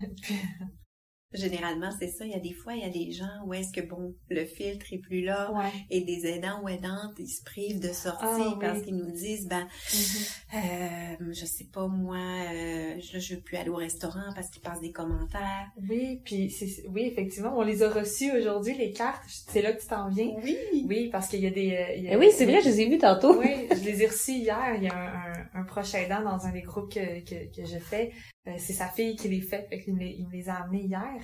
Généralement, 1.34 1.90
c'est 1.98 2.08
ça. 2.08 2.24
Il 2.24 2.30
y 2.30 2.34
a 2.34 2.40
des 2.40 2.54
fois, 2.54 2.74
il 2.74 2.80
y 2.80 2.84
a 2.84 2.88
des 2.88 3.12
gens 3.12 3.44
où 3.44 3.52
est-ce 3.52 3.70
que, 3.70 3.86
bon, 3.86 4.14
le 4.30 4.46
filtre 4.46 4.86
est 4.92 4.98
plus 4.98 5.22
là 5.22 5.52
et 5.90 6.00
des 6.00 6.26
aidants 6.26 6.62
ou 6.62 6.68
aidantes, 6.68 7.14
ils 7.18 7.28
se 7.28 7.42
privent 7.44 7.80
de 7.80 7.92
sortir 7.92 8.28
ah, 8.54 8.58
parce 8.58 8.82
qu'ils 8.82 8.96
nous 8.96 9.10
disent, 9.10 9.46
ben, 9.46 9.66
mm-hmm. 9.90 10.44
euh, 10.54 11.32
je 11.32 11.44
sais 11.44 11.66
pas, 11.70 11.86
moi, 11.86 12.16
euh, 12.16 12.94
je, 13.00 13.18
je 13.18 13.34
veux 13.34 13.40
plus 13.42 13.58
aller 13.58 13.68
au 13.68 13.76
restaurant 13.76 14.32
parce 14.34 14.48
qu'ils 14.48 14.62
passent 14.62 14.80
des 14.80 14.92
commentaires. 14.92 15.68
Oui, 15.88 16.22
puis 16.24 16.50
c'est, 16.50 16.86
oui, 16.88 17.02
effectivement, 17.02 17.52
on 17.56 17.62
les 17.62 17.82
a 17.82 17.90
reçus 17.90 18.32
aujourd'hui, 18.32 18.74
les 18.78 18.92
cartes. 18.92 19.22
C'est 19.28 19.60
là 19.60 19.72
que 19.72 19.82
tu 19.82 19.86
t'en 19.86 20.08
viens. 20.08 20.30
Oui. 20.42 20.56
Oui, 20.88 21.10
parce 21.10 21.28
qu'il 21.28 21.40
y 21.40 21.46
a 21.46 21.50
des... 21.50 21.72
Euh, 21.72 22.10
eh 22.12 22.16
oui, 22.16 22.30
c'est 22.32 22.46
vrai, 22.46 22.62
je 22.62 22.68
les 22.68 22.80
ai 22.80 22.88
vus 22.88 22.98
tantôt. 22.98 23.38
oui, 23.38 23.68
je 23.70 23.84
les 23.84 24.02
ai 24.02 24.06
reçus 24.06 24.32
hier. 24.32 24.74
Il 24.76 24.84
y 24.84 24.88
a 24.88 24.96
un, 24.96 25.60
un, 25.60 25.64
proche 25.64 25.94
aidant 25.94 26.22
dans 26.22 26.46
un 26.46 26.52
des 26.52 26.62
groupes 26.62 26.90
que, 26.90 27.20
que, 27.20 27.54
que 27.54 27.66
je 27.66 27.78
fais 27.78 28.12
c'est 28.56 28.72
sa 28.72 28.88
fille 28.88 29.16
qui 29.16 29.28
les 29.28 29.40
fait, 29.40 29.66
fait 29.68 29.80
qu'il 29.80 29.94
me 29.94 30.00
les, 30.00 30.16
il 30.18 30.26
me 30.26 30.32
les 30.32 30.48
a 30.48 30.54
amenés 30.54 30.84
hier. 30.84 31.20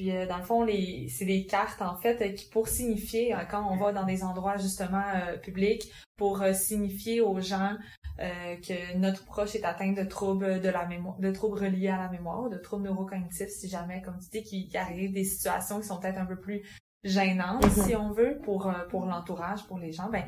Puis 0.00 0.16
euh, 0.16 0.26
dans 0.26 0.38
le 0.38 0.44
fond, 0.44 0.62
les, 0.62 1.08
c'est 1.10 1.26
des 1.26 1.44
cartes 1.44 1.82
en 1.82 1.94
fait 1.94 2.22
euh, 2.22 2.32
qui 2.32 2.48
pour 2.48 2.68
signifier 2.68 3.36
quand 3.50 3.70
on 3.70 3.76
va 3.76 3.92
dans 3.92 4.04
des 4.06 4.24
endroits 4.24 4.56
justement 4.56 5.04
publics, 5.42 5.92
pour 6.16 6.42
signifier 6.54 7.20
aux 7.20 7.40
gens 7.40 7.76
que 8.18 8.96
notre 8.96 9.26
proche 9.26 9.54
est 9.54 9.64
atteint 9.64 9.92
de 9.92 10.02
troubles 10.04 10.60
de 10.60 10.68
la 10.70 10.86
mémoire, 10.86 11.18
de 11.18 11.30
troubles 11.30 11.58
reliés 11.58 11.88
à 11.88 11.98
la 11.98 12.08
mémoire, 12.08 12.48
de 12.48 12.56
troubles 12.56 12.84
neurocognitifs, 12.84 13.50
si 13.50 13.68
jamais, 13.68 14.00
comme 14.00 14.18
tu 14.18 14.40
dis, 14.40 14.42
qu'il 14.42 14.76
arrive 14.76 15.12
des 15.12 15.24
situations 15.24 15.80
qui 15.80 15.86
sont 15.86 15.98
peut-être 16.00 16.18
un 16.18 16.26
peu 16.26 16.38
plus 16.38 16.62
gênantes, 17.04 17.64
mm-hmm. 17.64 17.86
si 17.86 17.96
on 17.96 18.10
veut, 18.12 18.38
pour 18.42 18.72
pour 18.88 19.04
l'entourage, 19.04 19.66
pour 19.66 19.78
les 19.78 19.92
gens. 19.92 20.10
Ben 20.10 20.24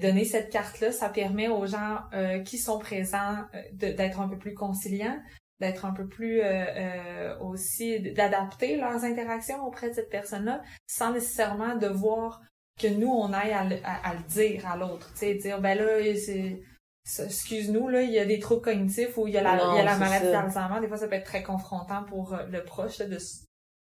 donner 0.00 0.24
cette 0.24 0.50
carte-là, 0.50 0.90
ça 0.90 1.08
permet 1.08 1.48
aux 1.48 1.66
gens 1.66 1.98
qui 2.44 2.58
sont 2.58 2.80
présents 2.80 3.44
d'être 3.72 4.20
un 4.20 4.28
peu 4.28 4.38
plus 4.38 4.54
conciliants, 4.54 5.20
d'être 5.60 5.84
un 5.84 5.92
peu 5.92 6.06
plus 6.06 6.40
euh, 6.40 6.44
euh, 6.44 7.38
aussi 7.40 8.00
d'adapter 8.00 8.76
leurs 8.76 9.04
interactions 9.04 9.64
auprès 9.64 9.90
de 9.90 9.94
cette 9.94 10.10
personne-là 10.10 10.62
sans 10.86 11.12
nécessairement 11.12 11.76
devoir 11.76 12.42
que 12.80 12.88
nous 12.88 13.08
on 13.08 13.32
aille 13.32 13.52
à, 13.52 13.64
le 14.14 14.28
dire 14.28 14.66
à 14.66 14.76
l'autre 14.76 15.12
tu 15.12 15.20
sais 15.20 15.34
dire 15.34 15.60
ben 15.60 15.78
là 15.78 16.14
c'est 16.16 16.60
excuse-nous 17.24 17.88
là 17.88 18.02
il 18.02 18.10
y 18.10 18.18
a 18.18 18.24
des 18.24 18.40
troubles 18.40 18.62
cognitifs 18.62 19.16
ou 19.16 19.28
il 19.28 19.34
y 19.34 19.38
a 19.38 19.42
la, 19.42 19.54
il 19.54 19.76
y 19.76 19.80
a 19.80 19.84
la 19.84 19.96
maladie 19.96 20.30
d'Alzheimer. 20.30 20.80
Des 20.80 20.88
fois 20.88 20.96
ça 20.96 21.06
peut 21.06 21.14
être 21.14 21.26
très 21.26 21.42
confrontant 21.42 22.02
pour 22.04 22.34
euh, 22.34 22.46
le 22.46 22.64
proche 22.64 22.98
de 22.98 23.18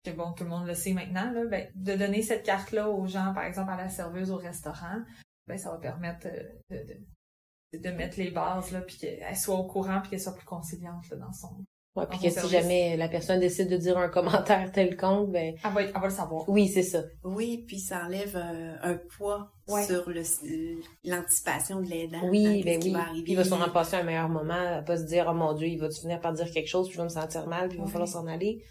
que 0.04 0.10
bon 0.10 0.32
tout 0.32 0.42
le 0.42 0.50
monde 0.50 0.66
le 0.66 0.74
sait 0.74 0.94
maintenant 0.94 1.30
là. 1.30 1.44
Ben, 1.44 1.70
de 1.76 1.94
donner 1.94 2.22
cette 2.22 2.42
carte 2.42 2.72
là 2.72 2.88
aux 2.88 3.06
gens 3.06 3.32
par 3.32 3.44
exemple 3.44 3.70
à 3.70 3.76
la 3.76 3.88
serveuse 3.88 4.32
au 4.32 4.36
restaurant 4.36 4.98
ben 5.46 5.56
ça 5.56 5.70
va 5.70 5.78
permettre 5.78 6.26
de, 6.70 6.76
de 6.76 6.96
mettre 7.78 8.18
les 8.18 8.30
bases 8.30 8.70
là 8.72 8.80
puis 8.80 8.96
qu'elle 8.96 9.36
soit 9.36 9.56
au 9.56 9.64
courant 9.64 10.00
puis 10.00 10.10
qu'elle 10.10 10.20
soit 10.20 10.34
plus 10.34 10.46
conciliante 10.46 11.08
là, 11.10 11.16
dans 11.16 11.32
son 11.32 11.64
Ouais, 11.94 12.06
puis 12.08 12.18
que 12.20 12.30
si 12.30 12.48
jamais 12.48 12.96
la 12.96 13.06
personne 13.06 13.38
décide 13.38 13.68
de 13.68 13.76
dire 13.76 13.98
un 13.98 14.08
commentaire 14.08 14.72
tel 14.72 14.90
quelconque, 14.90 15.30
ben 15.30 15.54
elle 15.62 15.72
va, 15.72 15.82
elle 15.82 15.92
va 15.92 16.04
le 16.04 16.10
savoir. 16.10 16.48
Oui, 16.48 16.68
c'est 16.68 16.82
ça. 16.82 17.02
Oui, 17.22 17.64
puis 17.66 17.78
ça 17.78 18.04
enlève 18.06 18.34
euh, 18.34 18.76
un 18.82 18.94
poids 18.94 19.52
sur 19.86 20.08
le 20.08 20.22
l'anticipation 21.04 21.80
de 21.80 21.90
l'aidant. 21.90 22.26
Oui, 22.30 22.46
hein, 22.46 22.62
ben 22.64 22.80
oui. 22.82 22.92
Va 22.92 23.04
il 23.14 23.36
va 23.36 23.44
sûrement 23.44 23.68
passer 23.68 23.96
un 23.96 24.04
meilleur 24.04 24.30
moment, 24.30 24.78
à 24.78 24.80
pas 24.80 24.96
se 24.96 25.04
dire 25.04 25.26
oh 25.28 25.34
mon 25.34 25.52
dieu, 25.52 25.68
il 25.68 25.78
va 25.78 25.90
finir 25.90 26.18
par 26.20 26.32
dire 26.32 26.50
quelque 26.50 26.68
chose, 26.68 26.88
puis 26.88 26.94
je 26.94 26.98
vais 26.98 27.04
me 27.04 27.10
sentir 27.10 27.46
mal, 27.46 27.68
puis 27.68 27.76
il 27.76 27.84
va 27.84 27.90
falloir 27.90 28.08
s'en 28.08 28.26
aller. 28.26 28.64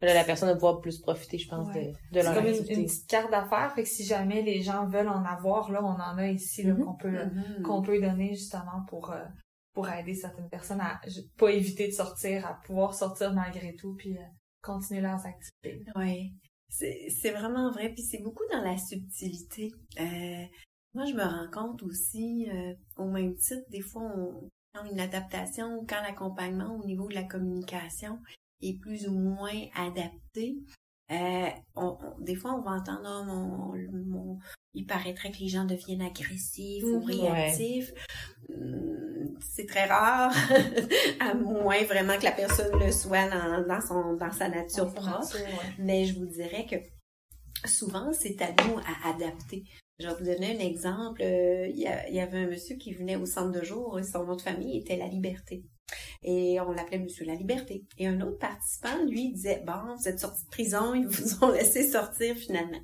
Là, 0.00 0.14
la 0.14 0.24
personne 0.24 0.48
va 0.48 0.54
pouvoir 0.54 0.80
plus 0.80 1.00
profiter, 1.00 1.38
je 1.38 1.48
pense, 1.48 1.66
de, 1.68 1.80
de 2.12 2.20
leur 2.20 2.32
C'est 2.32 2.34
comme 2.34 2.46
une, 2.46 2.84
petite 2.84 3.08
carte 3.08 3.30
d'affaires, 3.32 3.72
fait 3.74 3.82
que 3.82 3.88
si 3.88 4.04
jamais 4.04 4.42
les 4.42 4.62
gens 4.62 4.86
veulent 4.86 5.08
en 5.08 5.24
avoir, 5.24 5.72
là, 5.72 5.82
on 5.82 5.88
en 5.88 6.18
a 6.18 6.28
ici, 6.28 6.62
là, 6.62 6.74
mm-hmm. 6.74 6.84
qu'on 6.84 6.94
peut, 6.94 7.10
mm-hmm. 7.10 7.62
qu'on 7.62 7.82
peut 7.82 8.00
donner 8.00 8.34
justement 8.34 8.84
pour, 8.86 9.10
euh, 9.10 9.24
pour 9.72 9.88
aider 9.88 10.14
certaines 10.14 10.48
personnes 10.48 10.80
à 10.80 11.00
pas 11.36 11.50
éviter 11.50 11.88
de 11.88 11.92
sortir, 11.92 12.46
à 12.46 12.54
pouvoir 12.64 12.94
sortir 12.94 13.32
malgré 13.32 13.74
tout, 13.74 13.94
puis 13.96 14.16
euh, 14.16 14.22
continuer 14.62 15.00
leurs 15.00 15.26
activités. 15.26 15.84
Oui, 15.96 16.32
c'est 16.68 17.30
vraiment 17.30 17.70
vrai. 17.72 17.90
Puis 17.90 18.02
c'est 18.02 18.22
beaucoup 18.22 18.44
dans 18.52 18.62
la 18.62 18.76
subtilité. 18.76 19.72
Euh, 20.00 20.44
moi, 20.94 21.04
je 21.06 21.14
me 21.14 21.22
rends 21.22 21.50
compte 21.50 21.82
aussi, 21.82 22.48
euh, 22.50 22.74
au 22.96 23.06
même 23.06 23.34
titre, 23.36 23.68
des 23.70 23.80
fois, 23.80 24.02
on, 24.02 24.48
quand 24.74 24.84
une 24.84 25.00
adaptation, 25.00 25.84
quand 25.88 26.02
l'accompagnement 26.02 26.76
au 26.76 26.84
niveau 26.84 27.08
de 27.08 27.14
la 27.14 27.24
communication 27.24 28.18
est 28.60 28.78
plus 28.80 29.08
ou 29.08 29.12
moins 29.12 29.66
adapté, 29.74 30.58
euh, 31.10 31.48
on, 31.74 31.96
des 32.20 32.34
fois, 32.34 32.54
on 32.54 32.60
va 32.60 32.72
entendre 32.72 33.26
oh, 33.26 33.74
mon, 33.92 34.38
il 34.74 34.84
paraîtrait 34.84 35.30
que 35.30 35.38
les 35.38 35.48
gens 35.48 35.64
deviennent 35.64 36.02
agressifs 36.02 36.84
ou 36.84 37.00
mhm. 37.00 37.04
réactifs. 37.04 37.92
Hum, 38.50 39.36
c'est 39.40 39.66
très 39.66 39.86
rare, 39.86 40.32
à 41.20 41.34
moins 41.34 41.82
vraiment 41.84 42.18
que 42.18 42.24
la 42.24 42.32
personne 42.32 42.78
le 42.78 42.92
soit 42.92 43.28
dans, 43.30 43.66
dans 43.66 43.80
son 43.80 44.14
dans 44.14 44.32
sa 44.32 44.48
nature 44.48 44.92
propre. 44.92 45.36
Mais 45.78 46.04
je 46.04 46.18
vous 46.18 46.26
dirais 46.26 46.66
que 46.66 46.76
souvent, 47.66 48.12
c'est 48.12 48.40
à 48.42 48.50
nous 48.64 48.78
à 48.78 49.08
adapter. 49.08 49.64
Je 49.98 50.06
vais 50.06 50.14
vous 50.14 50.24
donner 50.24 50.56
un 50.56 50.60
exemple. 50.60 51.22
Euh, 51.22 51.68
il 51.68 51.78
y, 51.78 52.14
y, 52.14 52.20
avait 52.20 52.38
un 52.38 52.46
monsieur 52.48 52.76
qui 52.76 52.92
venait 52.92 53.16
au 53.16 53.26
centre 53.26 53.58
de 53.58 53.64
jour 53.64 53.98
et 53.98 54.04
son 54.04 54.24
nom 54.24 54.36
de 54.36 54.42
famille 54.42 54.78
était 54.78 54.96
La 54.96 55.08
Liberté. 55.08 55.64
Et 56.22 56.58
on 56.60 56.72
l'appelait 56.72 56.98
Monsieur 56.98 57.24
la 57.24 57.34
Liberté. 57.34 57.84
Et 57.96 58.06
un 58.06 58.20
autre 58.20 58.38
participant, 58.38 59.04
lui, 59.06 59.32
disait, 59.32 59.62
bon, 59.66 59.94
vous 59.96 60.08
êtes 60.08 60.18
sorti 60.18 60.44
de 60.44 60.50
prison, 60.50 60.94
ils 60.94 61.06
vous 61.06 61.44
ont 61.44 61.50
laissé 61.50 61.86
sortir 61.86 62.34
finalement. 62.36 62.80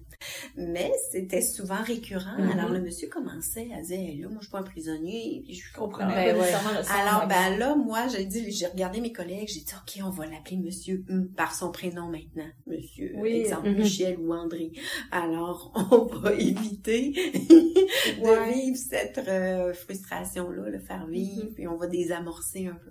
Mais 0.57 0.93
c'était 1.11 1.43
souvent 1.43 1.83
récurrent. 1.83 2.39
Mm-hmm. 2.39 2.53
Alors 2.53 2.71
le 2.71 2.81
monsieur 2.81 3.09
commençait 3.09 3.69
à 3.77 3.83
dire, 3.83 4.23
là, 4.23 4.29
moi, 4.29 4.39
je 4.41 4.45
suis 4.45 4.53
pas 4.53 4.61
un 4.61 4.63
prisonnier, 4.63 5.43
puis 5.45 5.55
je 5.55 5.73
comprenais 5.73 6.33
ben, 6.33 6.45
Alors, 6.91 7.27
ben 7.27 7.59
là, 7.59 7.75
moi, 7.75 8.07
j'ai 8.09 8.25
dit, 8.25 8.51
j'ai 8.53 8.67
regardé 8.67 9.01
mes 9.01 9.13
collègues, 9.13 9.49
j'ai 9.49 9.61
dit, 9.61 9.75
OK, 9.75 10.03
on 10.05 10.11
va 10.11 10.27
l'appeler 10.27 10.59
Monsieur 10.59 11.05
par 11.37 11.55
son 11.55 11.73
prénom 11.73 12.09
maintenant. 12.09 12.49
Monsieur, 12.67 13.15
oui. 13.17 13.41
exemple, 13.41 13.69
mm-hmm. 13.69 13.79
Michel 13.79 14.19
ou 14.21 14.33
André. 14.33 14.73
Alors, 15.11 15.73
on 15.91 16.05
va 16.21 16.33
éviter 16.33 17.11
de 17.15 18.53
vivre 18.53 18.77
cette 18.77 19.19
euh, 19.27 19.75
frustration-là, 19.75 20.71
le 20.71 20.79
faire 20.79 21.07
vivre, 21.07 21.47
mm-hmm. 21.47 21.55
puis 21.55 21.69
on 21.69 21.77
va 21.77 21.87
désamorcer 21.87 22.69
un 22.69 22.75
peu. 22.75 22.91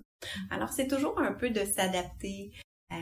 Alors, 0.50 0.70
c'est 0.70 0.88
toujours 0.88 1.18
un 1.20 1.32
peu 1.32 1.50
de 1.50 1.64
s'adapter 1.64 2.52
euh, 2.92 2.96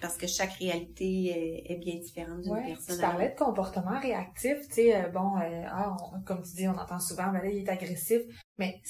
parce 0.00 0.16
que 0.16 0.26
chaque 0.26 0.52
réalité 0.54 1.72
est, 1.72 1.76
bien 1.76 1.96
différente 1.96 2.42
d'une 2.42 2.52
ouais, 2.52 2.66
personne. 2.66 2.96
Tu 2.96 3.00
parlais 3.00 3.30
de 3.30 3.36
comportement 3.36 3.98
réactif, 3.98 4.58
tu 4.68 4.74
sais, 4.74 4.96
euh, 4.96 5.08
bon, 5.08 5.38
euh, 5.38 5.64
ah, 5.68 5.96
comme 6.24 6.42
tu 6.42 6.54
dis, 6.56 6.68
on 6.68 6.76
entend 6.76 7.00
souvent, 7.00 7.32
ben 7.32 7.42
là, 7.42 7.46
il 7.46 7.58
est 7.58 7.68
agressif, 7.68 8.22
mais 8.58 8.80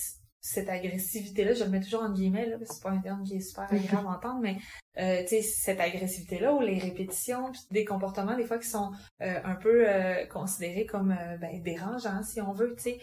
cette 0.40 0.68
agressivité-là, 0.68 1.54
je 1.54 1.64
le 1.64 1.70
mets 1.70 1.80
toujours 1.80 2.02
en 2.02 2.12
guillemets, 2.12 2.46
là, 2.46 2.56
c'est 2.64 2.82
pas 2.82 2.90
un 2.90 2.98
terme 2.98 3.22
qui 3.24 3.36
est 3.36 3.40
super 3.40 3.64
agréable 3.72 4.06
à 4.06 4.10
entendre, 4.10 4.40
mais 4.40 4.58
euh, 4.98 5.22
tu 5.22 5.28
sais, 5.28 5.42
cette 5.42 5.80
agressivité-là 5.80 6.54
ou 6.54 6.60
les 6.60 6.78
répétitions, 6.78 7.50
des 7.70 7.84
comportements 7.84 8.36
des 8.36 8.44
fois 8.44 8.58
qui 8.58 8.68
sont 8.68 8.92
un 9.20 9.54
peu 9.54 9.86
considérés 10.30 10.86
comme 10.86 11.16
ben, 11.40 11.62
dérangeants, 11.62 12.22
si 12.22 12.40
on 12.40 12.52
veut, 12.52 12.74
tu 12.76 12.82
sais, 12.82 12.98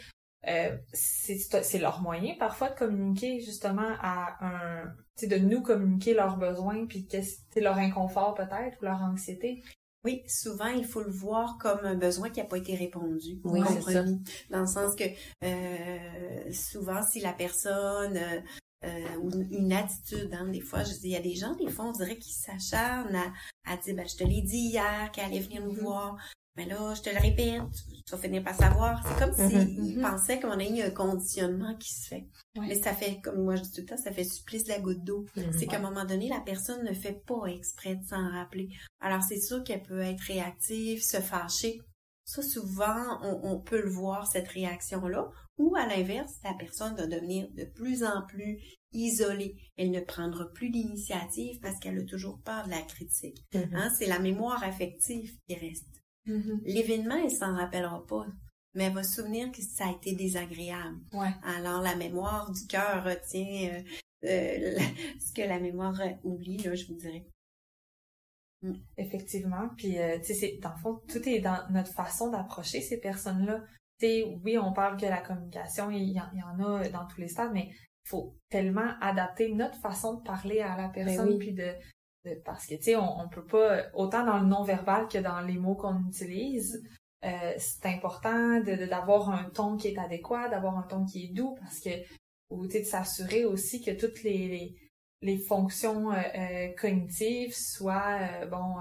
euh, 0.48 0.76
c'est 0.94 1.80
leur 1.80 2.02
moyen 2.02 2.36
parfois 2.40 2.70
de 2.70 2.76
communiquer 2.76 3.40
justement 3.42 3.90
à 4.02 4.38
un 4.46 4.96
de 5.22 5.38
nous 5.38 5.62
communiquer 5.62 6.16
leurs 6.16 6.38
besoins 6.38 6.88
puis 6.88 7.08
c'est 7.12 7.62
leur 7.62 7.78
inconfort 7.78 8.34
peut-être 8.34 8.82
ou 8.82 8.86
leur 8.86 9.02
anxiété 9.04 9.62
oui, 10.04 10.24
souvent 10.28 10.68
il 10.68 10.86
faut 10.86 11.04
le 11.04 11.12
voir 11.12 11.58
comme 11.60 11.86
un 11.86 11.96
besoin 11.96 12.30
qui 12.30 12.40
n'a 12.40 12.46
pas 12.46 12.58
été 12.58 12.76
répondu, 12.76 13.40
oui, 13.44 13.62
ça. 13.86 14.04
dans 14.50 14.62
le 14.62 14.66
sens 14.66 14.96
que 14.96 15.04
euh, 15.44 16.52
souvent 16.52 17.04
si 17.06 17.20
la 17.20 17.34
personne 17.34 18.18
euh, 18.18 18.42
euh 18.84 19.18
ou 19.22 19.30
une 19.52 19.72
attitude, 19.72 20.34
hein, 20.34 20.48
des 20.48 20.62
fois, 20.62 20.84
je 20.84 20.94
dis, 20.94 21.10
il 21.10 21.12
y 21.12 21.16
a 21.16 21.22
des 21.22 21.36
gens, 21.36 21.54
des 21.56 21.70
fois, 21.70 21.86
on 21.86 21.92
dirait 21.92 22.18
qu'ils 22.18 22.34
s'acharnent 22.34 23.16
à, 23.16 23.32
à, 23.68 23.78
dire, 23.78 23.96
ben, 23.96 24.08
je 24.08 24.16
te 24.16 24.24
l'ai 24.24 24.42
dit 24.42 24.70
hier, 24.72 25.12
qu'elle 25.12 25.26
allait 25.26 25.40
venir 25.40 25.62
nous 25.64 25.76
mm-hmm. 25.76 25.82
voir, 25.82 26.18
mais 26.56 26.66
là, 26.66 26.94
je 26.94 27.02
te 27.02 27.10
le 27.10 27.20
répète, 27.20 27.62
tu 28.06 28.12
vas 28.12 28.18
finir 28.18 28.44
par 28.44 28.56
savoir. 28.56 29.02
C'est 29.08 29.24
comme 29.24 29.34
s'ils 29.34 29.58
mm-hmm. 29.58 29.96
mm-hmm. 29.96 30.02
pensaient 30.02 30.40
qu'on 30.40 30.60
a 30.60 30.64
eu 30.64 30.82
un 30.82 30.90
conditionnement 30.90 31.76
qui 31.78 31.94
se 31.94 32.08
fait. 32.08 32.28
Mais 32.56 32.76
ça 32.76 32.94
fait, 32.94 33.22
comme 33.22 33.44
moi 33.44 33.56
je 33.56 33.62
dis 33.62 33.72
tout 33.72 33.82
le 33.82 33.88
temps, 33.88 33.98
ça 33.98 34.12
fait 34.12 34.26
supplice 34.26 34.68
la 34.68 34.80
goutte 34.80 35.04
d'eau. 35.04 35.26
Mm-hmm. 35.38 35.58
C'est 35.58 35.68
qu'à 35.68 35.78
un 35.78 35.82
moment 35.82 36.04
donné, 36.04 36.28
la 36.28 36.42
personne 36.42 36.84
ne 36.84 36.94
fait 36.94 37.24
pas 37.26 37.46
exprès 37.46 37.96
de 37.96 38.04
s'en 38.04 38.30
rappeler. 38.32 38.68
Alors 39.00 39.24
c'est 39.24 39.40
sûr 39.40 39.64
qu'elle 39.64 39.84
peut 39.84 40.02
être 40.02 40.22
réactive, 40.22 41.02
se 41.02 41.18
fâcher. 41.18 41.80
Ça, 42.26 42.42
souvent, 42.42 43.20
on, 43.24 43.60
peut 43.60 43.82
le 43.82 43.90
voir, 43.90 44.26
cette 44.28 44.48
réaction-là. 44.48 45.30
Ou 45.58 45.76
à 45.76 45.86
l'inverse, 45.86 46.36
la 46.44 46.54
personne 46.54 46.96
va 46.96 47.08
devenir 47.08 47.48
de 47.52 47.66
plus 47.66 48.04
en 48.04 48.26
plus 48.28 48.58
isolée. 48.94 49.56
Elle 49.76 49.92
ne 49.92 50.00
prendra 50.00 50.46
plus 50.54 50.70
d'initiative 50.70 51.60
parce 51.62 51.78
qu'elle 51.80 52.00
a 52.00 52.06
toujours 52.06 52.40
peur 52.42 52.66
de 52.66 52.72
la 52.72 52.82
critique. 52.84 53.44
Hein? 53.54 53.92
C'est 53.98 54.06
la 54.06 54.20
mémoire 54.20 54.64
affective 54.64 55.36
qui 55.48 55.56
reste. 55.56 56.01
Mm-hmm. 56.28 56.62
L'événement, 56.66 57.16
elle 57.16 57.32
s'en 57.32 57.56
rappellera 57.56 58.06
pas, 58.06 58.26
mais 58.74 58.86
elle 58.86 58.94
va 58.94 59.04
se 59.04 59.22
souvenir 59.22 59.52
que 59.52 59.62
ça 59.62 59.88
a 59.88 59.92
été 59.92 60.14
désagréable. 60.14 61.00
Alors, 61.44 61.82
la 61.82 61.96
mémoire 61.96 62.52
du 62.52 62.66
cœur 62.68 63.04
retient 63.04 63.70
euh, 63.74 63.82
euh, 64.26 64.80
ce 65.20 65.34
que 65.34 65.48
la 65.48 65.60
mémoire 65.60 66.00
oublie, 66.24 66.58
là, 66.58 66.76
je 66.76 66.88
vous 66.88 66.96
dirais. 66.96 67.26
Mm. 68.62 68.74
Effectivement. 68.98 69.70
Puis, 69.78 69.98
euh, 69.98 70.20
tu 70.24 70.34
sais, 70.34 70.60
dans 70.62 70.74
le 70.74 70.80
fond, 70.82 71.02
tout 71.08 71.28
est 71.28 71.40
dans 71.40 71.68
notre 71.72 71.92
façon 71.94 72.30
d'approcher 72.30 72.82
ces 72.82 73.00
personnes-là. 73.00 73.64
Tu 74.00 74.08
sais, 74.08 74.24
oui, 74.44 74.58
on 74.58 74.74
parle 74.74 75.00
que 75.00 75.06
la 75.06 75.22
communication, 75.22 75.90
il 75.90 76.12
y, 76.12 76.20
en, 76.20 76.60
a 76.60 76.90
dans 76.90 77.08
tous 77.08 77.22
les 77.22 77.28
stades, 77.28 77.52
mais 77.54 77.70
il 77.70 78.10
faut 78.10 78.36
tellement 78.50 78.94
adapter 79.00 79.54
notre 79.54 79.80
façon 79.80 80.16
de 80.16 80.24
parler 80.24 80.60
à 80.60 80.76
la 80.78 80.88
ben 80.88 81.06
personne, 81.06 81.38
puis 81.38 81.54
de, 81.54 81.74
parce 82.46 82.66
que 82.66 82.76
tu 82.76 82.84
sais 82.84 82.96
on, 82.96 83.28
peut 83.30 83.46
pas 83.46 83.84
autant 83.94 84.26
dans 84.26 84.40
le 84.40 84.48
non 84.48 84.64
verbal 84.64 85.08
que 85.08 85.18
dans 85.18 85.42
les 85.42 85.58
mots 85.58 85.76
qu'on 85.76 86.00
utilise 86.08 86.84
euh, 87.24 87.54
c'est 87.58 87.86
important 87.88 88.60
de 88.60 88.88
d'avoir 88.88 89.30
un 89.30 89.50
ton 89.50 89.78
qui 89.78 89.90
est 89.90 89.98
adéquat 89.98 90.50
d'avoir 90.50 90.78
un 90.78 90.84
ton 90.84 91.06
qui 91.06 91.26
est 91.26 91.34
doux 91.34 91.56
parce 91.60 91.80
que 91.80 91.90
ou 92.50 92.66
tu 92.68 92.74
sais 92.74 92.80
de 92.82 92.86
s'assurer 92.86 93.46
aussi 93.46 93.82
que 93.82 93.92
toutes 93.92 94.24
les 94.24 94.76
fonctions 95.48 96.12
euh, 96.12 96.22
euh, 96.36 96.68
cognitives 96.80 97.56
soient 97.56 98.46
bon 98.50 98.76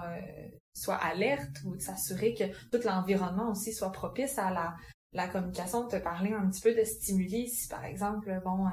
soient 0.75 0.97
alertes 0.97 1.63
ou 1.65 1.77
de 1.77 1.81
s'assurer 1.81 2.35
que 2.35 2.45
tout 2.71 2.87
l'environnement 2.87 3.51
aussi 3.51 3.73
soit 3.73 3.93
propice 3.93 4.39
à 4.39 4.51
la 4.51 4.75
la 5.13 5.27
communication, 5.27 5.89
te 5.89 5.97
parler 5.97 6.33
un 6.33 6.49
petit 6.49 6.61
peu 6.61 6.75
de 6.75 6.85
stimuli, 6.85 7.49
si 7.49 7.69
par 7.69 7.85
exemple, 7.85 8.41
bon, 8.45 8.67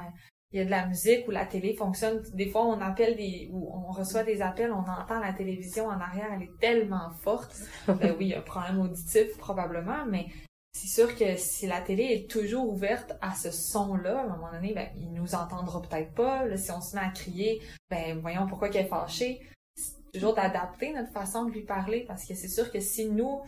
il 0.52 0.58
y 0.58 0.62
a 0.62 0.64
de 0.64 0.70
la 0.70 0.86
musique 0.86 1.28
ou 1.28 1.30
la 1.30 1.44
télé 1.44 1.74
fonctionne. 1.74 2.22
Des 2.32 2.48
fois, 2.48 2.64
on 2.64 2.80
appelle 2.80 3.16
des, 3.16 3.50
ou 3.52 3.70
on 3.72 3.92
reçoit 3.92 4.24
des 4.24 4.40
appels, 4.40 4.72
on 4.72 4.78
entend 4.78 5.20
la 5.20 5.32
télévision 5.32 5.86
en 5.86 6.00
arrière, 6.00 6.28
elle 6.34 6.42
est 6.42 6.58
tellement 6.58 7.10
forte. 7.22 7.54
ben 7.86 8.14
oui, 8.18 8.26
il 8.26 8.28
y 8.28 8.34
a 8.34 8.38
un 8.38 8.42
problème 8.42 8.80
auditif 8.80 9.36
probablement, 9.38 10.06
mais 10.06 10.26
c'est 10.72 10.88
sûr 10.88 11.16
que 11.16 11.36
si 11.36 11.66
la 11.66 11.80
télé 11.80 12.04
est 12.04 12.30
toujours 12.30 12.70
ouverte 12.70 13.12
à 13.20 13.34
ce 13.34 13.50
son-là, 13.50 14.20
à 14.20 14.24
un 14.24 14.28
moment 14.28 14.50
donné, 14.52 14.72
ben, 14.72 14.88
il 14.96 15.12
nous 15.12 15.34
entendra 15.34 15.82
peut-être 15.82 16.14
pas. 16.14 16.46
Là, 16.46 16.56
si 16.56 16.70
on 16.70 16.80
se 16.80 16.94
met 16.94 17.02
à 17.02 17.10
crier, 17.10 17.60
ben, 17.90 18.18
voyons 18.20 18.46
pourquoi 18.46 18.68
qu'elle 18.68 18.86
est 18.86 18.88
fâchée. 18.88 19.40
C'est 19.74 20.12
toujours 20.12 20.34
d'adapter 20.34 20.92
notre 20.92 21.12
façon 21.12 21.44
de 21.44 21.50
lui 21.50 21.64
parler 21.64 22.04
parce 22.06 22.24
que 22.24 22.34
c'est 22.34 22.48
sûr 22.48 22.72
que 22.72 22.80
si 22.80 23.06
nous, 23.06 23.42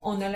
on 0.00 0.20
a 0.20 0.28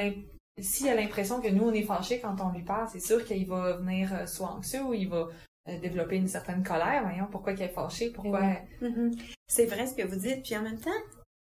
s'il 0.59 0.89
a 0.89 0.95
l'impression 0.95 1.41
que 1.41 1.49
nous, 1.49 1.65
on 1.65 1.73
est 1.73 1.83
fâché 1.83 2.19
quand 2.21 2.37
on 2.41 2.51
lui 2.51 2.63
parle, 2.63 2.89
c'est 2.91 3.01
sûr 3.01 3.25
qu'il 3.25 3.47
va 3.47 3.77
venir 3.77 4.15
euh, 4.15 4.27
soit 4.27 4.49
anxieux 4.49 4.83
ou 4.83 4.95
il 4.95 5.09
va 5.09 5.29
développer 5.67 6.17
une 6.17 6.29
certaine 6.29 6.63
colère. 6.63 7.03
Voyons, 7.03 7.27
pourquoi 7.31 7.55
qu'elle 7.55 7.71
est 7.71 7.75
fâchée, 7.75 8.11
pourquoi... 8.11 8.41
Mm-hmm. 8.81 9.19
C'est 9.49 9.67
vrai 9.67 9.87
ce 9.87 9.95
que 9.95 10.07
vous 10.07 10.17
dites. 10.17 10.43
Puis 10.43 10.57
en 10.57 10.63
même 10.63 10.79
temps, 10.79 10.91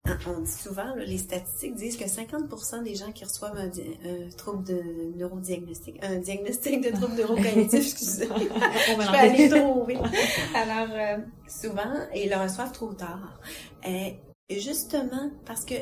on 0.27 0.41
dit 0.41 0.51
souvent, 0.51 0.95
les 0.97 1.19
statistiques 1.19 1.75
disent 1.75 1.97
que 1.97 2.05
50% 2.05 2.83
des 2.83 2.95
gens 2.95 3.13
qui 3.13 3.25
reçoivent 3.25 3.57
un, 3.57 4.29
trouble 4.37 4.65
de 4.65 5.17
neurodiagnostic, 5.17 6.03
un 6.03 6.17
diagnostic 6.17 6.81
de 6.83 6.91
trouble 6.91 7.15
neurocognitif, 7.17 7.81
excusez, 7.81 8.29
je 8.29 9.11
vais 9.11 9.19
aller 9.19 9.49
trouver. 9.49 9.97
Alors, 10.55 10.95
euh, 10.95 11.19
souvent, 11.49 12.07
ils 12.15 12.31
le 12.31 12.37
reçoivent 12.37 12.73
trop 12.73 12.93
tard. 12.93 13.41
Et 13.85 14.17
justement, 14.51 15.31
parce 15.45 15.65
que 15.65 15.75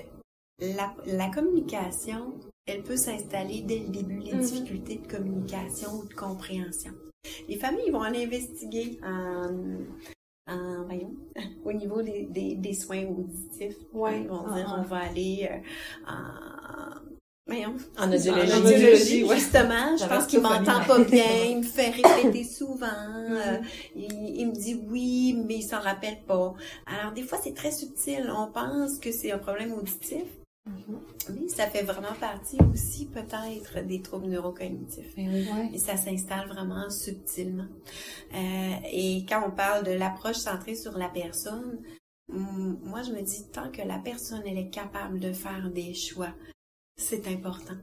la, 0.61 0.95
la 1.07 1.31
communication, 1.31 2.35
elle 2.67 2.83
peut 2.83 2.97
s'installer 2.97 3.63
dès 3.63 3.81
le 3.81 3.89
début, 3.89 4.21
les 4.21 4.33
mm-hmm. 4.33 4.41
difficultés 4.41 4.97
de 4.99 5.07
communication 5.07 5.91
ou 5.93 6.09
de 6.09 6.15
compréhension. 6.15 6.93
Les 7.49 7.57
familles 7.57 7.91
vont 7.91 8.03
aller 8.03 8.25
investiguer 8.25 8.99
en, 9.03 9.51
en 10.53 10.85
voyons, 10.85 11.15
au 11.65 11.73
niveau 11.73 12.03
des, 12.03 12.25
des, 12.25 12.55
des 12.57 12.75
soins 12.75 13.05
auditifs. 13.05 13.77
Ouais. 13.93 14.23
Ils 14.23 14.29
vont 14.29 14.53
dire, 14.55 14.67
ah, 14.69 14.77
on 14.81 14.83
va 14.83 14.99
aller 14.99 15.49
euh, 15.51 16.11
en, 16.11 17.01
voyons, 17.47 17.77
en 17.99 18.13
audiologie. 18.13 19.27
justement. 19.29 19.97
Je 19.97 20.07
pense 20.07 20.27
qu'il 20.27 20.41
m'entend 20.41 20.85
pas 20.87 20.99
bien, 21.05 21.25
il 21.51 21.59
me 21.59 21.63
fait 21.63 21.91
répéter 21.91 22.45
souvent, 22.45 22.87
euh, 22.87 23.59
il, 23.95 24.41
il, 24.41 24.47
me 24.49 24.53
dit 24.53 24.81
oui, 24.89 25.39
mais 25.47 25.57
il 25.57 25.63
s'en 25.63 25.81
rappelle 25.81 26.21
pas. 26.27 26.55
Alors, 26.87 27.13
des 27.13 27.23
fois, 27.23 27.39
c'est 27.43 27.55
très 27.55 27.73
subtil. 27.73 28.31
On 28.35 28.51
pense 28.51 28.99
que 28.99 29.13
c'est 29.13 29.33
un 29.33 29.39
problème 29.39 29.73
auditif, 29.73 30.25
Mm-hmm. 30.25 30.44
Oui, 30.67 31.49
ça 31.49 31.67
fait 31.67 31.83
vraiment 31.83 32.15
partie 32.19 32.59
aussi 32.73 33.07
peut-être 33.07 33.87
des 33.87 34.01
troubles 34.01 34.29
neurocognitifs. 34.29 35.17
Et 35.73 35.79
ça 35.79 35.97
s'installe 35.97 36.49
vraiment 36.49 36.89
subtilement. 36.89 37.67
Euh, 38.35 38.75
et 38.91 39.25
quand 39.29 39.45
on 39.47 39.51
parle 39.51 39.85
de 39.85 39.93
l'approche 39.93 40.37
centrée 40.37 40.75
sur 40.75 40.97
la 40.97 41.09
personne, 41.09 41.81
moi, 42.29 43.03
je 43.03 43.13
me 43.13 43.21
dis, 43.21 43.51
tant 43.53 43.71
que 43.71 43.83
la 43.83 43.99
personne, 43.99 44.43
elle 44.47 44.59
est 44.59 44.71
capable 44.71 45.21
de 45.21 45.33
faire 45.33 45.71
des 45.71 45.93
choix, 45.93 46.33
c'est 46.97 47.27
important. 47.29 47.77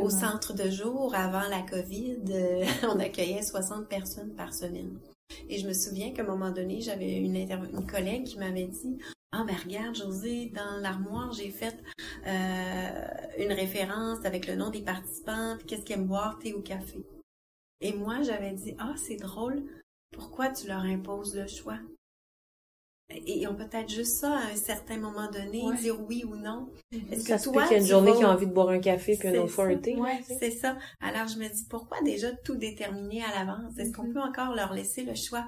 Au 0.00 0.10
centre 0.10 0.54
de 0.54 0.70
jour, 0.70 1.14
avant 1.14 1.48
la 1.48 1.62
COVID, 1.62 2.18
euh, 2.30 2.64
on 2.88 2.98
accueillait 2.98 3.42
60 3.42 3.88
personnes 3.88 4.34
par 4.34 4.54
semaine. 4.54 4.98
Et 5.48 5.58
je 5.58 5.68
me 5.68 5.72
souviens 5.72 6.12
qu'à 6.12 6.22
un 6.22 6.26
moment 6.26 6.50
donné, 6.50 6.80
j'avais 6.80 7.16
une, 7.16 7.36
une 7.36 7.86
collègue 7.86 8.24
qui 8.24 8.38
m'avait 8.38 8.66
dit 8.66 8.98
ah 9.36 9.44
ben 9.44 9.56
regarde 9.56 9.96
José, 9.96 10.52
dans 10.54 10.80
l'armoire, 10.80 11.32
j'ai 11.32 11.50
fait 11.50 11.76
euh, 12.26 13.06
une 13.38 13.52
référence 13.52 14.24
avec 14.24 14.46
le 14.46 14.54
nom 14.54 14.70
des 14.70 14.82
participants, 14.82 15.56
qu'est-ce 15.66 15.82
qu'ils 15.82 15.96
aiment 15.96 16.06
boire, 16.06 16.38
thé 16.38 16.54
ou 16.54 16.62
café. 16.62 17.04
Et 17.80 17.92
moi, 17.92 18.22
j'avais 18.22 18.52
dit 18.52 18.76
Ah, 18.78 18.94
c'est 18.96 19.16
drôle, 19.16 19.64
pourquoi 20.12 20.50
tu 20.50 20.68
leur 20.68 20.82
imposes 20.82 21.36
le 21.36 21.48
choix? 21.48 21.78
Et 23.10 23.46
on 23.46 23.54
peut 23.54 23.68
être 23.70 23.90
juste 23.90 24.16
ça 24.20 24.34
à 24.34 24.52
un 24.52 24.56
certain 24.56 24.96
moment 24.96 25.30
donné, 25.30 25.62
dire 25.78 26.00
oui 26.08 26.24
ou 26.24 26.36
non. 26.36 26.68
Mhm. 26.90 27.12
Est-ce 27.12 27.24
que 27.24 27.52
toi, 27.52 27.62
qu'il 27.64 27.72
y 27.72 27.74
a 27.74 27.82
une 27.82 27.86
journée 27.86 28.12
qui 28.12 28.22
a 28.22 28.30
envie 28.30 28.46
de 28.46 28.52
boire 28.52 28.70
un 28.70 28.80
café 28.80 29.16
puis 29.18 29.28
une 29.28 29.38
autre 29.38 29.50
fois 29.50 29.66
un 29.66 29.76
thé? 29.76 29.96
c'est 30.26 30.50
ça. 30.52 30.78
Alors 31.00 31.28
je 31.28 31.38
me 31.38 31.46
dis 31.46 31.66
pourquoi 31.68 32.00
déjà 32.02 32.32
tout 32.32 32.56
déterminer 32.56 33.22
à 33.22 33.44
l'avance? 33.44 33.76
Est-ce 33.78 33.92
qu'on 33.92 34.04
mhm. 34.04 34.14
peut 34.14 34.22
encore 34.22 34.54
leur 34.54 34.72
laisser 34.72 35.02
le 35.02 35.14
choix? 35.14 35.46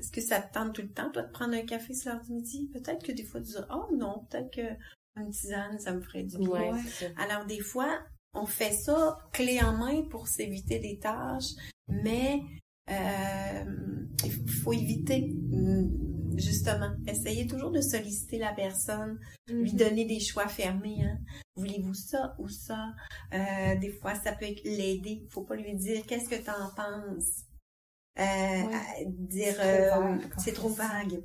Est-ce 0.00 0.10
que 0.10 0.20
ça 0.20 0.40
te 0.40 0.52
tente 0.52 0.74
tout 0.74 0.82
le 0.82 0.92
temps, 0.92 1.10
toi, 1.10 1.22
de 1.22 1.30
prendre 1.30 1.54
un 1.54 1.64
café 1.64 1.94
sur 1.94 2.12
l'heure 2.12 2.22
du 2.22 2.32
midi? 2.32 2.68
Peut-être 2.72 3.04
que 3.04 3.12
des 3.12 3.24
fois, 3.24 3.40
tu 3.40 3.46
dis, 3.46 3.56
oh 3.70 3.88
non, 3.96 4.26
peut-être 4.28 4.50
que 4.52 4.76
une 5.16 5.30
tisane, 5.30 5.78
ça 5.78 5.92
me 5.92 6.00
ferait 6.00 6.24
du 6.24 6.38
bien. 6.38 6.76
Alors, 7.16 7.46
des 7.46 7.60
fois, 7.60 8.00
on 8.34 8.46
fait 8.46 8.72
ça 8.72 9.18
clé 9.32 9.60
en 9.62 9.76
main 9.76 10.02
pour 10.10 10.28
s'éviter 10.28 10.78
des 10.78 10.98
tâches, 10.98 11.54
mais 11.88 12.42
euh, 12.90 13.64
il 14.24 14.50
faut 14.50 14.74
éviter 14.74 15.34
mm, 15.34 16.38
justement. 16.38 16.90
Essayez 17.06 17.46
toujours 17.46 17.70
de 17.70 17.80
solliciter 17.80 18.38
la 18.38 18.52
personne, 18.52 19.18
lui 19.48 19.72
mm-hmm. 19.72 19.76
donner 19.76 20.04
des 20.04 20.20
choix 20.20 20.48
fermés. 20.48 21.02
Hein. 21.02 21.18
Voulez-vous 21.56 21.94
ça 21.94 22.34
ou 22.38 22.48
ça? 22.48 22.92
Euh, 23.32 23.76
des 23.76 23.90
fois, 23.90 24.14
ça 24.14 24.32
peut 24.32 24.46
l'aider. 24.64 25.22
Il 25.24 25.28
faut 25.30 25.44
pas 25.44 25.56
lui 25.56 25.74
dire 25.74 26.04
qu'est-ce 26.06 26.28
que 26.28 26.42
tu 26.42 26.50
en 26.50 26.74
penses? 26.76 27.45
Euh, 28.18 28.62
dire 29.06 29.54
c'est 30.38 30.52
trop, 30.52 30.68
vague. 30.68 31.22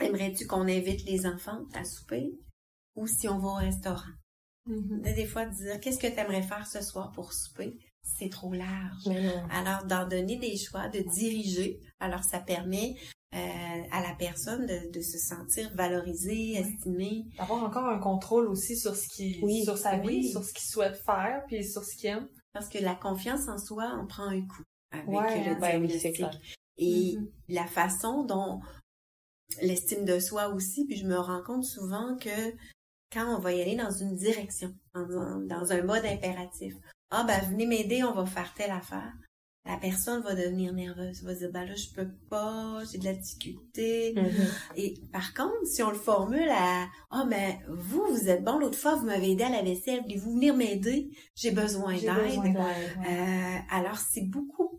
Aimerais-tu 0.00 0.46
qu'on 0.46 0.62
invite 0.62 1.04
les 1.04 1.26
enfants 1.26 1.60
à 1.74 1.84
souper 1.84 2.32
ou 2.96 3.06
si 3.06 3.28
on 3.28 3.38
va 3.38 3.48
au 3.48 3.54
restaurant? 3.54 4.12
Mm-hmm. 4.68 5.14
Des 5.14 5.26
fois, 5.26 5.46
dire 5.46 5.80
qu'est-ce 5.80 5.98
que 5.98 6.06
tu 6.06 6.18
aimerais 6.18 6.42
faire 6.42 6.66
ce 6.66 6.82
soir 6.82 7.12
pour 7.12 7.32
souper? 7.32 7.76
C'est 8.02 8.30
trop 8.30 8.52
large. 8.52 9.08
Alors, 9.50 9.84
d'en 9.84 10.08
donner 10.08 10.36
des 10.36 10.56
choix, 10.56 10.88
de 10.88 11.00
diriger, 11.00 11.80
alors 12.00 12.24
ça 12.24 12.40
permet 12.40 12.94
euh, 13.34 13.82
à 13.92 14.02
la 14.02 14.14
personne 14.18 14.66
de, 14.66 15.00
se 15.00 15.18
sentir 15.18 15.70
valorisée, 15.74 16.54
estimée. 16.54 17.26
D'avoir 17.38 17.62
encore 17.62 17.86
un 17.86 17.98
contrôle 17.98 18.48
aussi 18.48 18.76
sur 18.76 18.96
ce 18.96 19.06
qui, 19.08 19.40
sur 19.64 19.78
sa 19.78 19.98
vie, 19.98 20.28
sur 20.28 20.42
ce 20.42 20.52
qu'il 20.52 20.68
souhaite 20.68 20.96
faire, 20.96 21.44
puis 21.46 21.64
sur 21.64 21.84
ce 21.84 21.94
qu'il 21.96 22.10
aime. 22.10 22.28
Parce 22.52 22.68
que 22.68 22.78
la 22.78 22.96
confiance 22.96 23.48
en 23.48 23.58
soi, 23.58 23.96
on 24.02 24.06
prend 24.06 24.26
un 24.26 24.40
coup 24.40 24.64
avec 24.90 25.46
le 25.46 25.60
ben 25.60 25.86
diagnostic. 25.86 26.24
Et 26.78 27.16
mm-hmm. 27.16 27.28
la 27.48 27.66
façon 27.66 28.24
dont 28.24 28.60
l'estime 29.62 30.04
de 30.04 30.18
soi 30.18 30.48
aussi, 30.48 30.86
puis 30.86 30.96
je 30.96 31.06
me 31.06 31.18
rends 31.18 31.42
compte 31.42 31.64
souvent 31.64 32.16
que 32.16 32.54
quand 33.12 33.36
on 33.36 33.38
va 33.38 33.52
y 33.52 33.60
aller 33.60 33.76
dans 33.76 33.90
une 33.90 34.14
direction, 34.14 34.72
dans, 34.94 35.72
un 35.72 35.82
mode 35.82 36.04
impératif, 36.04 36.74
ah 37.10 37.24
ben 37.24 37.40
venez 37.50 37.66
m'aider, 37.66 38.04
on 38.04 38.12
va 38.12 38.24
faire 38.24 38.52
telle 38.54 38.70
affaire. 38.70 39.12
La 39.66 39.76
personne 39.76 40.22
va 40.22 40.34
devenir 40.34 40.72
nerveuse, 40.72 41.22
va 41.22 41.34
dire 41.34 41.50
ben 41.52 41.66
là 41.66 41.74
je 41.74 41.90
peux 41.94 42.08
pas, 42.30 42.82
j'ai 42.90 42.98
de 42.98 43.04
la 43.04 43.12
difficulté. 43.12 44.14
Mm-hmm. 44.14 44.76
Et 44.76 44.94
par 45.12 45.34
contre, 45.34 45.66
si 45.66 45.82
on 45.82 45.90
le 45.90 45.98
formule 45.98 46.48
à 46.48 46.86
ah 47.10 47.26
ben 47.28 47.58
vous 47.68 48.06
vous 48.10 48.28
êtes 48.28 48.42
bon 48.42 48.58
l'autre 48.58 48.78
fois 48.78 48.94
vous 48.94 49.06
m'avez 49.06 49.32
aidé 49.32 49.44
à 49.44 49.50
la 49.50 49.62
vaisselle, 49.62 50.00
voulez-vous 50.02 50.32
venir 50.32 50.56
m'aider? 50.56 51.10
J'ai 51.34 51.50
besoin 51.50 51.94
d'aide. 51.94 52.56
Euh, 52.56 53.58
alors 53.70 53.98
c'est 53.98 54.24
beaucoup 54.24 54.69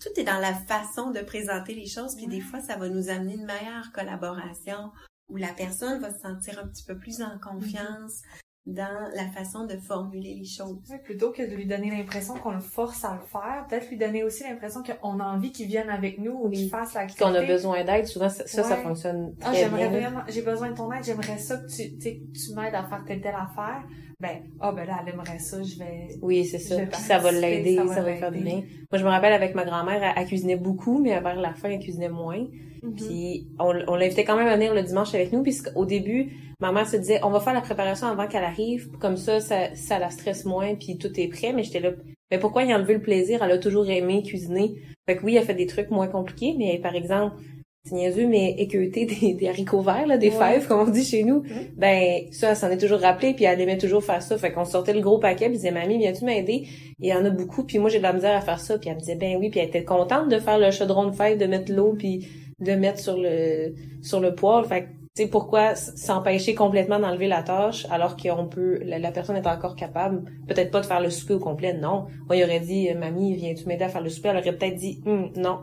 tout 0.00 0.08
est 0.18 0.24
dans 0.24 0.40
la 0.40 0.54
façon 0.54 1.10
de 1.10 1.20
présenter 1.20 1.74
les 1.74 1.86
choses, 1.86 2.16
puis 2.16 2.26
des 2.26 2.40
fois, 2.40 2.60
ça 2.60 2.76
va 2.76 2.88
nous 2.88 3.10
amener 3.10 3.34
une 3.34 3.44
meilleure 3.44 3.92
collaboration, 3.94 4.90
où 5.28 5.36
la 5.36 5.52
personne 5.52 6.00
va 6.00 6.12
se 6.12 6.20
sentir 6.20 6.58
un 6.58 6.66
petit 6.66 6.84
peu 6.84 6.98
plus 6.98 7.22
en 7.22 7.38
confiance 7.38 8.22
dans 8.66 9.10
la 9.14 9.26
façon 9.28 9.64
de 9.64 9.76
formuler 9.76 10.34
les 10.34 10.44
choses. 10.44 10.78
plutôt 11.04 11.32
que 11.32 11.42
de 11.42 11.54
lui 11.54 11.66
donner 11.66 11.90
l'impression 11.90 12.34
qu'on 12.34 12.52
le 12.52 12.60
force 12.60 13.04
à 13.04 13.14
le 13.14 13.20
faire, 13.20 13.66
peut-être 13.68 13.88
lui 13.88 13.96
donner 13.96 14.22
aussi 14.22 14.44
l'impression 14.44 14.82
qu'on 14.82 15.18
a 15.18 15.24
envie 15.24 15.50
qu'il 15.50 15.66
vienne 15.66 15.88
avec 15.88 16.18
nous 16.18 16.32
ou 16.32 16.50
qu'il 16.50 16.68
fasse 16.68 16.94
l'activité. 16.94 17.24
Qu'on 17.24 17.34
a 17.34 17.44
besoin 17.44 17.84
d'aide, 17.84 18.06
souvent 18.06 18.28
ça, 18.28 18.46
ça, 18.46 18.76
fonctionne 18.76 19.34
ah, 19.40 19.46
très 19.46 19.60
j'aimerais 19.60 19.88
Vraiment, 19.88 20.22
j'ai 20.28 20.42
besoin 20.42 20.70
de 20.70 20.76
ton 20.76 20.92
aide, 20.92 21.04
j'aimerais 21.04 21.38
ça 21.38 21.56
que 21.56 21.66
tu, 21.68 21.98
tu 21.98 22.54
m'aides 22.54 22.74
à 22.74 22.84
faire 22.84 23.02
telle 23.06 23.20
telle 23.20 23.34
affaire. 23.34 23.82
Ben, 24.20 24.42
ah 24.60 24.68
oh, 24.70 24.76
ben 24.76 24.86
là, 24.86 24.98
elle 25.02 25.14
aimerait 25.14 25.38
ça, 25.38 25.62
je 25.62 25.78
vais... 25.78 26.08
Oui, 26.20 26.44
c'est 26.44 26.58
ça. 26.58 26.76
Puis 26.76 27.00
ça 27.00 27.18
va 27.18 27.32
l'aider, 27.32 27.76
ça, 27.76 28.02
va, 28.02 28.14
faire 28.14 28.30
du 28.30 28.40
bien. 28.40 28.62
Moi, 28.90 28.98
je 28.98 29.04
me 29.04 29.08
rappelle 29.08 29.32
avec 29.32 29.54
ma 29.54 29.64
grand-mère, 29.64 30.14
elle, 30.14 30.26
cuisinait 30.26 30.56
beaucoup, 30.56 31.00
mais 31.00 31.18
vers 31.20 31.40
la 31.40 31.54
fin, 31.54 31.70
elle 31.70 31.80
cuisinait 31.80 32.10
moins. 32.10 32.46
Mm-hmm. 32.82 32.94
Puis 32.96 33.48
on, 33.58 33.74
on 33.88 33.96
l'invitait 33.96 34.24
quand 34.24 34.36
même 34.36 34.48
à 34.48 34.56
venir 34.56 34.74
le 34.74 34.82
dimanche 34.82 35.14
avec 35.14 35.32
nous, 35.32 35.42
puisqu'au 35.42 35.86
début, 35.86 36.32
ma 36.60 36.70
mère 36.70 36.86
se 36.86 36.98
disait, 36.98 37.20
on 37.24 37.30
va 37.30 37.40
faire 37.40 37.54
la 37.54 37.62
préparation 37.62 38.08
avant 38.08 38.26
qu'elle 38.26 38.44
arrive, 38.44 38.90
comme 38.98 39.16
ça, 39.16 39.40
ça, 39.40 39.74
ça 39.74 39.98
la 39.98 40.10
stresse 40.10 40.44
moins, 40.44 40.74
puis 40.74 40.98
tout 40.98 41.18
est 41.18 41.28
prêt. 41.28 41.54
Mais 41.54 41.62
j'étais 41.62 41.80
là, 41.80 41.92
mais 42.30 42.38
pourquoi 42.38 42.64
y 42.64 42.74
enlever 42.74 42.94
le 42.94 43.02
plaisir? 43.02 43.42
Elle 43.42 43.52
a 43.52 43.58
toujours 43.58 43.88
aimé 43.88 44.22
cuisiner. 44.22 44.74
Fait 45.08 45.16
que 45.16 45.24
oui, 45.24 45.36
elle 45.36 45.44
fait 45.44 45.54
des 45.54 45.66
trucs 45.66 45.90
moins 45.90 46.08
compliqués, 46.08 46.54
mais 46.58 46.78
par 46.78 46.94
exemple, 46.94 47.36
c'est 47.84 47.94
niaiseux, 47.94 48.26
mais 48.26 48.50
équeuter 48.58 49.06
des, 49.06 49.34
des 49.34 49.48
haricots 49.48 49.80
verts, 49.80 50.06
là, 50.06 50.18
des 50.18 50.30
fèves, 50.30 50.66
comme 50.68 50.80
on 50.80 50.90
dit 50.90 51.04
chez 51.04 51.24
nous, 51.24 51.42
ben 51.76 52.24
ça, 52.30 52.54
s'en 52.54 52.70
est 52.70 52.76
toujours 52.76 53.00
rappelé, 53.00 53.32
puis 53.32 53.44
elle 53.44 53.60
aimait 53.60 53.78
toujours 53.78 54.04
faire 54.04 54.22
ça. 54.22 54.36
Fait 54.36 54.52
qu'on 54.52 54.66
sortait 54.66 54.92
le 54.92 55.00
gros 55.00 55.18
paquet, 55.18 55.46
puis 55.46 55.56
disait, 55.56 55.70
mamie, 55.70 55.98
viens-tu 55.98 56.24
m'aider? 56.24 56.66
Il 56.98 57.08
y 57.08 57.14
en 57.14 57.24
a 57.24 57.30
beaucoup, 57.30 57.64
puis 57.64 57.78
moi 57.78 57.88
j'ai 57.88 57.98
de 57.98 58.02
la 58.02 58.12
misère 58.12 58.36
à 58.36 58.42
faire 58.42 58.60
ça, 58.60 58.78
puis 58.78 58.90
elle 58.90 58.96
me 58.96 59.00
disait, 59.00 59.16
ben 59.16 59.36
oui, 59.38 59.48
puis 59.48 59.60
elle 59.60 59.68
était 59.68 59.84
contente 59.84 60.28
de 60.28 60.38
faire 60.38 60.58
le 60.58 60.70
chaudron 60.70 61.06
de 61.06 61.12
fèves, 61.12 61.38
de 61.38 61.46
mettre 61.46 61.72
l'eau, 61.72 61.94
puis 61.96 62.28
de 62.58 62.72
mettre 62.72 62.98
sur 62.98 63.16
le 63.16 63.74
sur 64.02 64.20
le 64.20 64.34
poêle. 64.34 64.66
Fait 64.66 64.88
tu 65.16 65.24
sais, 65.24 65.28
pourquoi 65.28 65.74
s'empêcher 65.74 66.54
complètement 66.54 67.00
d'enlever 67.00 67.26
la 67.26 67.42
tâche 67.42 67.84
alors 67.90 68.16
qu'on 68.16 68.46
peut, 68.46 68.78
la, 68.84 69.10
personne 69.10 69.36
est 69.36 69.46
encore 69.46 69.74
capable, 69.74 70.22
peut-être 70.46 70.70
pas 70.70 70.80
de 70.80 70.86
faire 70.86 71.00
le 71.00 71.10
souper 71.10 71.34
au 71.34 71.40
complet, 71.40 71.72
non. 71.72 72.06
Moi, 72.28 72.36
il 72.36 72.44
aurait 72.44 72.60
dit, 72.60 72.88
mamie, 72.94 73.34
viens-tu 73.34 73.66
m'aider 73.66 73.82
à 73.82 73.88
faire 73.88 74.02
le 74.02 74.08
souper? 74.08 74.28
Elle 74.28 74.36
aurait 74.36 74.56
peut-être 74.56 74.76
dit, 74.76 75.02
hum, 75.06 75.32
non 75.34 75.62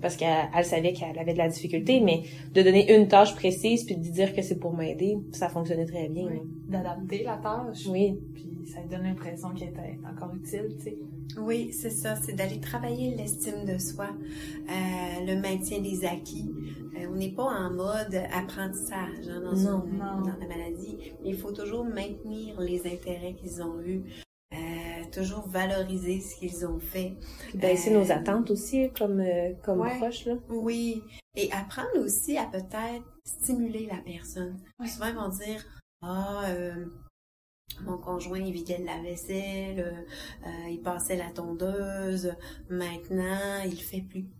parce 0.00 0.16
qu'elle 0.16 0.64
savait 0.64 0.92
qu'elle 0.92 1.18
avait 1.18 1.32
de 1.32 1.38
la 1.38 1.48
difficulté, 1.48 2.00
mais 2.00 2.22
de 2.52 2.62
donner 2.62 2.94
une 2.96 3.08
tâche 3.08 3.34
précise 3.34 3.84
puis 3.84 3.96
de 3.96 4.02
dire 4.02 4.34
que 4.34 4.42
c'est 4.42 4.58
pour 4.58 4.74
m'aider, 4.74 5.18
ça 5.32 5.48
fonctionnait 5.48 5.86
très 5.86 6.08
bien. 6.08 6.28
D'adapter 6.68 7.24
la 7.24 7.36
tâche. 7.36 7.86
Oui. 7.88 8.18
Puis 8.34 8.48
ça 8.72 8.80
lui 8.80 8.88
donne 8.88 9.04
l'impression 9.04 9.50
qu'elle 9.54 9.70
était 9.70 9.98
encore 10.08 10.34
utile, 10.34 10.74
tu 10.76 10.84
sais. 10.84 10.98
Oui, 11.38 11.72
c'est 11.72 11.90
ça, 11.90 12.16
c'est 12.16 12.34
d'aller 12.34 12.60
travailler 12.60 13.14
l'estime 13.14 13.64
de 13.66 13.78
soi, 13.78 14.08
euh, 14.08 15.26
le 15.26 15.40
maintien 15.40 15.80
des 15.80 16.04
acquis. 16.04 16.50
Euh, 16.96 17.06
on 17.10 17.16
n'est 17.16 17.32
pas 17.32 17.44
en 17.44 17.70
mode 17.70 18.14
apprentissage 18.32 19.28
hein, 19.28 19.40
dans, 19.42 19.52
non, 19.52 19.84
non. 19.86 20.20
dans 20.22 20.36
la 20.40 20.46
maladie, 20.48 20.96
mais 21.22 21.30
il 21.30 21.36
faut 21.36 21.52
toujours 21.52 21.84
maintenir 21.84 22.60
les 22.60 22.80
intérêts 22.86 23.34
qu'ils 23.34 23.62
ont 23.62 23.80
eus, 23.82 24.02
euh, 24.54 25.04
toujours 25.12 25.46
valoriser 25.46 26.20
ce 26.20 26.36
qu'ils 26.36 26.66
ont 26.66 26.78
fait. 26.78 27.16
Baisser 27.54 27.90
nos 27.90 28.10
euh, 28.10 28.14
attentes 28.14 28.50
aussi 28.50 28.90
comme 28.96 29.20
euh, 29.20 29.52
comme 29.62 29.86
proches 29.98 30.24
là. 30.24 30.36
Oui, 30.48 31.02
et 31.36 31.52
apprendre 31.52 31.98
aussi 31.98 32.38
à 32.38 32.46
peut-être 32.46 33.04
stimuler 33.24 33.86
la 33.86 33.98
personne. 33.98 34.58
Souvent 34.86 35.08
ils 35.08 35.14
vont 35.14 35.28
dire 35.28 35.64
ah 36.00 36.46
mon 37.82 37.98
conjoint 37.98 38.38
il 38.38 38.52
vidait 38.52 38.78
de 38.78 38.86
la 38.86 39.02
vaisselle, 39.02 40.06
il 40.70 40.80
passait 40.80 41.16
la 41.16 41.30
tondeuse, 41.30 42.34
maintenant 42.70 43.60
il 43.64 43.72
le 43.72 43.76
fait 43.76 44.00
plus. 44.00 44.30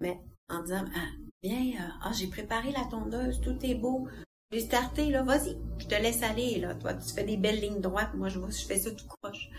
Mais 0.00 0.20
en 0.48 0.62
disant 0.62 0.84
ah 0.94 1.08
bien 1.42 1.72
ah 2.00 2.12
j'ai 2.12 2.28
préparé 2.28 2.70
la 2.70 2.84
tondeuse, 2.84 3.40
tout 3.40 3.58
est 3.64 3.74
beau, 3.74 4.06
j'ai 4.50 4.60
starté, 4.60 5.10
là, 5.10 5.22
vas-y, 5.22 5.56
je 5.78 5.86
te 5.86 5.94
laisse 5.94 6.22
aller, 6.22 6.58
là. 6.60 6.74
Toi, 6.74 6.94
tu 6.94 7.12
fais 7.12 7.24
des 7.24 7.36
belles 7.36 7.60
lignes 7.60 7.80
droites, 7.80 8.14
moi, 8.14 8.28
je, 8.28 8.38
je 8.38 8.66
fais 8.66 8.78
ça 8.78 8.90
tout 8.90 9.06
croche. 9.06 9.50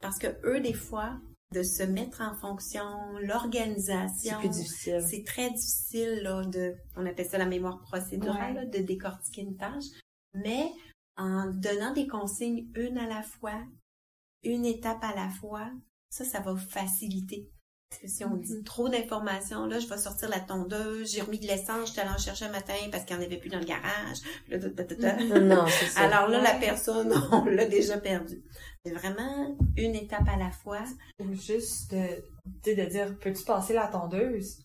Parce 0.00 0.18
que 0.18 0.28
eux, 0.44 0.60
des 0.60 0.72
fois, 0.72 1.18
de 1.52 1.62
se 1.62 1.82
mettre 1.82 2.20
en 2.20 2.34
fonction, 2.34 2.84
l'organisation. 3.20 4.38
C'est 4.40 4.48
plus 4.48 4.48
difficile. 4.48 5.04
C'est 5.06 5.24
très 5.24 5.50
difficile, 5.50 6.20
là, 6.22 6.44
de, 6.44 6.74
on 6.96 7.06
appelle 7.06 7.28
ça 7.28 7.38
la 7.38 7.46
mémoire 7.46 7.80
procédurale, 7.82 8.70
de 8.70 8.78
décortiquer 8.78 9.42
une 9.42 9.56
tâche. 9.56 9.84
Mais, 10.34 10.70
en 11.16 11.46
donnant 11.46 11.92
des 11.92 12.06
consignes 12.06 12.68
une 12.74 12.98
à 12.98 13.06
la 13.06 13.22
fois, 13.22 13.64
une 14.42 14.64
étape 14.64 15.02
à 15.02 15.14
la 15.14 15.28
fois, 15.30 15.70
ça, 16.10 16.24
ça 16.24 16.40
va 16.40 16.56
faciliter. 16.56 17.50
Parce 17.90 18.02
que 18.02 18.08
si 18.08 18.24
on 18.24 18.36
dit 18.36 18.62
trop 18.64 18.88
d'informations, 18.88 19.64
là, 19.66 19.78
je 19.78 19.86
vais 19.86 19.96
sortir 19.96 20.28
la 20.28 20.40
tondeuse, 20.40 21.10
j'ai 21.10 21.22
remis 21.22 21.38
de 21.38 21.46
l'essence, 21.46 21.88
je 21.88 21.92
suis 21.92 22.00
allée 22.00 22.10
en 22.10 22.18
chercher 22.18 22.44
un 22.44 22.50
matin 22.50 22.74
parce 22.92 23.04
qu'il 23.04 23.16
n'y 23.16 23.22
en 23.22 23.26
avait 23.26 23.38
plus 23.38 23.48
dans 23.48 23.58
le 23.58 23.64
garage. 23.64 24.18
Mm-hmm. 24.50 25.38
non, 25.38 25.66
ça. 25.66 26.00
Alors 26.02 26.28
là, 26.28 26.42
la 26.42 26.54
personne, 26.54 27.12
on 27.32 27.46
l'a 27.46 27.64
déjà 27.64 27.96
perdue. 27.96 28.42
C'est 28.84 28.92
vraiment 28.92 29.56
une 29.76 29.94
étape 29.94 30.28
à 30.28 30.36
la 30.36 30.50
fois. 30.50 30.84
Ou 31.18 31.32
juste 31.32 31.90
de, 31.92 32.74
de 32.74 32.88
dire, 32.88 33.18
peux-tu 33.20 33.42
passer 33.44 33.72
la 33.72 33.86
tondeuse? 33.86 34.58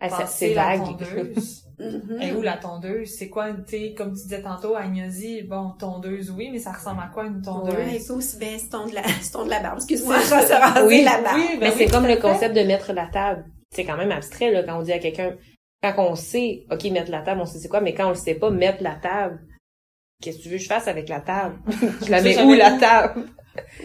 Ah, 0.00 0.08
ça- 0.08 0.16
passer 0.18 0.48
c'est 0.48 0.54
la 0.54 0.76
vague. 0.76 0.84
tondeuse. 0.98 1.64
Mhm. 1.80 2.20
Et 2.20 2.32
où 2.32 2.42
la 2.42 2.56
tondeuse? 2.56 3.08
C'est 3.16 3.28
quoi, 3.28 3.52
tu 3.52 3.62
sais, 3.68 3.94
comme 3.96 4.08
tu 4.08 4.22
disais 4.24 4.42
tantôt, 4.42 4.74
Agnosie, 4.74 5.42
bon, 5.44 5.70
tondeuse, 5.78 6.28
oui, 6.36 6.48
mais 6.50 6.58
ça 6.58 6.72
ressemble 6.72 7.00
à 7.00 7.06
quoi 7.06 7.24
une 7.24 7.40
tondeuse? 7.40 7.72
Ouais, 7.76 8.00
c'est 8.00 8.10
aussi 8.10 8.36
bien 8.36 8.58
ce 8.58 8.68
ton 8.68 8.86
de 8.86 8.94
la, 8.96 9.02
de 9.44 9.48
la 9.48 9.60
barbe. 9.60 9.76
Excuse-moi, 9.76 10.16
je 10.16 10.34
vais 10.34 10.46
se 10.46 10.52
raser 10.54 10.86
Oui, 10.88 11.04
la 11.04 11.20
barbe. 11.22 11.36
oui, 11.38 11.46
ben 11.52 11.60
Mais 11.60 11.70
c'est 11.70 11.86
comme 11.86 12.04
à 12.04 12.08
le 12.08 12.14
fait. 12.16 12.20
concept 12.20 12.56
de 12.56 12.62
mettre 12.62 12.92
la 12.92 13.06
table. 13.06 13.44
C'est 13.72 13.84
quand 13.84 13.96
même 13.96 14.10
abstrait, 14.10 14.50
là, 14.50 14.64
quand 14.64 14.76
on 14.76 14.82
dit 14.82 14.92
à 14.92 14.98
quelqu'un, 14.98 15.36
quand 15.80 15.94
on 15.98 16.16
sait, 16.16 16.64
OK, 16.72 16.82
mettre 16.86 17.12
la 17.12 17.20
table, 17.22 17.40
on 17.42 17.46
sait 17.46 17.60
c'est 17.60 17.68
quoi, 17.68 17.80
mais 17.80 17.94
quand 17.94 18.06
on 18.06 18.10
le 18.10 18.14
sait 18.16 18.34
pas, 18.34 18.50
mettre 18.50 18.82
la 18.82 18.96
table, 18.96 19.38
qu'est-ce 20.20 20.38
que 20.38 20.42
tu 20.42 20.48
veux 20.48 20.56
que 20.56 20.62
je 20.64 20.68
fasse 20.68 20.88
avec 20.88 21.08
la 21.08 21.20
table? 21.20 21.60
je 22.04 22.10
la 22.10 22.18
Ça, 22.18 22.24
mets 22.24 22.42
où, 22.42 22.54
la 22.54 22.72
table? 22.72 23.28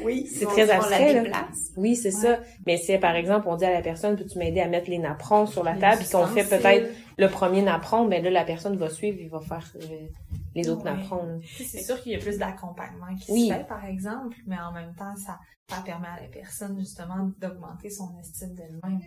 Oui, 0.04 0.26
C'est 0.28 0.46
très 0.46 0.70
abstrait, 0.70 1.24
la. 1.30 1.48
Oui, 1.78 1.96
c'est 1.96 2.14
Ouais. 2.16 2.22
ça. 2.22 2.40
Mais 2.66 2.78
si, 2.78 2.98
par 2.98 3.16
exemple, 3.16 3.48
on 3.48 3.56
dit 3.56 3.66
à 3.66 3.72
la 3.74 3.82
personne, 3.82 4.16
peux-tu 4.16 4.38
m'aider 4.38 4.60
à 4.62 4.68
mettre 4.68 4.90
les 4.90 4.98
napperons 5.00 5.46
sur 5.46 5.64
la 5.64 5.76
table, 5.76 6.02
puis 6.02 6.10
qu'on 6.10 6.28
fait 6.28 6.44
peut-être 6.44 6.90
le 7.18 7.28
premier 7.30 7.62
napperon, 7.62 8.08
ben 8.08 8.24
là, 8.24 8.30
la 8.30 8.44
personne 8.44 8.76
va 8.78 8.90
suivre, 8.90 9.18
il 9.20 9.30
va 9.30 9.40
faire 9.40 9.72
euh, 9.76 10.08
les 10.56 10.70
autres 10.70 10.84
Ouais. 10.86 10.92
napperons. 10.94 11.40
C'est 11.58 11.82
sûr 11.84 12.02
qu'il 12.02 12.14
y 12.14 12.16
a 12.16 12.20
plus 12.20 12.38
d'accompagnement 12.38 13.16
qui 13.16 13.32
Oui. 13.32 13.48
se 13.50 13.54
fait, 13.54 13.68
par 13.68 13.86
exemple, 13.86 14.38
mais 14.48 14.58
en 14.60 14.72
même 14.72 14.94
temps, 14.96 15.16
ça, 15.16 15.40
ça 15.70 15.82
permet 15.86 16.08
à 16.08 16.22
la 16.22 16.28
personne, 16.28 16.78
justement, 16.80 17.30
d'augmenter 17.40 17.90
son 17.90 18.18
estime 18.20 18.54
d'elle-même. 18.56 19.00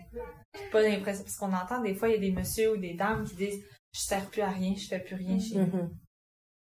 Pas 0.71 0.81
l'impression, 0.81 1.23
parce 1.23 1.35
qu'on 1.37 1.53
entend 1.53 1.81
des 1.81 1.93
fois, 1.95 2.09
il 2.09 2.13
y 2.15 2.17
a 2.17 2.19
des 2.19 2.31
messieurs 2.31 2.73
ou 2.73 2.77
des 2.77 2.93
dames 2.93 3.25
qui 3.25 3.35
disent, 3.35 3.63
je 3.93 3.99
sers 3.99 4.25
plus 4.29 4.41
à 4.41 4.49
rien, 4.49 4.73
je 4.75 4.87
fais 4.87 4.99
plus 4.99 5.15
rien 5.15 5.39
chez. 5.39 5.57
Mhm. 5.57 5.89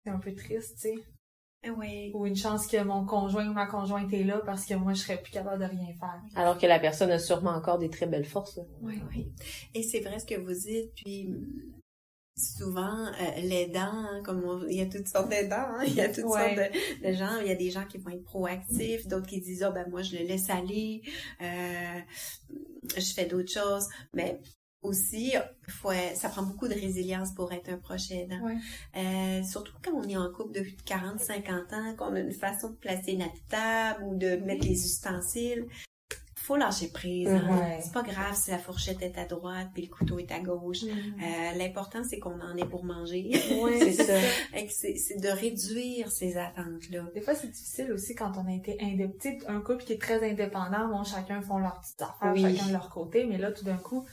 C'est 0.05 0.11
un 0.11 0.19
peu 0.19 0.33
triste, 0.33 0.75
tu 0.75 0.89
sais. 0.89 0.95
Oui. 1.78 2.12
Ou 2.14 2.26
une 2.26 2.36
chance 2.36 2.68
que 2.68 2.82
mon 2.84 3.05
conjoint 3.05 3.47
ou 3.49 3.53
ma 3.53 3.66
conjointe 3.66 4.12
est 4.14 4.24
là 4.24 4.41
parce 4.45 4.66
que 4.66 4.74
moi, 4.76 4.93
je 4.93 5.01
serais 5.01 5.22
plus 5.22 5.32
capable 5.32 5.62
de 5.64 5.70
rien 5.70 5.88
faire. 5.99 6.22
Alors 6.36 6.57
que 6.57 6.66
la 6.66 6.80
personne 6.80 7.12
a 7.12 7.20
sûrement 7.20 7.51
encore 7.51 7.78
des 7.80 7.89
très 7.89 8.07
belles 8.07 8.26
forces. 8.26 8.55
là. 8.57 8.64
Oui. 8.82 9.01
Oui. 9.14 9.32
Et 9.74 9.84
c'est 9.84 9.99
vrai 9.99 10.20
ce 10.20 10.26
que 10.26 10.39
vous 10.39 10.53
dites, 10.53 10.93
puis 10.95 11.30
souvent, 12.38 13.07
euh, 13.07 13.41
l'aidant, 13.41 13.82
hein, 13.91 14.22
comme 14.24 14.41
on- 14.45 14.66
il 14.68 14.78
y 14.78 14.82
a 14.82 14.86
toutes 14.86 15.07
sortes 15.10 15.28
d'aidants, 15.30 15.55
hein, 15.57 15.84
il 15.86 15.93
y 15.95 15.99
a 16.01 16.07
toutes 16.07 16.24
Ouais. 16.24 16.55
sortes 16.55 16.72
de, 17.03 17.07
de 17.10 17.14
gens, 17.14 17.38
il 17.41 17.47
y 17.47 17.51
a 17.51 17.55
des 17.55 17.70
gens 17.70 17.86
qui 17.86 17.97
vont 17.97 18.12
être 18.12 18.24
proactifs, 18.24 19.05
d'autres 19.07 19.28
qui 19.28 19.41
disent, 19.41 19.64
ah 19.64 19.72
ben 19.72 19.86
moi 19.89 20.01
je 20.01 20.16
le 20.16 20.24
laisse 20.24 20.49
aller, 20.49 21.01
euh, 21.41 21.99
je 22.95 23.14
fais 23.14 23.26
d'autres 23.26 23.51
choses, 23.51 23.88
mais 24.14 24.39
aussi, 24.82 25.34
faut, 25.67 25.91
ça 26.15 26.30
prend 26.30 26.43
beaucoup 26.43 26.67
de 26.67 26.73
résilience 26.73 27.32
pour 27.34 27.51
être 27.51 27.69
un 27.69 27.77
proche 27.77 28.11
aidant. 28.11 28.39
Ouais. 28.41 28.55
Euh, 28.97 29.43
surtout 29.43 29.73
quand 29.84 29.91
on 29.93 30.03
est 30.07 30.17
en 30.17 30.32
couple 30.32 30.53
depuis 30.53 30.77
40, 30.86 31.19
50 31.19 31.73
ans, 31.73 31.95
qu'on 31.97 32.13
a 32.15 32.19
une 32.19 32.32
façon 32.32 32.69
de 32.69 32.75
placer 32.75 33.17
notre 33.17 33.43
table 33.49 34.03
ou 34.05 34.15
de 34.15 34.38
mettre 34.38 34.65
les 34.65 34.86
ustensiles. 34.86 35.65
Faut 36.36 36.55
lâcher 36.55 36.88
prise. 36.88 37.27
hein. 37.27 37.45
Ouais. 37.59 37.80
C'est 37.84 37.91
pas 37.93 38.01
grave 38.01 38.34
si 38.36 38.49
la 38.49 38.57
fourchette 38.57 39.01
est 39.03 39.17
à 39.19 39.25
droite 39.25 39.67
puis 39.73 39.84
le 39.84 39.89
couteau 39.89 40.17
est 40.17 40.32
à 40.32 40.39
gauche. 40.39 40.82
Mm. 40.84 40.88
Euh, 41.21 41.51
L'important, 41.57 42.03
c'est 42.03 42.17
qu'on 42.17 42.39
en 42.41 42.55
ait 42.57 42.65
pour 42.65 42.84
manger. 42.86 43.30
Ouais, 43.61 43.77
C'est 43.91 44.03
ça. 44.03 44.13
C'est 44.69 45.21
de 45.21 45.27
réduire 45.27 46.09
ces 46.09 46.38
attentes-là. 46.38 47.03
Des 47.13 47.21
fois, 47.21 47.36
c'est 47.36 47.51
difficile 47.51 47.91
aussi 47.91 48.15
quand 48.15 48.32
on 48.38 48.47
a 48.47 48.53
été 48.55 48.77
indépendant. 48.82 49.45
Un 49.47 49.59
couple 49.61 49.84
qui 49.84 49.93
est 49.93 50.01
très 50.01 50.27
indépendant, 50.27 50.88
bon, 50.88 51.03
chacun 51.03 51.41
font 51.41 51.59
leurs 51.59 51.80
petites 51.82 52.01
affaires, 52.01 52.34
Oui. 52.34 52.41
chacun 52.41 52.67
de 52.67 52.73
leur 52.73 52.89
côté, 52.89 53.25
mais 53.25 53.38
là, 53.38 53.51
tout 53.51 53.65
d'un 53.65 53.77
coup, 53.77 54.05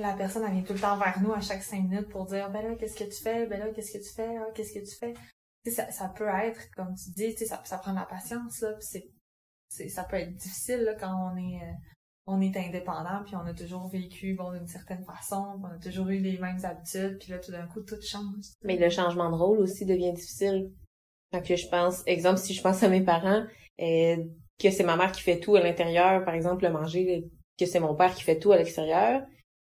la 0.00 0.14
personne, 0.14 0.44
elle 0.46 0.52
vient 0.52 0.62
tout 0.62 0.72
le 0.72 0.80
temps 0.80 0.96
vers 0.96 1.20
nous 1.22 1.32
à 1.32 1.40
chaque 1.40 1.62
cinq 1.62 1.82
minutes 1.82 2.08
pour 2.08 2.26
dire, 2.26 2.50
ben 2.50 2.62
là, 2.62 2.74
qu'est-ce 2.76 2.96
que 2.96 3.04
tu 3.04 3.22
fais? 3.22 3.46
Ben 3.46 3.60
là, 3.60 3.68
qu'est-ce 3.70 3.92
que 3.92 4.02
tu 4.02 4.12
fais? 4.14 4.36
Ah, 4.36 4.46
qu'est-ce 4.54 4.72
que 4.72 4.78
tu 4.80 4.96
fais? 4.96 5.12
Tu 5.64 5.70
sais, 5.70 5.76
ça, 5.76 5.90
ça 5.90 6.08
peut 6.08 6.28
être, 6.28 6.70
comme 6.74 6.94
tu 6.94 7.10
dis, 7.10 7.34
tu 7.34 7.38
sais, 7.38 7.46
ça, 7.46 7.60
ça 7.64 7.78
prend 7.78 7.92
de 7.92 7.98
la 7.98 8.06
patience, 8.06 8.60
là, 8.62 8.74
c'est, 8.80 9.10
c'est, 9.68 9.88
ça 9.88 10.04
peut 10.04 10.16
être 10.16 10.34
difficile, 10.34 10.80
là, 10.80 10.94
quand 10.94 11.32
on 11.32 11.36
est, 11.36 11.62
euh, 11.62 11.72
on 12.26 12.40
est 12.40 12.56
indépendant, 12.56 13.22
puis 13.24 13.36
on 13.36 13.44
a 13.44 13.52
toujours 13.52 13.88
vécu, 13.88 14.34
bon, 14.34 14.52
d'une 14.52 14.66
certaine 14.66 15.04
façon, 15.04 15.58
puis 15.58 15.70
on 15.70 15.76
a 15.76 15.78
toujours 15.78 16.08
eu 16.08 16.18
les 16.18 16.38
mêmes 16.38 16.64
habitudes, 16.64 17.18
puis 17.18 17.32
là, 17.32 17.38
tout 17.38 17.52
d'un 17.52 17.66
coup, 17.66 17.82
tout 17.82 18.00
change. 18.02 18.46
Mais 18.64 18.76
le 18.76 18.88
changement 18.88 19.30
de 19.30 19.36
rôle 19.36 19.60
aussi 19.60 19.84
devient 19.84 20.12
difficile. 20.12 20.72
Quand 21.32 21.42
que 21.42 21.56
je 21.56 21.68
pense, 21.68 22.02
exemple, 22.06 22.38
si 22.38 22.54
je 22.54 22.62
pense 22.62 22.82
à 22.82 22.88
mes 22.88 23.04
parents, 23.04 23.44
euh, 23.80 24.16
que 24.58 24.70
c'est 24.70 24.84
ma 24.84 24.96
mère 24.96 25.12
qui 25.12 25.22
fait 25.22 25.40
tout 25.40 25.56
à 25.56 25.60
l'intérieur, 25.60 26.24
par 26.24 26.34
exemple, 26.34 26.64
le 26.64 26.72
manger, 26.72 27.30
que 27.58 27.66
c'est 27.66 27.80
mon 27.80 27.94
père 27.94 28.14
qui 28.14 28.22
fait 28.22 28.38
tout 28.38 28.52
à 28.52 28.56
l'extérieur, 28.56 29.22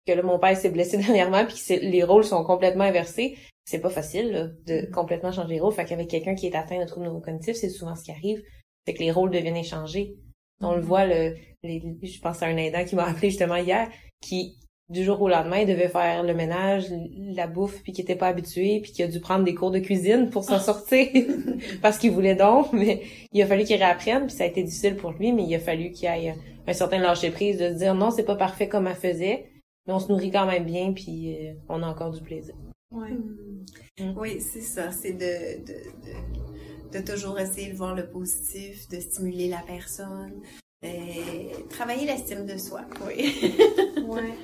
que 0.07 0.13
là, 0.13 0.23
mon 0.23 0.39
père 0.39 0.57
s'est 0.57 0.71
blessé 0.71 0.97
dernièrement, 0.99 1.45
puis 1.45 1.57
que 1.57 1.75
les 1.75 2.05
rôles 2.05 2.25
sont 2.25 2.45
complètement 2.45 2.85
inversés, 2.85 3.37
c'est 3.65 3.81
pas 3.81 3.91
facile 3.91 4.31
là, 4.31 4.49
de 4.67 4.91
complètement 4.93 5.33
changer 5.33 5.55
les 5.55 5.61
rôles. 5.61 5.73
Fait 5.73 5.85
qu'avec 5.85 6.09
quelqu'un 6.09 6.35
qui 6.35 6.47
est 6.47 6.57
atteint 6.57 6.81
de 6.81 6.87
troubles 6.87 7.07
neurocognitifs, 7.07 7.57
c'est 7.57 7.71
souvent 7.71 7.95
ce 7.95 8.05
qui 8.05 8.11
arrive, 8.11 8.43
c'est 8.87 8.95
que 8.95 9.01
les 9.01 9.11
rôles 9.11 9.31
deviennent 9.31 9.57
échangés. 9.57 10.17
On 10.61 10.75
le 10.75 10.83
voit, 10.83 11.07
le, 11.07 11.35
les, 11.63 11.83
je 12.03 12.21
pense 12.21 12.43
à 12.43 12.47
un 12.47 12.57
aidant 12.57 12.85
qui 12.85 12.95
m'a 12.95 13.05
appelé 13.05 13.31
justement 13.31 13.57
hier, 13.57 13.89
qui 14.21 14.59
du 14.91 15.03
jour 15.03 15.21
au 15.23 15.29
lendemain 15.29 15.65
devait 15.65 15.89
faire 15.89 16.23
le 16.23 16.35
ménage, 16.35 16.87
la 17.17 17.47
bouffe, 17.47 17.83
puis 17.83 17.93
qui 17.93 18.03
était 18.03 18.17
pas 18.17 18.29
habitué, 18.29 18.81
puis 18.83 18.93
qui 18.93 19.03
a 19.03 19.09
dû 19.09 19.19
prendre 19.19 19.45
des 19.45 19.55
cours 19.55 19.71
de 19.71 19.79
cuisine 19.79 20.29
pour 20.29 20.45
s'en 20.45 20.59
sortir 20.59 21.09
parce 21.83 21.97
qu'il 21.97 22.11
voulait 22.11 22.35
donc, 22.35 22.73
mais 22.73 23.03
il 23.33 23.43
a 23.43 23.47
fallu 23.47 23.65
qu'il 23.65 23.77
réapprenne, 23.77 24.27
puis 24.27 24.37
ça 24.37 24.45
a 24.45 24.47
été 24.47 24.63
difficile 24.63 24.97
pour 24.97 25.13
lui, 25.13 25.33
mais 25.33 25.45
il 25.45 25.55
a 25.55 25.59
fallu 25.59 25.91
qu'il 25.91 26.09
aille 26.09 26.35
un 26.67 26.73
certain 26.75 26.99
lâcher 26.99 27.31
prise 27.31 27.59
de 27.59 27.71
se 27.71 27.79
dire 27.79 27.95
non, 27.95 28.11
c'est 28.11 28.25
pas 28.25 28.37
parfait 28.37 28.69
comme 28.69 28.87
elle 28.87 28.95
faisait, 28.95 29.47
mais 29.87 29.93
on 29.93 29.99
se 29.99 30.09
nourrit 30.11 30.31
quand 30.31 30.47
même 30.47 30.65
bien, 30.65 30.93
puis 30.93 31.37
euh, 31.49 31.55
on 31.69 31.83
a 31.83 31.87
encore 31.87 32.11
du 32.13 32.21
plaisir. 32.23 32.55
Ouais. 32.91 33.11
Mm. 33.11 34.15
Oui, 34.17 34.41
c'est 34.41 34.61
ça. 34.61 34.91
C'est 34.93 35.13
de, 35.13 35.65
de, 35.65 35.73
de, 35.73 36.99
de 36.99 37.05
toujours 37.05 37.39
essayer 37.39 37.71
de 37.73 37.77
voir 37.77 37.95
le 37.95 38.07
positif, 38.09 38.89
de 38.89 39.01
stimuler 39.01 39.49
la 39.49 39.63
personne, 39.67 40.41
et 40.83 41.51
travailler 41.71 42.07
l'estime 42.07 42.47
de 42.47 42.57
soi. 42.57 42.83
Oui. 43.07 43.53
Ouais. 44.07 44.35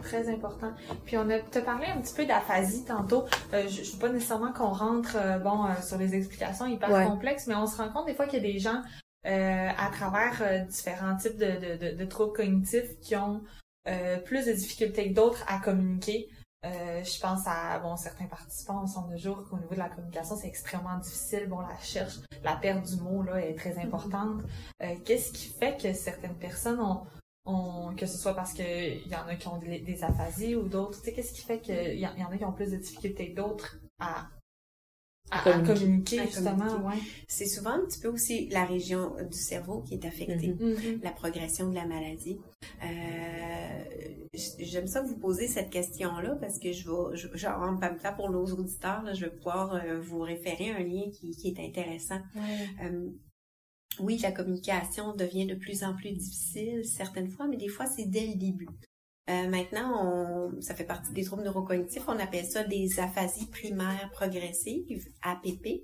Très 0.00 0.28
important. 0.28 0.72
Puis 1.04 1.16
on 1.18 1.28
a 1.28 1.40
te 1.40 1.58
parlé 1.58 1.86
un 1.86 2.00
petit 2.00 2.14
peu 2.14 2.24
d'aphasie 2.24 2.84
tantôt. 2.84 3.24
Euh, 3.52 3.68
je, 3.68 3.82
je 3.82 3.92
veux 3.92 3.98
pas 3.98 4.08
nécessairement 4.08 4.52
qu'on 4.52 4.72
rentre 4.72 5.16
euh, 5.16 5.38
bon 5.38 5.64
euh, 5.66 5.74
sur 5.82 5.98
les 5.98 6.14
explications 6.14 6.66
hyper 6.66 6.90
Ouais. 6.90 7.04
complexes, 7.04 7.46
mais 7.46 7.54
on 7.56 7.66
se 7.66 7.76
rend 7.76 7.90
compte 7.92 8.06
des 8.06 8.14
fois 8.14 8.26
qu'il 8.26 8.42
y 8.42 8.48
a 8.48 8.52
des 8.52 8.58
gens 8.58 8.80
euh, 9.26 9.68
à 9.76 9.90
travers 9.90 10.40
euh, 10.40 10.60
différents 10.60 11.16
types 11.16 11.36
de, 11.36 11.76
de, 11.76 11.90
de, 11.90 11.96
de 11.96 12.04
troubles 12.06 12.32
cognitifs 12.32 12.98
qui 13.00 13.16
ont 13.16 13.42
euh, 13.88 14.18
plus 14.18 14.46
de 14.46 14.52
difficultés 14.52 15.10
que 15.10 15.14
d'autres 15.14 15.44
à 15.48 15.58
communiquer. 15.58 16.28
Euh, 16.64 17.02
je 17.02 17.20
pense 17.20 17.40
à 17.46 17.80
bon 17.80 17.96
certains 17.96 18.26
participants 18.26 18.84
au 18.84 18.86
centre 18.86 19.08
de 19.08 19.16
jour 19.16 19.42
qu'au 19.48 19.58
niveau 19.58 19.74
de 19.74 19.80
la 19.80 19.88
communication 19.88 20.36
c'est 20.36 20.46
extrêmement 20.46 20.96
difficile. 20.98 21.48
Bon 21.48 21.58
la 21.60 21.74
recherche, 21.74 22.20
la 22.44 22.54
perte 22.54 22.86
du 22.86 22.96
mot 23.02 23.22
là 23.22 23.44
est 23.44 23.54
très 23.54 23.78
importante. 23.78 24.42
Euh, 24.82 24.94
Qu'est-ce 25.04 25.32
qui 25.32 25.48
fait 25.48 25.76
que 25.80 25.92
certaines 25.92 26.36
personnes 26.36 26.80
ont 26.80 27.02
on, 27.44 27.92
que 27.96 28.06
ce 28.06 28.16
soit 28.16 28.34
parce 28.34 28.54
que 28.54 28.62
il 28.62 29.08
y 29.08 29.16
en 29.16 29.26
a 29.26 29.34
qui 29.34 29.48
ont 29.48 29.58
des, 29.58 29.80
des 29.80 30.04
aphasies 30.04 30.54
ou 30.54 30.68
d'autres, 30.68 31.00
tu 31.00 31.06
sais, 31.06 31.12
qu'est-ce 31.12 31.32
qui 31.32 31.42
fait 31.42 31.58
qu'il 31.58 31.94
y, 31.94 32.02
y 32.02 32.06
en 32.06 32.30
a 32.30 32.38
qui 32.38 32.44
ont 32.44 32.52
plus 32.52 32.70
de 32.70 32.76
difficultés 32.76 33.32
que 33.32 33.36
d'autres 33.36 33.78
à, 33.98 34.28
à, 35.32 35.48
à 35.48 35.60
Communiquer. 35.62 36.20
justement, 36.26 36.90
C'est 37.26 37.46
souvent 37.46 37.70
un 37.70 37.84
petit 37.86 37.98
peu 38.00 38.08
aussi 38.08 38.48
la 38.48 38.64
région 38.64 39.14
du 39.30 39.38
cerveau 39.38 39.80
qui 39.82 39.94
est 39.94 40.04
affectée. 40.04 40.48
Mhm. 40.48 40.74
ouais. 40.74 40.98
la 41.02 41.10
progression 41.10 41.70
de 41.70 41.74
la 41.74 41.86
maladie. 41.86 42.38
Euh, 42.84 43.84
J'aime 44.58 44.86
ça 44.86 45.02
vous 45.02 45.16
poser 45.18 45.46
cette 45.46 45.70
question-là 45.70 46.36
parce 46.40 46.58
que 46.58 46.72
je 46.72 46.88
vais, 46.88 47.16
je, 47.16 47.28
genre, 47.36 47.60
en 47.60 47.72
même 47.72 47.98
temps 47.98 48.14
pour 48.14 48.30
nos 48.30 48.46
auditeurs, 48.46 49.02
là, 49.02 49.12
je 49.12 49.26
vais 49.26 49.30
pouvoir 49.30 49.74
euh, 49.74 50.00
vous 50.00 50.20
référer 50.20 50.70
un 50.70 50.78
lien 50.80 51.10
qui, 51.12 51.32
qui 51.32 51.48
est 51.48 51.60
intéressant. 51.60 52.20
Ouais. 52.34 52.68
Euh, 52.84 53.10
oui, 54.00 54.18
la 54.22 54.32
communication 54.32 55.14
devient 55.14 55.46
de 55.46 55.54
plus 55.54 55.84
en 55.84 55.94
plus 55.94 56.12
difficile 56.12 56.82
certaines 56.84 57.28
fois, 57.28 57.46
mais 57.46 57.58
des 57.58 57.68
fois 57.68 57.84
c'est 57.86 58.06
dès 58.06 58.26
le 58.26 58.36
début. 58.36 58.68
Euh, 59.30 59.48
maintenant, 59.48 60.04
on, 60.04 60.60
ça 60.60 60.74
fait 60.74 60.84
partie 60.84 61.12
des 61.12 61.24
troubles 61.24 61.44
neurocognitifs. 61.44 62.02
On 62.08 62.18
appelle 62.18 62.44
ça 62.44 62.64
des 62.64 62.98
aphasies 62.98 63.46
primaires 63.46 64.10
progressives, 64.12 65.06
APP. 65.22 65.82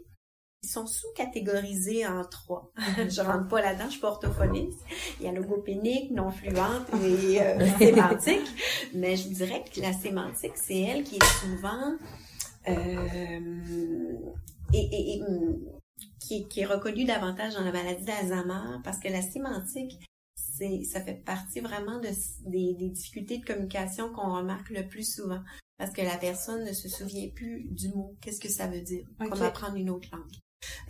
Ils 0.64 0.68
sont 0.68 0.88
sous-catégorisés 0.88 2.04
en 2.04 2.24
trois. 2.24 2.72
je 3.08 3.20
rentre 3.20 3.46
pas 3.46 3.60
là-dedans, 3.62 3.84
je 3.86 3.90
suis 3.92 4.00
pas 4.00 4.08
orthophoniste. 4.08 4.80
Il 5.20 5.26
y 5.26 5.28
a 5.28 5.32
logopénique, 5.32 6.10
non 6.10 6.32
fluente 6.32 6.88
et 7.04 7.40
euh, 7.40 7.64
sémantique. 7.78 8.48
Mais 8.92 9.14
je 9.16 9.28
dirais 9.28 9.62
que 9.72 9.80
la 9.80 9.92
sémantique, 9.92 10.56
c'est 10.56 10.80
elle 10.80 11.04
qui 11.04 11.14
est 11.16 11.24
souvent 11.40 11.94
euh, 12.66 14.14
et, 14.74 14.78
et- 14.78 15.14
et, 15.14 15.22
qui, 16.20 16.46
qui 16.48 16.60
est 16.60 16.66
reconnue 16.66 17.04
davantage 17.04 17.54
dans 17.54 17.62
la 17.62 17.72
maladie 17.72 18.04
d'Alzheimer 18.04 18.78
parce 18.84 18.98
que 18.98 19.08
la 19.08 19.22
sémantique, 19.22 19.98
c'est 20.58 20.82
ça 20.84 21.00
fait 21.00 21.22
partie 21.24 21.60
vraiment 21.60 21.98
de, 22.00 22.08
des, 22.46 22.74
des 22.74 22.88
difficultés 22.90 23.38
de 23.38 23.44
communication 23.44 24.12
qu'on 24.12 24.36
remarque 24.36 24.70
le 24.70 24.86
plus 24.86 25.14
souvent 25.14 25.40
parce 25.78 25.92
que 25.92 26.02
la 26.02 26.16
personne 26.16 26.64
ne 26.64 26.72
se 26.72 26.88
souvient 26.88 27.28
plus 27.28 27.68
du 27.70 27.88
mot. 27.90 28.16
Qu'est-ce 28.20 28.40
que 28.40 28.48
ça 28.50 28.66
veut 28.66 28.80
dire? 28.80 29.06
Ok. 29.20 29.28
Comme 29.30 29.42
apprendre 29.42 29.76
une 29.76 29.90
autre 29.90 30.08
langue. 30.12 30.32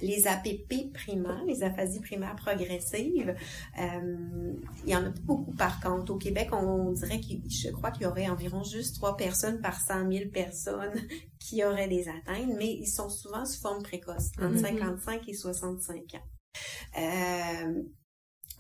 Les 0.01 0.27
APP 0.27 0.95
primaires, 0.95 1.45
les 1.47 1.63
aphasies 1.63 2.01
primaires 2.01 2.37
progressives, 2.37 3.35
euh, 3.79 4.53
il 4.87 4.91
y 4.91 4.97
en 4.97 5.05
a 5.05 5.11
beaucoup 5.25 5.53
par 5.53 5.79
contre. 5.81 6.15
Au 6.15 6.17
Québec, 6.17 6.49
on 6.53 6.91
dirait 6.93 7.21
qu'il, 7.21 7.43
je 7.51 7.69
crois 7.71 7.91
qu'il 7.91 8.05
y 8.05 8.07
aurait 8.07 8.29
environ 8.31 8.65
juste 8.65 8.95
trois 8.97 9.15
personnes 9.19 9.61
par 9.61 9.79
100 9.79 10.11
000 10.11 10.31
personnes 10.31 10.95
qui 11.39 11.63
auraient 11.65 11.89
des 11.89 12.09
atteintes, 12.09 12.55
mais 12.57 12.73
ils 12.73 12.87
sont 12.87 13.11
souvent 13.11 13.45
sous 13.45 13.61
forme 13.61 13.83
précoce, 13.83 14.31
entre 14.39 14.53
Mhm. 14.55 14.59
55 14.59 15.29
et 15.29 15.35
65 15.35 16.15
ans. 16.15 16.99
Euh, 16.99 17.83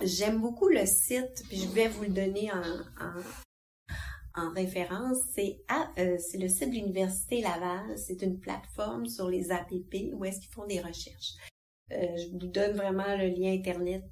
J'aime 0.01 0.41
beaucoup 0.41 0.69
le 0.69 0.87
site, 0.87 1.43
puis 1.49 1.59
je 1.59 1.67
vais 1.69 1.89
vous 1.89 2.05
le 2.05 2.11
donner 2.11 2.53
en, 2.53 2.63
en, 3.05 3.21
en 4.35 4.53
référence, 4.53 5.17
c'est 5.35 5.61
euh, 5.99 6.17
le 6.35 6.49
site 6.49 6.71
de 6.71 6.75
l'Université 6.75 7.41
Laval. 7.41 7.99
C'est 7.99 8.23
une 8.23 8.39
plateforme 8.39 9.09
sur 9.09 9.29
les 9.29 9.51
APP 9.51 10.13
où 10.13 10.25
est-ce 10.25 10.39
qu'ils 10.41 10.53
font 10.53 10.67
des 10.67 10.81
recherches. 10.81 11.35
Euh, 11.91 12.17
je 12.17 12.29
vous 12.31 12.47
donne 12.47 12.77
vraiment 12.77 13.17
le 13.17 13.27
lien 13.29 13.53
Internet 13.53 14.05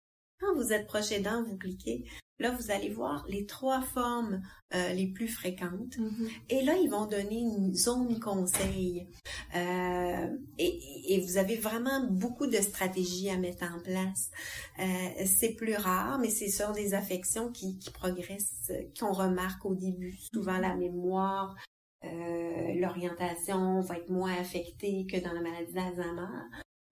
Quand 0.41 0.55
vous 0.55 0.73
êtes 0.73 0.87
proche 0.87 1.13
aidant, 1.13 1.45
vous 1.45 1.57
cliquez, 1.57 2.05
Là, 2.41 2.51
vous 2.53 2.71
allez 2.71 2.89
voir 2.89 3.27
les 3.29 3.45
trois 3.45 3.83
formes 3.83 4.41
euh, 4.75 4.95
les 4.95 5.07
plus 5.09 5.29
fréquentes. 5.29 5.99
Mm-hmm. 5.99 6.31
Et 6.49 6.63
là, 6.63 6.75
ils 6.83 6.89
vont 6.89 7.05
donner 7.05 7.39
une 7.39 7.75
zone 7.75 8.19
conseil. 8.19 9.07
Euh, 9.55 10.27
et, 10.59 11.21
vous 11.21 11.37
avez 11.37 11.57
vraiment 11.57 12.07
beaucoup 12.09 12.47
de 12.47 12.57
stratégies 12.57 13.29
à 13.29 13.37
mettre 13.37 13.65
en 13.65 13.79
place. 13.81 14.31
Euh, 14.79 15.25
c'est 15.27 15.53
plus 15.55 15.75
rare, 15.75 16.19
mais 16.19 16.31
c'est 16.31 16.49
sur 16.49 16.73
des 16.73 16.95
affections 16.95 17.53
qui, 17.53 17.79
qui 17.79 17.91
progressent, 17.91 18.73
qu'on 18.99 19.13
remarque 19.13 19.67
au 19.67 19.75
début. 19.75 20.17
Souvent, 20.33 20.57
la 20.57 20.75
mémoire, 20.75 21.55
l'orientation 22.03 23.83
va 23.83 23.99
être 23.99 24.09
moins 24.09 24.33
affectée 24.33 25.07
que 25.07 25.23
dans 25.23 25.35
la 25.35 25.43
maladie 25.43 25.75
d'Alzheimer. 25.75 26.41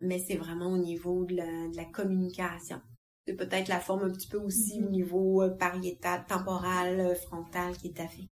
Mais 0.03 0.19
c'est 0.19 0.37
vraiment 0.37 0.71
au 0.71 0.79
niveau 0.79 1.25
de 1.25 1.37
la 1.75 1.85
communication 1.87 2.83
c'est 3.29 3.35
peut-être 3.35 3.69
la 3.69 3.79
forme 3.79 4.05
un 4.05 4.11
petit 4.11 4.27
peu 4.27 4.39
aussi 4.39 4.81
au 4.81 4.87
mm-hmm. 4.87 4.91
niveau 4.91 5.43
euh, 5.43 5.51
pariétal, 5.51 6.25
temporal, 6.27 6.99
euh, 6.99 7.15
frontal 7.15 7.77
qui 7.77 7.89
est 7.89 8.01
affecté. 8.01 8.27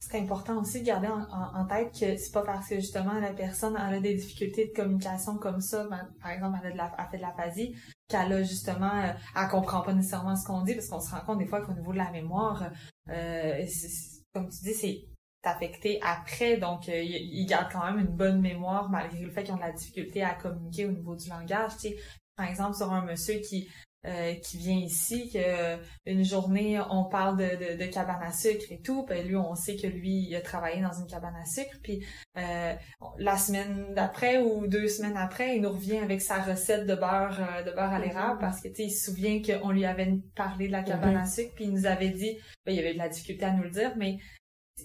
C'est 0.00 0.18
important 0.18 0.60
aussi 0.60 0.80
de 0.80 0.86
garder 0.86 1.06
en, 1.08 1.64
tête 1.66 1.92
que 1.92 2.16
c'est 2.16 2.32
pas 2.32 2.42
parce 2.42 2.68
que 2.68 2.74
justement 2.74 3.14
la 3.14 3.32
personne 3.32 3.74
a 3.76 3.98
des 4.00 4.14
difficultés 4.14 4.66
de 4.66 4.72
communication 4.74 5.38
comme 5.38 5.60
ça, 5.60 5.86
ben, 5.88 6.10
par 6.20 6.32
exemple 6.32 6.58
elle 6.62 6.72
a, 6.72 6.72
de 6.72 6.76
la, 6.76 7.08
fait 7.10 7.16
de 7.16 7.22
l'aphasie, 7.22 7.74
qu'elle 8.08 8.32
a 8.32 8.42
justement, 8.42 8.90
euh, 9.02 9.12
elle 9.34 9.48
comprend 9.48 9.80
pas 9.80 9.94
nécessairement 9.94 10.36
ce 10.36 10.44
qu'on 10.44 10.62
dit 10.62 10.74
parce 10.74 10.88
qu'on 10.88 11.00
se 11.00 11.10
rend 11.10 11.20
compte 11.20 11.38
des 11.38 11.46
fois 11.46 11.62
qu'au 11.62 11.72
niveau 11.72 11.92
de 11.92 11.98
la 11.98 12.10
mémoire, 12.10 12.70
comme 13.06 14.48
tu 14.50 14.64
dis, 14.64 14.74
c'est 14.74 15.04
affecté 15.44 16.00
après, 16.02 16.58
donc 16.58 16.88
ils 16.88 17.46
gardent 17.46 17.72
quand 17.72 17.84
même 17.86 18.00
une 18.00 18.14
bonne 18.14 18.40
mémoire 18.42 18.90
malgré 18.90 19.20
le 19.20 19.30
fait 19.30 19.44
qu'ils 19.44 19.54
ont 19.54 19.58
de 19.58 19.62
la 19.62 19.72
difficulté 19.72 20.22
à 20.22 20.34
communiquer 20.34 20.86
au 20.86 20.92
niveau 20.92 21.14
du 21.14 21.30
langage. 21.30 21.76
Tu 21.76 21.80
sais, 21.80 21.96
par 22.36 22.46
exemple, 22.46 22.74
sur 22.74 22.92
un 22.92 23.06
monsieur 23.06 23.38
qui 23.38 23.70
euh, 24.06 24.34
qui 24.34 24.58
vient 24.58 24.76
ici, 24.76 25.30
que 25.32 25.38
euh, 25.38 25.76
une 26.04 26.24
journée 26.24 26.78
on 26.90 27.04
parle 27.04 27.38
de, 27.38 27.78
de, 27.82 27.86
cabane 27.86 28.22
à 28.22 28.32
sucre 28.32 28.66
et 28.70 28.78
tout, 28.82 29.02
puis 29.06 29.22
lui 29.22 29.34
on 29.34 29.54
sait 29.54 29.76
que 29.76 29.86
lui 29.86 30.26
il 30.28 30.36
a 30.36 30.42
travaillé 30.42 30.82
dans 30.82 30.92
une 30.92 31.06
cabane 31.06 31.34
à 31.40 31.46
sucre, 31.46 31.78
puis 31.82 32.04
euh, 32.36 32.74
la 33.16 33.38
semaine 33.38 33.94
d'après 33.94 34.42
ou 34.42 34.66
deux 34.66 34.88
semaines 34.88 35.16
après, 35.16 35.56
il 35.56 35.62
nous 35.62 35.70
revient 35.70 35.96
avec 35.96 36.20
sa 36.20 36.42
recette 36.42 36.86
de 36.86 36.94
beurre 36.94 37.40
de 37.64 37.70
beurre 37.70 37.94
à 37.94 37.98
l'érable 37.98 38.36
mm-hmm. 38.36 38.40
parce 38.40 38.60
que 38.60 38.68
tu 38.68 38.74
sais 38.74 38.84
il 38.84 38.90
se 38.90 39.06
souvient 39.06 39.40
qu'on 39.40 39.70
lui 39.70 39.86
avait 39.86 40.12
parlé 40.34 40.66
de 40.66 40.72
la 40.72 40.82
cabane 40.82 41.16
à 41.16 41.22
mm-hmm. 41.22 41.34
sucre, 41.34 41.54
puis 41.54 41.64
il 41.64 41.72
nous 41.72 41.86
avait 41.86 42.10
dit, 42.10 42.36
ben, 42.66 42.72
il 42.72 42.76
y 42.76 42.80
avait 42.80 42.92
de 42.92 42.98
la 42.98 43.08
difficulté 43.08 43.46
à 43.46 43.52
nous 43.52 43.62
le 43.62 43.70
dire, 43.70 43.94
mais 43.96 44.18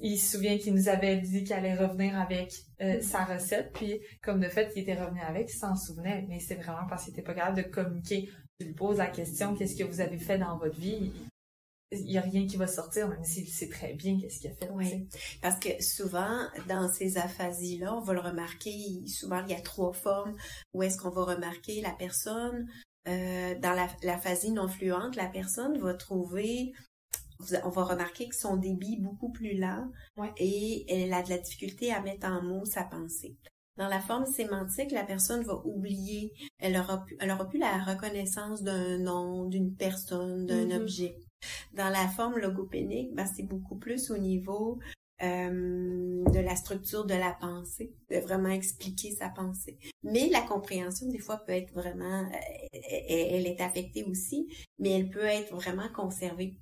il 0.01 0.17
se 0.17 0.37
souvient 0.37 0.57
qu'il 0.57 0.75
nous 0.75 0.87
avait 0.87 1.17
dit 1.17 1.43
qu'il 1.43 1.53
allait 1.53 1.75
revenir 1.75 2.17
avec 2.17 2.53
sa 3.01 3.25
recette, 3.25 3.73
puis 3.73 3.99
comme 4.21 4.39
de 4.39 4.47
fait, 4.47 4.71
il 4.77 4.83
était 4.83 4.95
revenu 4.95 5.19
avec, 5.19 5.49
il 5.49 5.57
s'en 5.57 5.75
souvenait, 5.75 6.25
mais 6.29 6.39
c'est 6.39 6.55
vraiment 6.55 6.87
parce 6.87 7.03
qu'il 7.03 7.11
était 7.11 7.23
pas 7.23 7.33
capable 7.33 7.57
de 7.57 7.63
communiquer 7.63 8.29
tu 8.59 8.67
lui 8.67 8.73
poses 8.73 8.97
la 8.97 9.07
question 9.07 9.55
qu'est-ce 9.55 9.75
que 9.75 9.83
vous 9.83 10.01
avez 10.01 10.17
fait 10.17 10.37
dans 10.37 10.57
votre 10.57 10.79
vie, 10.79 11.11
il 11.91 12.03
n'y 12.03 12.17
a 12.17 12.21
rien 12.21 12.45
qui 12.45 12.57
va 12.57 12.67
sortir, 12.67 13.07
même 13.07 13.23
s'il 13.23 13.47
sait 13.47 13.69
très 13.69 13.93
bien 13.93 14.19
qu'est-ce 14.19 14.39
qu'il 14.39 14.51
a 14.51 14.53
fait. 14.53 14.69
Oui. 14.71 15.07
Parce 15.41 15.59
que 15.59 15.81
souvent, 15.81 16.47
dans 16.67 16.91
ces 16.91 17.17
aphasies-là, 17.17 17.95
on 17.95 18.01
va 18.01 18.13
le 18.13 18.19
remarquer, 18.19 19.07
souvent 19.07 19.43
il 19.45 19.51
y 19.51 19.55
a 19.55 19.61
trois 19.61 19.93
formes 19.93 20.35
où 20.73 20.83
est-ce 20.83 20.97
qu'on 20.97 21.09
va 21.09 21.23
remarquer 21.23 21.81
la 21.81 21.91
personne, 21.91 22.69
euh, 23.07 23.55
dans 23.59 23.73
l'aphasie 24.03 24.51
non 24.51 24.67
fluente, 24.67 25.15
la 25.15 25.27
personne 25.27 25.79
va 25.79 25.93
trouver 25.93 26.73
on 27.63 27.69
va 27.69 27.83
remarquer 27.85 28.27
que 28.27 28.35
son 28.35 28.57
débit 28.57 28.95
est 28.95 29.01
beaucoup 29.01 29.31
plus 29.31 29.57
lent 29.57 29.89
et 30.37 30.85
elle 30.89 31.13
a 31.13 31.23
de 31.23 31.29
la 31.29 31.37
difficulté 31.37 31.91
à 31.91 32.01
mettre 32.01 32.27
en 32.27 32.41
mots 32.41 32.65
sa 32.65 32.83
pensée. 32.83 33.37
Dans 33.79 33.87
la 33.87 34.01
forme 34.01 34.25
sémantique, 34.25 34.91
la 34.91 35.05
personne 35.05 35.41
va 35.43 35.65
oublier, 35.65 36.33
elle 36.59 36.75
aura, 36.75 37.05
elle 37.21 37.31
aura 37.31 37.47
plus 37.47 37.59
la 37.59 37.77
reconnaissance 37.77 38.61
d'un 38.61 38.97
nom, 38.97 39.45
d'une 39.45 39.73
personne, 39.73 40.45
d'un 40.45 40.67
mm-hmm. 40.67 40.81
objet. 40.81 41.15
Dans 41.73 41.87
la 41.87 42.09
forme 42.09 42.37
logopénique, 42.39 43.15
ben, 43.15 43.25
c'est 43.25 43.43
beaucoup 43.43 43.77
plus 43.77 44.11
au 44.11 44.17
niveau 44.17 44.79
euh, 45.23 46.25
de 46.25 46.39
la 46.39 46.57
structure 46.57 47.05
de 47.05 47.13
la 47.13 47.31
pensée, 47.39 47.93
de 48.09 48.17
vraiment 48.17 48.49
expliquer 48.49 49.11
sa 49.11 49.29
pensée. 49.29 49.77
Mais 50.03 50.27
la 50.27 50.41
compréhension, 50.41 51.07
des 51.07 51.19
fois, 51.19 51.37
peut 51.37 51.53
être 51.53 51.73
vraiment, 51.73 52.23
euh, 52.23 52.79
elle 53.07 53.47
est 53.47 53.61
affectée 53.61 54.03
aussi, 54.03 54.45
mais 54.77 54.89
elle 54.89 55.09
peut 55.09 55.23
être 55.23 55.55
vraiment 55.55 55.87
conservée 55.95 56.57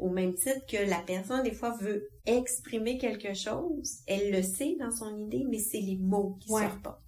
au 0.00 0.10
même 0.10 0.34
titre 0.34 0.64
que 0.66 0.88
la 0.88 1.00
personne, 1.00 1.42
des 1.42 1.52
fois, 1.52 1.76
veut 1.80 2.08
exprimer 2.26 2.98
quelque 2.98 3.34
chose, 3.34 3.98
elle 4.06 4.32
le 4.32 4.42
sait 4.42 4.76
dans 4.78 4.90
son 4.90 5.16
idée, 5.18 5.44
mais 5.48 5.58
c'est 5.58 5.80
les 5.80 5.96
mots 5.96 6.36
qui 6.40 6.48
sortent 6.48 6.82
pas. 6.82 7.02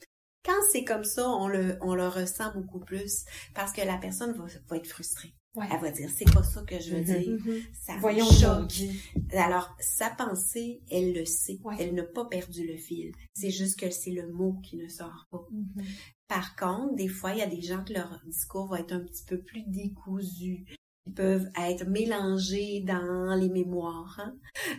Quand 0.44 0.60
c'est 0.70 0.84
comme 0.84 1.04
ça, 1.04 1.28
on 1.28 1.48
le, 1.48 1.78
on 1.80 1.94
le 1.94 2.08
ressent 2.08 2.52
beaucoup 2.54 2.80
plus 2.80 3.24
parce 3.54 3.72
que 3.72 3.80
la 3.80 3.96
personne 3.96 4.32
va, 4.32 4.44
va 4.68 4.76
être 4.76 4.88
frustrée. 4.88 5.34
Elle 5.54 5.80
va 5.80 5.90
dire, 5.90 6.08
c'est 6.16 6.32
pas 6.32 6.42
ça 6.42 6.62
que 6.62 6.80
je 6.80 6.94
veux 6.94 7.02
mm-hmm. 7.02 7.20
dire. 7.20 7.36
Mm-hmm. 7.36 7.62
Ça 7.78 7.96
Voyons 7.98 8.30
choque. 8.30 8.88
Alors, 9.32 9.76
sa 9.80 10.08
pensée, 10.08 10.80
elle 10.90 11.12
le 11.12 11.26
sait. 11.26 11.58
Elle 11.78 11.94
n'a 11.94 12.04
pas 12.04 12.24
perdu 12.24 12.66
le 12.66 12.78
fil. 12.78 13.12
C'est 13.34 13.50
juste 13.50 13.78
que 13.78 13.90
c'est 13.90 14.12
le 14.12 14.32
mot 14.32 14.54
qui 14.62 14.78
ne 14.78 14.88
sort 14.88 15.26
pas. 15.30 15.46
Mm-hmm. 15.52 15.84
Par 16.26 16.56
contre, 16.56 16.94
des 16.94 17.08
fois, 17.08 17.32
il 17.32 17.38
y 17.38 17.42
a 17.42 17.46
des 17.46 17.60
gens 17.60 17.84
que 17.84 17.92
leur 17.92 18.18
discours 18.24 18.68
va 18.68 18.80
être 18.80 18.92
un 18.92 19.04
petit 19.04 19.24
peu 19.24 19.42
plus 19.42 19.62
décousu 19.66 20.64
ils 21.06 21.14
peuvent 21.14 21.48
être 21.58 21.86
mélangés 21.88 22.80
dans 22.80 23.34
les 23.34 23.48
mémoires. 23.48 24.20
Hein. 24.20 24.34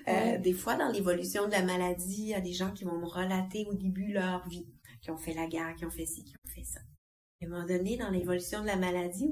Euh, 0.07 0.37
des 0.39 0.53
fois, 0.53 0.75
dans 0.75 0.89
l'évolution 0.89 1.47
de 1.47 1.51
la 1.51 1.63
maladie, 1.63 2.21
il 2.21 2.29
y 2.29 2.33
a 2.33 2.41
des 2.41 2.53
gens 2.53 2.71
qui 2.71 2.85
vont 2.85 2.97
me 2.97 3.05
relater 3.05 3.65
au 3.69 3.73
début 3.73 4.13
leur 4.13 4.47
vie, 4.47 4.67
qui 5.01 5.11
ont 5.11 5.17
fait 5.17 5.33
la 5.33 5.47
guerre, 5.47 5.75
qui 5.75 5.85
ont 5.85 5.91
fait 5.91 6.05
ci, 6.05 6.23
qui 6.23 6.33
ont 6.33 6.49
fait 6.49 6.63
ça. 6.63 6.79
À 7.41 7.45
un 7.45 7.49
moment 7.49 7.65
donné, 7.65 7.97
dans 7.97 8.09
l'évolution 8.09 8.61
de 8.61 8.67
la 8.67 8.77
maladie, 8.77 9.29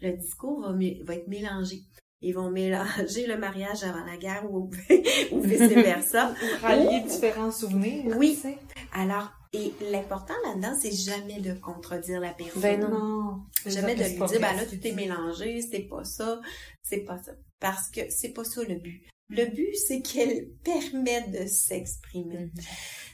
le 0.00 0.12
discours 0.12 0.62
va, 0.62 0.72
va 0.72 1.14
être 1.14 1.28
mélangé. 1.28 1.82
Ils 2.22 2.34
vont 2.34 2.50
mélanger 2.50 3.26
le 3.26 3.36
mariage 3.36 3.82
avant 3.82 4.04
la 4.04 4.16
guerre 4.16 4.50
ou, 4.50 4.70
ou 5.32 5.40
vice-versa. 5.40 6.34
Rallier 6.62 7.00
différents 7.00 7.50
souvenirs. 7.50 8.16
Oui. 8.16 8.38
Alors, 8.92 9.32
et 9.52 9.74
l'important 9.90 10.34
là-dedans, 10.46 10.74
c'est 10.80 10.92
jamais 10.92 11.40
de 11.40 11.52
contredire 11.52 12.20
la 12.20 12.32
personne. 12.32 12.62
Ben 12.62 12.80
non. 12.80 13.42
Jamais 13.66 13.94
de 13.94 14.04
lui 14.04 14.14
dire, 14.14 14.40
ben 14.40 14.56
là, 14.56 14.64
tout 14.64 14.86
est 14.86 14.92
mélangé, 14.92 15.60
c'est 15.60 15.82
pas 15.82 16.04
ça, 16.04 16.40
c'est 16.82 17.04
pas 17.04 17.18
ça. 17.22 17.32
Parce 17.60 17.90
que 17.90 18.00
c'est 18.08 18.30
pas 18.30 18.44
ça 18.44 18.62
le 18.62 18.76
but. 18.76 19.02
Le 19.32 19.46
but, 19.46 19.74
c'est 19.86 20.02
qu'elle 20.02 20.48
permette 20.62 21.30
de 21.30 21.46
s'exprimer. 21.46 22.50
Mm-hmm 22.54 22.62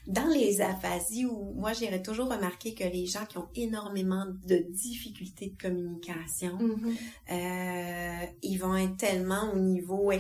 dans 0.08 0.26
les 0.26 0.62
aphasies 0.62 1.26
où 1.26 1.52
moi 1.54 1.74
j'irais 1.74 2.00
toujours 2.00 2.30
remarquer 2.30 2.74
que 2.74 2.84
les 2.84 3.04
gens 3.04 3.26
qui 3.26 3.36
ont 3.36 3.48
énormément 3.54 4.24
de 4.46 4.56
difficultés 4.56 5.54
de 5.54 5.62
communication, 5.62 6.56
mm-hmm. 6.58 6.96
euh, 7.30 8.26
ils 8.42 8.56
vont 8.56 8.74
être 8.74 8.96
tellement 8.96 9.52
au 9.52 9.58
niveau, 9.58 10.10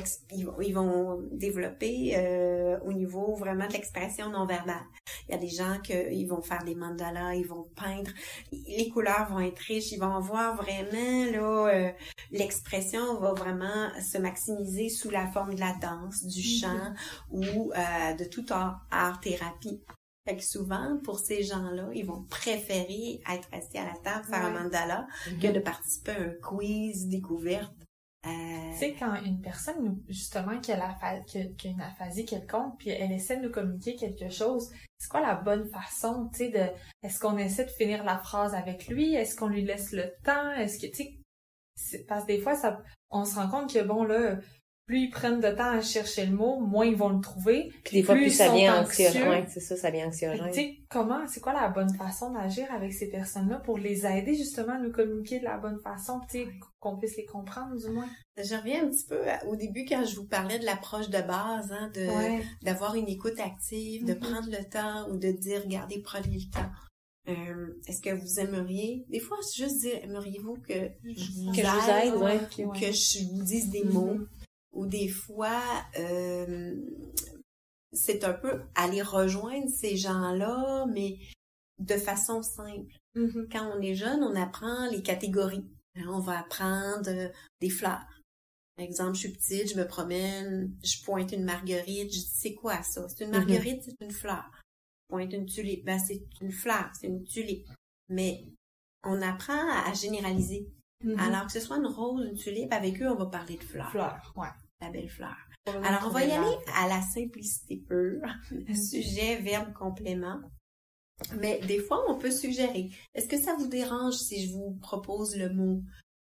ils, 0.60 0.74
vont, 0.74 1.22
développer 1.32 2.12
euh, 2.16 2.78
au 2.84 2.92
niveau 2.92 3.34
vraiment 3.34 3.66
de 3.66 3.72
l'expression 3.72 4.28
non 4.28 4.44
verbale. 4.44 4.84
Il 5.26 5.32
y 5.32 5.34
a 5.34 5.38
des 5.38 5.48
gens 5.48 5.78
qui 5.82 5.94
ils 6.12 6.26
vont 6.26 6.42
faire 6.42 6.62
des 6.64 6.74
mandalas, 6.74 7.34
ils 7.34 7.46
vont 7.46 7.66
peindre, 7.74 8.10
les 8.52 8.90
couleurs 8.90 9.30
vont 9.30 9.40
être 9.40 9.58
riches, 9.60 9.92
ils 9.92 10.00
vont 10.00 10.20
voir 10.20 10.54
vraiment 10.54 11.24
là 11.32 11.68
euh, 11.72 11.90
l'expression 12.30 13.18
va 13.20 13.32
vraiment 13.32 13.88
se 14.02 14.18
maximiser 14.18 14.90
sous 14.90 15.08
la 15.08 15.26
forme 15.28 15.54
de 15.54 15.60
la 15.60 15.72
danse, 15.80 15.87
du 15.96 16.40
mm-hmm. 16.40 16.60
chant 16.60 16.94
ou 17.30 17.72
euh, 17.72 18.14
de 18.14 18.24
tout 18.24 18.46
art, 18.50 18.86
art 18.90 19.20
thérapie. 19.20 19.80
Fait 20.28 20.36
que 20.36 20.44
souvent, 20.44 20.98
pour 21.04 21.18
ces 21.18 21.42
gens-là, 21.42 21.88
ils 21.94 22.04
vont 22.04 22.22
préférer 22.24 23.22
être 23.32 23.48
assis 23.50 23.78
à 23.78 23.86
la 23.86 23.96
table, 24.04 24.26
faire 24.26 24.44
un 24.44 24.50
mandala, 24.50 25.06
que 25.40 25.46
mhm. 25.46 25.54
de 25.54 25.60
participer 25.60 26.12
à 26.12 26.20
un 26.20 26.34
quiz 26.42 27.08
découverte. 27.08 27.72
Euh... 28.26 28.72
Tu 28.72 28.78
sais, 28.78 28.96
quand 28.98 29.14
une 29.24 29.40
personne, 29.40 30.02
justement, 30.06 30.60
qui 30.60 30.70
a, 30.70 30.76
la 30.76 31.20
qui, 31.20 31.38
a, 31.38 31.70
une 31.70 31.80
aphasie 31.80 32.26
quelconque, 32.26 32.76
puis 32.78 32.90
elle 32.90 33.12
essaie 33.12 33.38
de 33.38 33.46
nous 33.46 33.50
communiquer 33.50 33.96
quelque 33.96 34.28
chose, 34.28 34.70
c'est 34.98 35.08
quoi 35.08 35.22
la 35.22 35.34
bonne 35.34 35.66
façon, 35.70 36.28
tu 36.30 36.40
sais, 36.40 36.48
de... 36.50 36.66
Est-ce 37.02 37.20
qu'on 37.20 37.38
essaie 37.38 37.64
de 37.64 37.70
finir 37.70 38.04
la 38.04 38.18
phrase 38.18 38.54
avec 38.54 38.86
lui? 38.88 39.14
Est-ce 39.14 39.34
qu'on 39.34 39.48
lui 39.48 39.62
laisse 39.62 39.92
le 39.92 40.12
temps? 40.24 40.52
Est-ce 40.52 40.78
que, 40.78 40.94
tu 40.94 41.04
sais... 41.76 42.04
Parce 42.06 42.24
que 42.24 42.32
des 42.32 42.40
fois, 42.40 42.54
ça, 42.54 42.82
on 43.08 43.24
se 43.24 43.36
rend 43.36 43.48
compte 43.48 43.72
que, 43.72 43.82
bon, 43.82 44.04
là, 44.04 44.36
plus 44.88 45.00
ils 45.00 45.10
prennent 45.10 45.40
de 45.40 45.50
temps 45.50 45.70
à 45.70 45.82
chercher 45.82 46.24
le 46.24 46.34
mot, 46.34 46.58
moins 46.60 46.86
ils 46.86 46.96
vont 46.96 47.10
le 47.10 47.20
trouver. 47.20 47.70
Puis 47.84 47.98
des 47.98 48.02
fois, 48.02 48.14
plus, 48.14 48.30
ça 48.30 48.52
vient 48.54 48.82
anxiogène. 48.82 49.28
Ouais, 49.28 49.46
c'est 49.46 49.60
ça, 49.60 49.76
ça 49.76 49.90
vient 49.90 50.08
anxiogène. 50.08 50.50
Tu 50.50 50.60
sais, 50.60 50.78
comment, 50.88 51.28
c'est 51.28 51.40
quoi 51.40 51.52
la 51.52 51.68
bonne 51.68 51.94
façon 51.94 52.32
d'agir 52.32 52.66
avec 52.74 52.94
ces 52.94 53.08
personnes-là 53.10 53.58
pour 53.58 53.76
les 53.76 54.06
aider 54.06 54.34
justement 54.34 54.72
à 54.72 54.78
nous 54.78 54.90
communiquer 54.90 55.40
de 55.40 55.44
la 55.44 55.58
bonne 55.58 55.78
façon, 55.78 56.20
tu 56.30 56.38
sais, 56.38 56.48
qu'on 56.80 56.96
puisse 56.96 57.18
les 57.18 57.26
comprendre 57.26 57.76
du 57.76 57.90
moins? 57.90 58.08
Je 58.38 58.54
reviens 58.54 58.86
un 58.86 58.88
petit 58.88 59.04
peu 59.06 59.20
au 59.46 59.56
début 59.56 59.84
quand 59.84 60.06
je 60.06 60.16
vous 60.16 60.26
parlais 60.26 60.58
de 60.58 60.64
l'approche 60.64 61.10
de 61.10 61.20
base, 61.20 61.70
hein, 61.70 61.90
de 61.94 62.64
d'avoir 62.64 62.94
une 62.94 63.08
écoute 63.08 63.38
active, 63.40 64.06
de 64.06 64.14
mm-hmm. 64.14 64.18
prendre 64.18 64.48
le 64.50 64.64
temps 64.70 65.10
ou 65.10 65.18
de 65.18 65.30
dire, 65.32 65.60
regardez, 65.64 66.00
prenez 66.02 66.38
le 66.38 66.50
temps. 66.50 66.70
Euh, 67.28 67.78
est-ce 67.86 68.00
que 68.00 68.14
vous 68.14 68.40
aimeriez, 68.40 69.04
des 69.10 69.20
fois, 69.20 69.36
juste 69.54 69.80
dire, 69.80 70.00
aimeriez-vous 70.02 70.56
que 70.66 70.92
je 71.04 71.32
vous 71.32 71.52
que 71.52 71.58
aide, 71.58 71.66
je 71.66 72.14
vous 72.14 72.26
aide 72.26 72.66
ou 72.66 72.72
que 72.72 72.90
je 72.90 73.28
vous 73.28 73.42
dise 73.42 73.68
des 73.68 73.84
mots, 73.84 74.14
mm-hmm. 74.14 74.37
Ou 74.72 74.86
des 74.86 75.08
fois, 75.08 75.62
euh, 75.98 76.76
c'est 77.92 78.24
un 78.24 78.32
peu 78.32 78.62
aller 78.74 79.02
rejoindre 79.02 79.68
ces 79.68 79.96
gens-là, 79.96 80.86
mais 80.92 81.18
de 81.78 81.94
façon 81.94 82.42
simple. 82.42 82.94
Mm-hmm. 83.14 83.48
Quand 83.50 83.72
on 83.76 83.80
est 83.80 83.94
jeune, 83.94 84.22
on 84.22 84.36
apprend 84.36 84.88
les 84.90 85.02
catégories. 85.02 85.66
Hein, 85.96 86.06
on 86.08 86.20
va 86.20 86.40
apprendre 86.40 87.08
euh, 87.08 87.28
des 87.60 87.70
fleurs. 87.70 88.04
Par 88.76 88.84
exemple, 88.84 89.14
je 89.14 89.20
suis 89.20 89.32
petite, 89.32 89.72
je 89.72 89.76
me 89.76 89.86
promène, 89.86 90.72
je 90.84 91.02
pointe 91.04 91.32
une 91.32 91.44
marguerite, 91.44 92.12
je 92.12 92.18
dis 92.18 92.32
c'est 92.32 92.54
quoi 92.54 92.82
ça? 92.82 93.08
C'est 93.08 93.24
une 93.24 93.30
mm-hmm. 93.30 93.36
marguerite, 93.36 93.82
c'est 93.84 94.04
une 94.04 94.12
fleur 94.12 94.44
pointe 95.08 95.32
une 95.32 95.46
tulipe. 95.46 95.84
Ben, 95.84 95.98
c'est 95.98 96.22
une 96.40 96.52
fleur, 96.52 96.90
c'est 96.98 97.08
une 97.08 97.24
tulipe. 97.24 97.66
Mais 98.08 98.44
on 99.02 99.20
apprend 99.22 99.68
à, 99.84 99.92
généraliser. 99.94 100.68
Mm-hmm. 101.04 101.18
Alors 101.18 101.46
que 101.46 101.52
ce 101.52 101.60
soit 101.60 101.76
une 101.76 101.86
rose, 101.86 102.26
une 102.28 102.36
tulipe, 102.36 102.72
avec 102.72 103.00
eux, 103.00 103.08
on 103.08 103.16
va 103.16 103.26
parler 103.26 103.56
de 103.56 103.62
fleurs. 103.62 103.90
Fleurs, 103.90 104.32
ouais. 104.36 104.48
La 104.80 104.90
belle 104.90 105.08
fleur. 105.08 105.36
Alors, 105.66 106.04
on 106.06 106.10
va 106.10 106.24
y 106.24 106.30
aller 106.30 106.56
à 106.76 106.88
la 106.88 107.02
simplicité 107.02 107.76
pure. 107.76 108.22
Mm-hmm. 108.52 108.90
Sujet, 108.90 109.36
verbe, 109.36 109.72
complément. 109.72 110.40
Mais 111.40 111.60
des 111.66 111.80
fois, 111.80 112.04
on 112.08 112.16
peut 112.16 112.30
suggérer. 112.30 112.90
Est-ce 113.14 113.28
que 113.28 113.38
ça 113.38 113.54
vous 113.56 113.66
dérange 113.66 114.14
si 114.14 114.46
je 114.46 114.52
vous 114.52 114.78
propose 114.80 115.36
le 115.36 115.52
mot? 115.52 115.82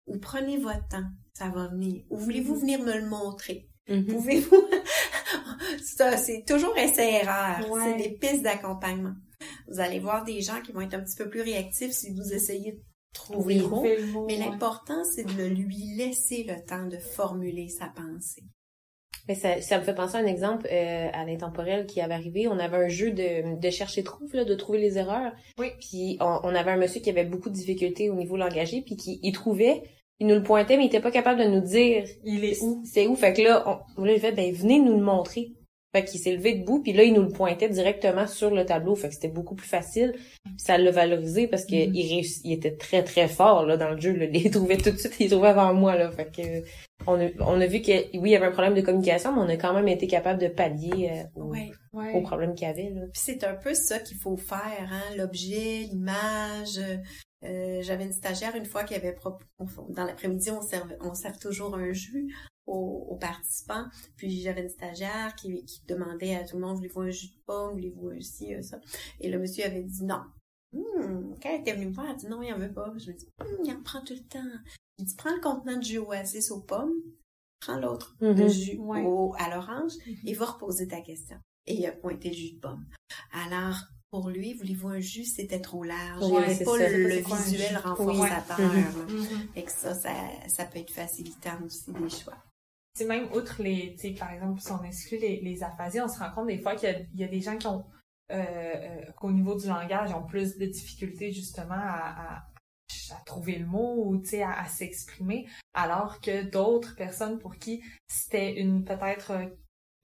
Ou 0.08 0.18
prenez 0.20 0.58
votre 0.58 0.88
temps, 0.88 1.10
ça 1.34 1.50
va 1.50 1.68
venir. 1.68 2.04
Ou 2.10 2.18
voulez-vous 2.18 2.56
mm-hmm. 2.56 2.60
venir 2.60 2.80
me 2.84 2.94
le 2.94 3.08
montrer? 3.08 3.68
Pouvez-vous? 3.88 4.66
Ça, 5.84 6.18
c'est 6.18 6.46
toujours 6.48 6.78
essai-erreur. 6.78 7.66
C'est 7.84 7.98
des 7.98 8.18
pistes 8.18 8.44
d'accompagnement. 8.44 9.16
Vous 9.68 9.80
allez 9.80 10.00
voir 10.00 10.24
des 10.24 10.42
gens 10.42 10.62
qui 10.62 10.72
vont 10.72 10.82
être 10.82 10.94
un 10.94 11.04
petit 11.04 11.18
peu 11.18 11.30
plus 11.30 11.42
réactifs 11.42 11.92
si 11.92 12.14
vous 12.14 12.34
essayez 12.34 12.74
de 12.74 12.82
trouver 13.14 13.56
le 13.56 13.68
mot. 13.68 14.26
Mais 14.28 14.38
l'important, 14.38 15.04
c'est 15.04 15.26
de 15.26 15.44
lui 15.44 15.96
laisser 15.98 16.44
le 16.44 16.64
temps 16.66 16.88
de 16.88 16.98
formuler 16.98 17.70
sa 17.70 17.88
pensée. 17.88 18.44
Mais 19.28 19.36
ça, 19.36 19.62
ça 19.62 19.80
me 19.80 19.84
fait 19.84 19.96
penser 19.96 20.18
à 20.18 20.20
un 20.20 20.26
exemple 20.26 20.68
euh, 20.70 21.10
à 21.14 21.24
l'intemporel 21.24 21.86
qui 21.86 22.02
avait 22.02 22.14
arrivé. 22.14 22.48
On 22.50 22.60
avait 22.60 22.76
un 22.76 22.90
jeu 22.90 23.12
de, 23.12 23.58
de 23.58 23.70
chercher 23.70 24.04
trouve, 24.04 24.36
là, 24.36 24.44
de 24.44 24.54
trouver 24.54 24.80
les 24.80 24.98
erreurs. 24.98 25.32
Oui. 25.58 25.68
Puis 25.80 26.18
on, 26.20 26.40
on, 26.44 26.56
avait 26.56 26.72
un 26.72 26.78
monsieur 26.78 27.00
qui 27.00 27.10
avait 27.10 27.24
beaucoup 27.24 27.50
de 27.50 27.56
difficultés 27.56 28.10
au 28.10 28.16
niveau 28.16 28.36
langagé, 28.36 28.82
puis 28.82 28.98
qui 28.98 29.20
y 29.24 29.32
trouvait 29.32 29.84
il 30.20 30.28
nous 30.28 30.36
le 30.36 30.44
pointait, 30.44 30.78
mais 30.78 30.84
il 30.84 30.88
était 30.88 31.02
pas 31.02 31.12
capable 31.12 31.42
de 31.42 31.48
nous 31.48 31.62
dire. 31.62 32.06
Il 32.24 32.46
est 32.46 32.62
où? 32.62 32.82
C'est 32.86 33.08
où? 33.08 33.16
Fait 33.16 33.34
que 33.34 33.42
là, 33.42 33.84
on, 33.98 34.06
là, 34.06 34.14
il 34.14 34.20
fait, 34.20 34.32
ben, 34.32 34.54
venez 34.54 34.80
nous 34.80 34.98
le 34.98 35.04
montrer. 35.04 35.52
Fait 35.96 36.04
qu'il 36.04 36.20
s'est 36.20 36.36
levé 36.36 36.56
debout, 36.56 36.82
puis 36.82 36.92
là, 36.92 37.04
il 37.04 37.14
nous 37.14 37.22
le 37.22 37.30
pointait 37.30 37.70
directement 37.70 38.26
sur 38.26 38.50
le 38.50 38.66
tableau. 38.66 38.96
Fait 38.96 39.10
que 39.10 39.14
c'était 39.14 39.28
beaucoup 39.28 39.54
plus 39.54 39.68
facile. 39.68 40.16
ça 40.58 40.76
l'a 40.80 40.90
valorisé 40.90 41.48
parce 41.48 41.66
qu'il 41.66 41.92
mm-hmm. 41.92 42.42
il 42.46 42.52
était 42.52 42.76
très, 42.76 43.04
très 43.04 43.28
fort, 43.28 43.66
là, 43.68 43.78
dans 43.78 43.92
le 43.92 44.00
jeu, 44.00 44.14
là. 44.14 44.26
Il 44.34 44.50
trouvait 44.50 44.78
tout 44.78 44.90
de 44.90 44.98
suite, 44.98 45.16
il 45.20 45.30
trouvait 45.30 45.50
avant 45.50 45.74
moi, 45.74 45.96
là. 45.96 46.10
Fait 46.12 46.32
que, 46.36 46.64
on 47.06 47.20
a, 47.20 47.30
on 47.42 47.62
a 47.62 47.68
vu 47.68 47.82
que, 47.82 47.92
oui, 48.18 48.30
il 48.30 48.32
y 48.32 48.36
avait 48.36 48.48
un 48.48 48.52
problème 48.52 48.74
de 48.74 48.82
communication, 48.82 49.34
mais 49.34 49.42
on 49.42 49.50
a 49.50 49.56
quand 49.56 49.74
même 49.74 49.88
été 49.88 50.08
capable 50.08 50.42
de 50.42 50.48
pallier 50.48 51.12
euh, 51.36 52.14
au, 52.14 52.22
problème 52.22 52.56
qu'il 52.56 52.68
y 52.68 52.72
avait, 52.72 52.90
là. 52.90 53.02
Puis 53.14 53.22
c'est 53.24 53.44
un 53.44 53.54
peu 53.54 53.76
ça 53.76 54.00
qu'il 54.00 54.18
faut 54.18 54.36
faire, 54.36 54.90
hein. 54.92 55.16
L'objet, 55.16 55.88
l'image, 55.92 56.80
euh, 57.44 57.82
j'avais 57.82 58.06
une 58.06 58.14
stagiaire 58.14 58.56
une 58.56 58.66
fois 58.66 58.84
qui 58.84 58.96
avait 58.96 59.16
dans 59.90 60.04
l'après-midi 60.04 60.52
on 60.52 60.62
sert 60.62 60.88
on 61.02 61.14
sert 61.14 61.38
toujours 61.40 61.76
un 61.76 61.92
jus 61.92 62.34
aux, 62.66 63.18
participants 63.20 63.86
puis 64.16 64.42
j'avais 64.42 64.62
une 64.62 64.70
stagiaire 64.70 65.36
qui, 65.36 65.66
qui 65.66 65.82
demandait 65.86 66.36
à 66.36 66.46
tout 66.46 66.56
le 66.56 66.62
monde 66.62 66.78
voulez-vous 66.78 67.02
un 67.02 67.10
jus 67.10 67.28
de 67.28 67.42
pomme 67.46 67.74
voulez-vous 67.74 68.10
un 68.10 68.20
ci 68.20 68.54
ça? 68.64 68.80
Et 69.20 69.30
le 69.30 69.40
monsieur 69.40 69.66
avait 69.66 69.84
dit 69.84 70.04
non. 70.04 70.22
Hum, 70.74 71.36
quand 71.42 71.50
elle 71.50 71.62
était 71.62 71.74
venue 71.74 71.88
me 71.88 71.94
voir 71.94 72.08
elle 72.08 72.14
a 72.14 72.16
dit 72.16 72.28
non 72.28 72.42
il 72.42 72.54
en 72.54 72.58
veut 72.58 72.74
pas. 72.74 72.92
Je 72.98 73.12
ai 73.12 73.14
dit 73.14 73.28
hum, 73.42 73.58
il 73.64 73.72
en 73.72 73.84
prend 73.84 74.02
tout 74.02 74.14
le 74.14 74.24
temps. 74.28 74.60
Il 74.98 75.06
dit 75.06 75.16
prends 75.16 75.34
le 75.34 75.42
contenant 75.42 75.78
de 75.78 75.84
jus 75.84 76.00
oasis 76.00 76.52
aux 76.52 76.62
pommes 76.62 76.94
prends 77.64 77.80
l'autre 77.80 78.16
de 78.20 78.34
mm-hmm. 78.34 78.50
jus 78.50 78.80
à 79.38 79.56
l'orange 79.56 79.94
et 80.26 80.34
va 80.34 80.46
reposer 80.46 80.88
ta 80.88 81.02
question. 81.02 81.38
Et 81.66 81.76
il 81.76 81.86
a 81.86 81.92
pointé 81.92 82.30
le 82.30 82.36
jus 82.36 82.54
de 82.54 82.60
pomme. 82.60 82.86
Alors 83.32 83.76
pour 84.14 84.30
lui, 84.30 84.54
voulez-vous 84.54 84.90
un 84.90 85.00
jus, 85.00 85.26
c'était 85.26 85.60
trop 85.60 85.84
large. 85.84 86.22
il 86.22 86.30
n'y 86.30 86.38
avait 86.38 86.64
pas 86.64 86.78
le, 86.78 87.16
visuel 87.16 87.78
renforçateur. 87.78 88.60
Mm-hmm. 88.60 89.48
Et 89.56 89.64
que 89.64 89.72
ça, 89.72 89.96
ça, 89.96 90.66
peut 90.66 90.78
être 90.78 90.92
facilitant 90.92 91.58
aussi 91.66 91.92
des 91.92 92.10
choix. 92.12 92.38
C'est 92.94 93.06
même 93.06 93.28
outre 93.34 93.64
les, 93.64 93.96
tu 93.96 94.10
sais, 94.10 94.14
par 94.14 94.30
exemple, 94.30 94.62
si 94.62 94.72
on 94.72 94.84
exclut 94.84 95.18
les, 95.18 95.42
les 95.42 95.64
aphasies, 95.64 96.00
on 96.00 96.08
se 96.08 96.20
rend 96.20 96.30
compte 96.30 96.46
des 96.46 96.60
fois 96.60 96.76
qu'il 96.76 97.10
y, 97.16 97.24
a 97.24 97.28
des 97.28 97.42
gens 97.42 97.58
qui 97.58 97.66
ont, 97.66 97.84
euh, 98.32 98.36
euh, 98.46 99.12
qu'au 99.20 99.32
niveau 99.32 99.56
du 99.56 99.68
langage, 99.68 100.14
ont 100.14 100.28
plus 100.28 100.60
de 100.60 100.68
difficultés 100.68 101.32
justement 101.32 101.74
à, 101.74 102.38
à, 102.38 103.24
trouver 103.26 103.58
le 103.58 103.66
mot 103.66 103.96
ou 104.06 104.22
tu 104.22 104.30
sais 104.30 104.44
à, 104.44 104.52
à 104.60 104.68
s'exprimer, 104.68 105.48
alors 105.74 106.22
que 106.22 106.44
d'autres 106.44 106.96
personnes 106.96 107.40
pour 107.40 107.56
qui 107.56 107.82
c'était 108.06 108.60
une 108.60 108.86
peut-être 108.86 109.50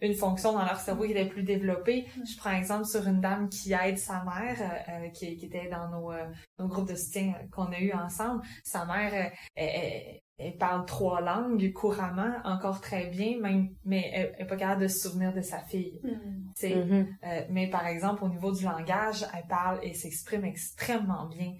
une 0.02 0.14
fonction 0.14 0.54
dans 0.54 0.64
leur 0.64 0.80
cerveau 0.80 1.04
qui 1.04 1.12
était 1.12 1.28
plus 1.28 1.43
développée. 1.43 2.08
Mm. 2.16 2.26
Je 2.26 2.38
prends 2.38 2.52
exemple 2.52 2.86
sur 2.86 3.06
une 3.08 3.22
dame 3.22 3.50
qui 3.50 3.74
aide 3.74 3.97
sa 3.97 4.24
mère, 4.24 4.58
euh, 4.62 4.91
euh, 4.91 5.10
qui, 5.10 5.36
qui, 5.38 5.45
était 5.45 5.70
dans 5.70 5.89
nos, 5.89 6.12
euh, 6.12 6.26
nos 6.58 6.68
groupes 6.68 6.89
de 6.89 6.95
soutien 6.95 7.34
qu'on 7.52 7.72
a 7.72 7.80
eu 7.80 7.91
ensemble. 7.91 8.41
Sa 8.64 8.86
mère, 8.86 9.32
elle, 9.56 10.22
elle, 10.38 10.58
parle 10.58 10.86
trois 10.86 11.22
langues 11.22 11.72
couramment, 11.74 12.36
encore 12.45 12.80
très 12.80 13.08
bien, 13.08 13.39
même, 13.39 13.70
mais 13.84 14.10
elle, 14.14 14.36
n'est 14.39 14.47
pas 14.47 14.56
capable 14.56 14.84
de 14.84 14.88
se 14.88 15.00
souvenir 15.10 15.34
de 15.34 15.41
sa 15.41 15.60
fille. 15.60 16.00
Mm. 16.04 16.50
Mm-hmm. 16.62 17.45
mais 17.50 17.70
par 17.70 17.88
exemple, 17.88 18.24
au 18.24 18.30
niveau 18.30 18.52
du 18.52 18.64
langage, 18.64 19.26
elle 19.36 19.47
parle 19.47 19.80
et 19.84 19.93
s'exprime 19.93 20.45
extrêmement 20.45 21.28
bien. 21.28 21.54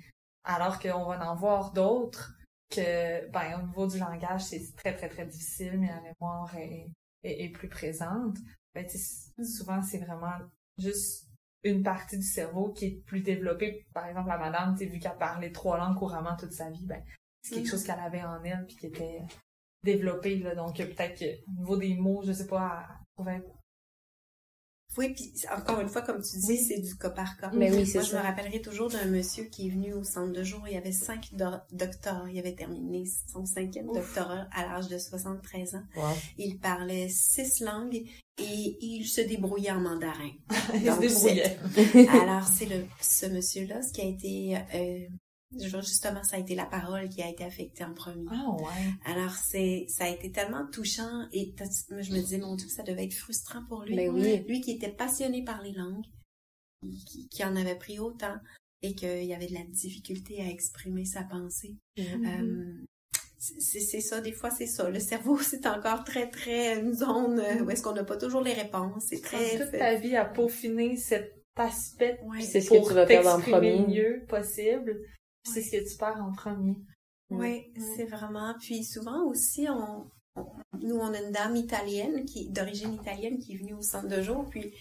Alors 0.44 0.80
qu'on 0.80 1.06
va 1.06 1.32
en 1.32 1.36
voir 1.36 1.74
d'autres 1.74 2.34
que, 2.70 3.30
ben, 3.32 3.60
au 3.60 3.68
niveau 3.68 3.88
du 3.88 4.00
langage, 4.00 4.42
c'est 4.42 4.76
très, 4.76 4.96
très, 4.96 5.10
très 5.10 5.26
difficile, 5.26 5.80
mais 5.80 5.88
la 5.88 6.02
mémoire 6.02 6.56
est, 6.58 6.88
est, 7.24 7.50
plus 7.50 7.70
présente, 7.70 8.38
ben, 8.74 8.86
souvent 9.44 9.82
c'est 9.82 10.00
vraiment 10.00 10.38
juste 10.78 11.28
une 11.64 11.84
partie 11.84 12.18
du 12.18 12.26
cerveau 12.26 12.72
qui 12.72 12.86
est 12.86 13.04
plus 13.06 13.22
développée. 13.22 13.86
Par 13.94 14.08
exemple, 14.08 14.30
la 14.30 14.38
madame, 14.38 14.76
vu 14.76 15.00
qu'elle 15.00 15.18
parlait 15.18 15.52
trois 15.52 15.78
langues 15.78 15.98
couramment 15.98 16.38
toute 16.38 16.54
sa 16.54 16.70
vie, 16.70 16.86
ben, 16.86 17.04
c'est 17.42 17.56
quelque 17.56 17.68
mm. 17.68 17.72
chose 17.72 17.84
qu'elle 17.84 18.00
avait 18.00 18.24
en 18.24 18.44
elle 18.44 18.66
puis 18.66 18.78
qui 18.78 18.88
était 18.88 19.22
développé. 19.84 20.38
Là, 20.38 20.56
donc 20.56 20.78
peut-être 20.78 21.20
qu'au 21.20 21.52
niveau 21.52 21.78
des 21.78 21.96
mots, 21.96 22.24
je 22.26 22.32
sais 22.32 22.48
pas, 22.48 22.88
elle 22.90 23.06
trouvait 23.16 23.59
oui, 24.98 25.14
puis 25.14 25.32
encore 25.56 25.80
une 25.80 25.88
fois, 25.88 26.02
comme 26.02 26.22
tu 26.22 26.38
dis, 26.38 26.58
c'est 26.58 26.80
du 26.80 26.96
cas 26.98 27.12
par 27.12 27.38
cas. 27.38 27.52
Mais 27.54 27.72
oui, 27.72 27.90
Moi, 27.94 28.04
je 28.04 28.16
me 28.16 28.22
rappellerai 28.22 28.62
toujours 28.62 28.90
d'un 28.90 29.06
monsieur 29.06 29.44
qui 29.46 29.68
est 29.68 29.70
venu 29.70 29.94
au 29.94 30.04
centre 30.04 30.34
de 30.34 30.44
jour. 30.44 30.68
Il 30.68 30.74
y 30.74 30.78
avait 30.78 30.92
cinq 30.92 31.30
docteurs. 31.72 32.28
Il 32.28 32.40
avait 32.40 32.56
terminé 32.56 33.04
son 33.32 33.46
cinquième 33.46 33.86
doctorat 33.86 34.48
à 34.52 34.66
l'âge 34.66 34.88
de 34.88 34.98
73 34.98 35.76
ans. 35.76 35.84
Il 36.38 36.58
parlait 36.58 37.08
six 37.10 37.62
langues 37.62 38.04
et 38.40 38.78
il 38.82 39.06
se 39.06 39.22
débrouillait 39.22 39.72
en 39.72 39.82
mandarin. 39.82 40.32
il 40.74 40.92
se 40.92 41.00
débrouillait. 41.00 41.58
alors, 42.22 42.48
c'est 42.48 42.66
le 42.66 42.86
ce 43.00 43.28
monsieur-là, 43.28 43.84
ce 43.84 43.94
qui 43.94 44.02
a 44.02 44.06
été 44.06 44.58
euh, 44.74 45.08
justement, 45.58 46.24
ça 46.24 46.36
a 46.38 46.40
été 46.40 46.56
la 46.56 46.66
parole 46.66 47.10
qui 47.10 47.22
a 47.22 47.30
été 47.30 47.44
affectée 47.44 47.84
en 47.84 47.94
premier. 47.94 48.26
Ah 48.30 48.52
ouais. 48.52 48.94
Alors 49.06 49.34
c'est, 49.34 49.86
ça 49.88 50.06
a 50.06 50.08
été 50.08 50.32
tellement 50.32 50.68
touchant 50.68 51.28
et 51.34 51.54
je 51.58 52.12
me 52.12 52.20
disais 52.20 52.38
mon 52.38 52.56
Dieu, 52.56 52.68
ça 52.68 52.84
devait 52.84 53.06
être 53.06 53.14
frustrant 53.14 53.64
pour 53.68 53.84
lui. 53.84 53.96
Mais 53.96 54.08
ben 54.08 54.16
oui. 54.16 54.44
Lui 54.48 54.62
qui 54.62 54.72
était 54.72 54.92
passionné 54.92 55.44
par 55.44 55.62
les 55.62 55.72
langues, 55.72 56.06
qui, 57.30 57.44
en 57.44 57.56
avait 57.56 57.76
pris 57.76 58.00
autant 58.00 58.36
et 58.82 58.96
qu'il 58.96 59.26
y 59.26 59.34
avait 59.34 59.48
de 59.48 59.54
la 59.54 59.66
difficulté 59.66 60.42
à 60.42 60.48
exprimer 60.48 61.06
sa 61.06 61.24
pensée. 61.24 61.76
Mm-hmm. 61.98 62.42
Euh, 62.42 62.86
c'est 63.38 64.02
ça, 64.02 64.22
des 64.22 64.34
fois 64.34 64.52
c'est 64.52 64.68
ça. 64.68 64.90
Le 64.90 65.00
cerveau, 65.00 65.38
c'est 65.42 65.66
encore 65.66 66.04
très, 66.04 66.30
très 66.30 66.80
une 66.80 66.94
zone 66.94 67.40
euh, 67.40 67.64
où 67.64 67.70
est-ce 67.70 67.82
qu'on 67.82 67.94
n'a 67.94 68.04
pas 68.04 68.18
toujours 68.18 68.42
les 68.42 68.54
réponses. 68.54 69.04
C'est 69.08 69.22
très... 69.22 69.58
Toute 69.58 69.72
ta 69.72 69.96
vie 69.96 70.16
à 70.16 70.26
peaufiner 70.26 70.96
cet 70.96 71.40
aspect 71.60 72.20
c'est 72.40 72.62
ce 72.62 72.70
que 72.70 72.88
tu 72.88 72.94
vas 72.94 73.06
faire 73.06 73.28
en 73.28 73.40
premier? 73.40 73.80
le 73.80 73.88
mieux 73.88 74.26
possible 74.28 75.02
c'est 75.46 75.62
ce 75.62 75.72
que 75.72 75.90
tu 75.90 75.98
perds 75.98 76.22
en 76.24 76.32
premier. 76.32 76.76
Oui, 77.32 77.72
c'est 77.96 78.06
vraiment. 78.06 78.56
Puis 78.60 78.84
souvent 78.84 79.24
aussi, 79.26 79.68
on, 79.70 80.10
nous, 80.82 80.96
on 80.96 81.14
a 81.14 81.22
une 81.22 81.32
dame 81.32 81.56
italienne 81.56 82.26
qui 82.26 82.50
d'origine 82.50 82.94
italienne 82.94 83.38
qui 83.40 83.54
est 83.54 83.58
venue 83.58 83.74
au 83.76 83.82
centre 83.82 84.08
de 84.08 84.22
jour. 84.22 84.50
Puis 84.50 84.74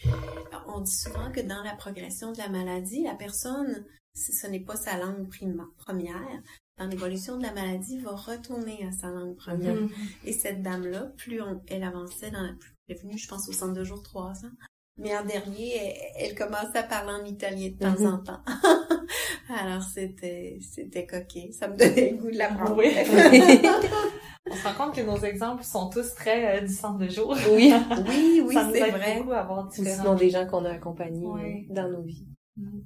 on 0.66 0.80
dit 0.80 0.94
souvent 0.94 1.30
que 1.30 1.40
dans 1.40 1.62
la 1.62 1.74
progression 1.76 2.32
de 2.32 2.38
la 2.38 2.48
maladie, 2.48 3.02
la 3.02 3.14
personne, 3.14 3.84
ce 4.14 4.46
n'est 4.46 4.60
pas 4.64 4.76
sa 4.76 4.96
langue 4.96 5.28
première, 5.76 6.42
dans 6.78 6.86
l'évolution 6.86 7.36
de 7.36 7.42
la 7.42 7.52
maladie, 7.52 7.98
va 7.98 8.12
retourner 8.14 8.84
à 8.86 8.92
sa 8.92 9.08
langue 9.10 9.36
première. 9.36 9.74
Mhm. 9.74 9.90
Et 10.24 10.32
cette 10.32 10.62
dame-là, 10.62 11.12
plus 11.16 11.42
on- 11.42 11.60
elle 11.66 11.82
avançait 11.82 12.30
dans 12.30 12.42
la... 12.42 12.52
plus 12.54 12.72
Elle 12.88 12.96
est 12.96 13.00
venue, 13.02 13.18
je 13.18 13.28
pense, 13.28 13.48
au 13.48 13.52
centre 13.52 13.74
de 13.74 13.84
jour 13.84 14.02
trois 14.02 14.32
ans. 14.46 14.52
Mais 14.98 15.16
en 15.16 15.24
dernier, 15.24 15.76
elle, 15.76 15.94
elle 16.30 16.34
commençait 16.34 16.78
à 16.78 16.82
parler 16.82 17.12
en 17.12 17.24
italien 17.24 17.68
de 17.70 17.78
temps 17.78 17.98
Mhm. 17.98 18.06
en 18.14 18.18
temps. 18.18 18.40
Alors, 19.48 19.82
c'était 19.82 20.58
c'était 20.60 21.06
coquet. 21.06 21.50
Ça 21.52 21.68
me 21.68 21.76
donnait 21.76 22.10
le 22.10 22.16
goût 22.16 22.30
de 22.30 22.36
l'apprendre. 22.36 22.76
Oui. 22.76 22.88
On 24.50 24.54
se 24.54 24.66
rend 24.66 24.86
compte 24.86 24.96
que 24.96 25.02
nos 25.02 25.18
exemples 25.18 25.62
sont 25.62 25.90
tous 25.90 26.14
très 26.14 26.58
euh, 26.58 26.60
du 26.66 26.72
centre 26.72 26.98
de 26.98 27.08
jour. 27.08 27.36
Oui. 27.52 27.72
oui, 28.08 28.42
oui, 28.46 28.54
ça 28.54 28.64
nous 28.64 28.72
c'est 28.72 28.88
aide 28.88 28.94
vrai. 28.94 29.18
beaucoup 29.18 29.32
à 29.32 29.40
avoir 29.40 29.66
Ou 29.66 29.70
différents... 29.70 30.02
sinon 30.02 30.14
des 30.14 30.30
gens 30.30 30.46
qu'on 30.46 30.64
a 30.64 30.70
accompagnés 30.70 31.26
euh, 31.26 31.74
dans 31.74 31.88
nos 31.90 32.02
vies. 32.02 32.26
Mhm. 32.56 32.84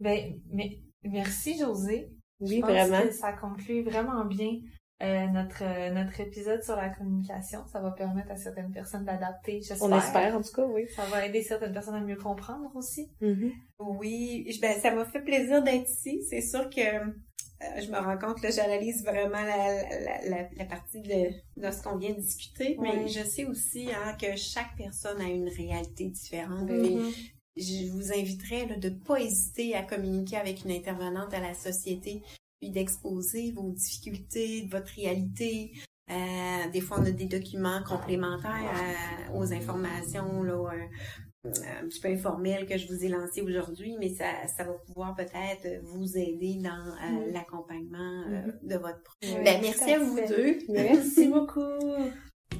Ben, 0.00 0.38
mais, 0.52 0.78
merci 1.04 1.58
José. 1.58 2.10
Oui, 2.40 2.56
Je 2.56 2.60
pense 2.60 2.70
vraiment. 2.70 3.02
que 3.02 3.10
ça 3.12 3.32
conclut 3.32 3.82
vraiment 3.82 4.24
bien 4.24 4.60
euh, 5.02 5.26
notre 5.28 5.62
euh, 5.62 5.90
notre 5.90 6.20
épisode 6.20 6.62
sur 6.62 6.76
la 6.76 6.90
communication. 6.90 7.60
Ça 7.72 7.80
va 7.80 7.90
permettre 7.92 8.30
à 8.30 8.36
certaines 8.36 8.70
personnes 8.72 9.04
d'adapter, 9.04 9.60
j'espère. 9.62 9.88
On 9.88 9.96
espère, 9.98 10.36
en 10.36 10.42
tout 10.42 10.52
cas, 10.52 10.66
oui. 10.66 10.86
Ça 10.94 11.04
va 11.06 11.24
aider 11.26 11.42
certaines 11.42 11.72
personnes 11.72 11.94
à 11.94 12.00
mieux 12.00 12.16
comprendre 12.16 12.70
aussi. 12.74 13.10
Mhm. 13.20 13.52
Oui, 13.78 14.46
je- 14.50 14.60
ben, 14.60 14.78
ça 14.80 14.90
m'a 14.94 15.04
fait 15.06 15.22
plaisir 15.22 15.62
d'être 15.62 15.88
ici. 15.90 16.22
C'est 16.28 16.42
sûr 16.42 16.68
que 16.68 16.80
euh, 16.80 17.80
je 17.80 17.90
me 17.90 17.98
rends 17.98 18.16
compte, 18.18 18.42
là, 18.42 18.50
j'analyse 18.50 19.02
vraiment 19.04 19.42
la, 19.42 19.82
la, 20.00 20.28
la, 20.28 20.48
la 20.56 20.64
partie 20.64 21.00
de, 21.02 21.30
de 21.60 21.70
ce 21.70 21.82
qu'on 21.82 21.96
vient 21.96 22.10
de 22.12 22.20
discuter, 22.20 22.76
mais 22.80 23.06
je 23.08 23.22
sais 23.22 23.44
aussi 23.44 23.88
hein, 23.92 24.16
que 24.20 24.34
chaque 24.36 24.74
personne 24.78 25.20
a 25.20 25.24
une 25.28 25.48
réalité 25.48 26.06
différente. 26.08 26.70
Mhm. 26.70 27.10
je 27.56 27.90
vous 27.92 28.12
inviterais 28.12 28.64
là, 28.66 28.76
de 28.76 28.88
pas 28.88 29.20
hésiter 29.20 29.74
à 29.74 29.82
communiquer 29.82 30.36
avec 30.36 30.64
une 30.64 30.70
intervenante 30.70 31.34
à 31.34 31.40
la 31.40 31.52
société, 31.52 32.22
puis 32.60 32.70
d'exposer 32.70 33.52
vos 33.52 33.70
difficultés, 33.70 34.68
votre 34.70 34.92
réalité. 34.94 35.72
Euh, 36.10 36.70
des 36.72 36.80
fois, 36.80 36.98
on 37.00 37.04
a 37.06 37.10
des 37.10 37.26
documents 37.26 37.82
complémentaires 37.88 38.50
à- 38.52 39.32
aux 39.34 39.52
informations 39.52 40.42
là, 40.42 40.70
euh, 40.72 41.48
un 41.82 41.86
petit 41.88 42.00
peu 42.00 42.08
informelles 42.08 42.66
que 42.66 42.76
je 42.76 42.86
vous 42.88 43.02
ai 43.04 43.08
lancées 43.08 43.40
aujourd'hui, 43.42 43.94
mais 43.98 44.10
ça, 44.10 44.26
ça 44.56 44.64
va 44.64 44.72
pouvoir 44.86 45.14
peut-être 45.14 45.82
vous 45.84 46.18
aider 46.18 46.56
dans 46.62 46.68
euh, 46.70 47.30
l'accompagnement 47.32 48.24
euh, 48.28 48.42
de 48.62 48.74
votre 48.76 49.00
projet. 49.02 49.38
Oui, 49.38 49.44
Ben, 49.44 49.60
merci 49.62 49.92
à 49.92 49.96
à 49.96 49.98
vous 50.00 50.16
fait. 50.16 50.28
deux. 50.28 50.58
Merci 50.68 51.28
beaucoup. 51.28 51.60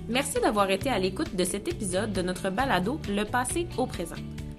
Merci 0.09 0.41
d'avoir 0.41 0.71
été 0.71 0.89
à 0.89 0.99
l'écoute 0.99 1.35
de 1.37 1.45
cet 1.45 1.69
épisode 1.69 2.13
de 2.13 2.23
notre 2.23 2.51
balado 2.51 2.99
Le 3.09 3.25
passé 3.25 3.67
au 3.77 3.87
présent. 3.87 4.17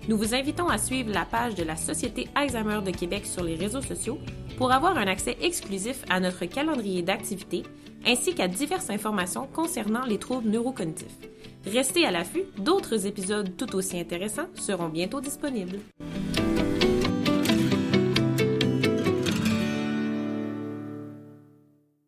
Nous 0.07 0.17
vous 0.17 0.33
invitons 0.33 0.67
à 0.67 0.79
suivre 0.79 1.13
la 1.13 1.25
page 1.25 1.53
de 1.53 1.63
la 1.63 1.75
Société 1.75 2.27
Alzheimer 2.33 2.79
de 2.83 2.89
Québec 2.89 3.25
sur 3.25 3.43
les 3.43 3.55
réseaux 3.55 3.81
sociaux 3.81 4.17
pour 4.57 4.71
avoir 4.71 4.97
un 4.97 5.05
accès 5.05 5.37
exclusif 5.41 6.03
à 6.09 6.19
notre 6.19 6.45
calendrier 6.45 7.03
d'activités 7.03 7.63
ainsi 8.07 8.33
qu'à 8.33 8.47
diverses 8.47 8.89
informations 8.89 9.45
concernant 9.45 10.05
les 10.05 10.17
troubles 10.17 10.49
neurocognitifs. 10.49 11.17
Restez 11.67 12.03
à 12.03 12.11
l'affût, 12.11 12.45
d'autres 12.57 13.05
épisodes 13.05 13.55
tout 13.55 13.75
aussi 13.75 13.99
intéressants 13.99 14.47
seront 14.55 14.89
bientôt 14.89 15.21
disponibles. 15.21 15.79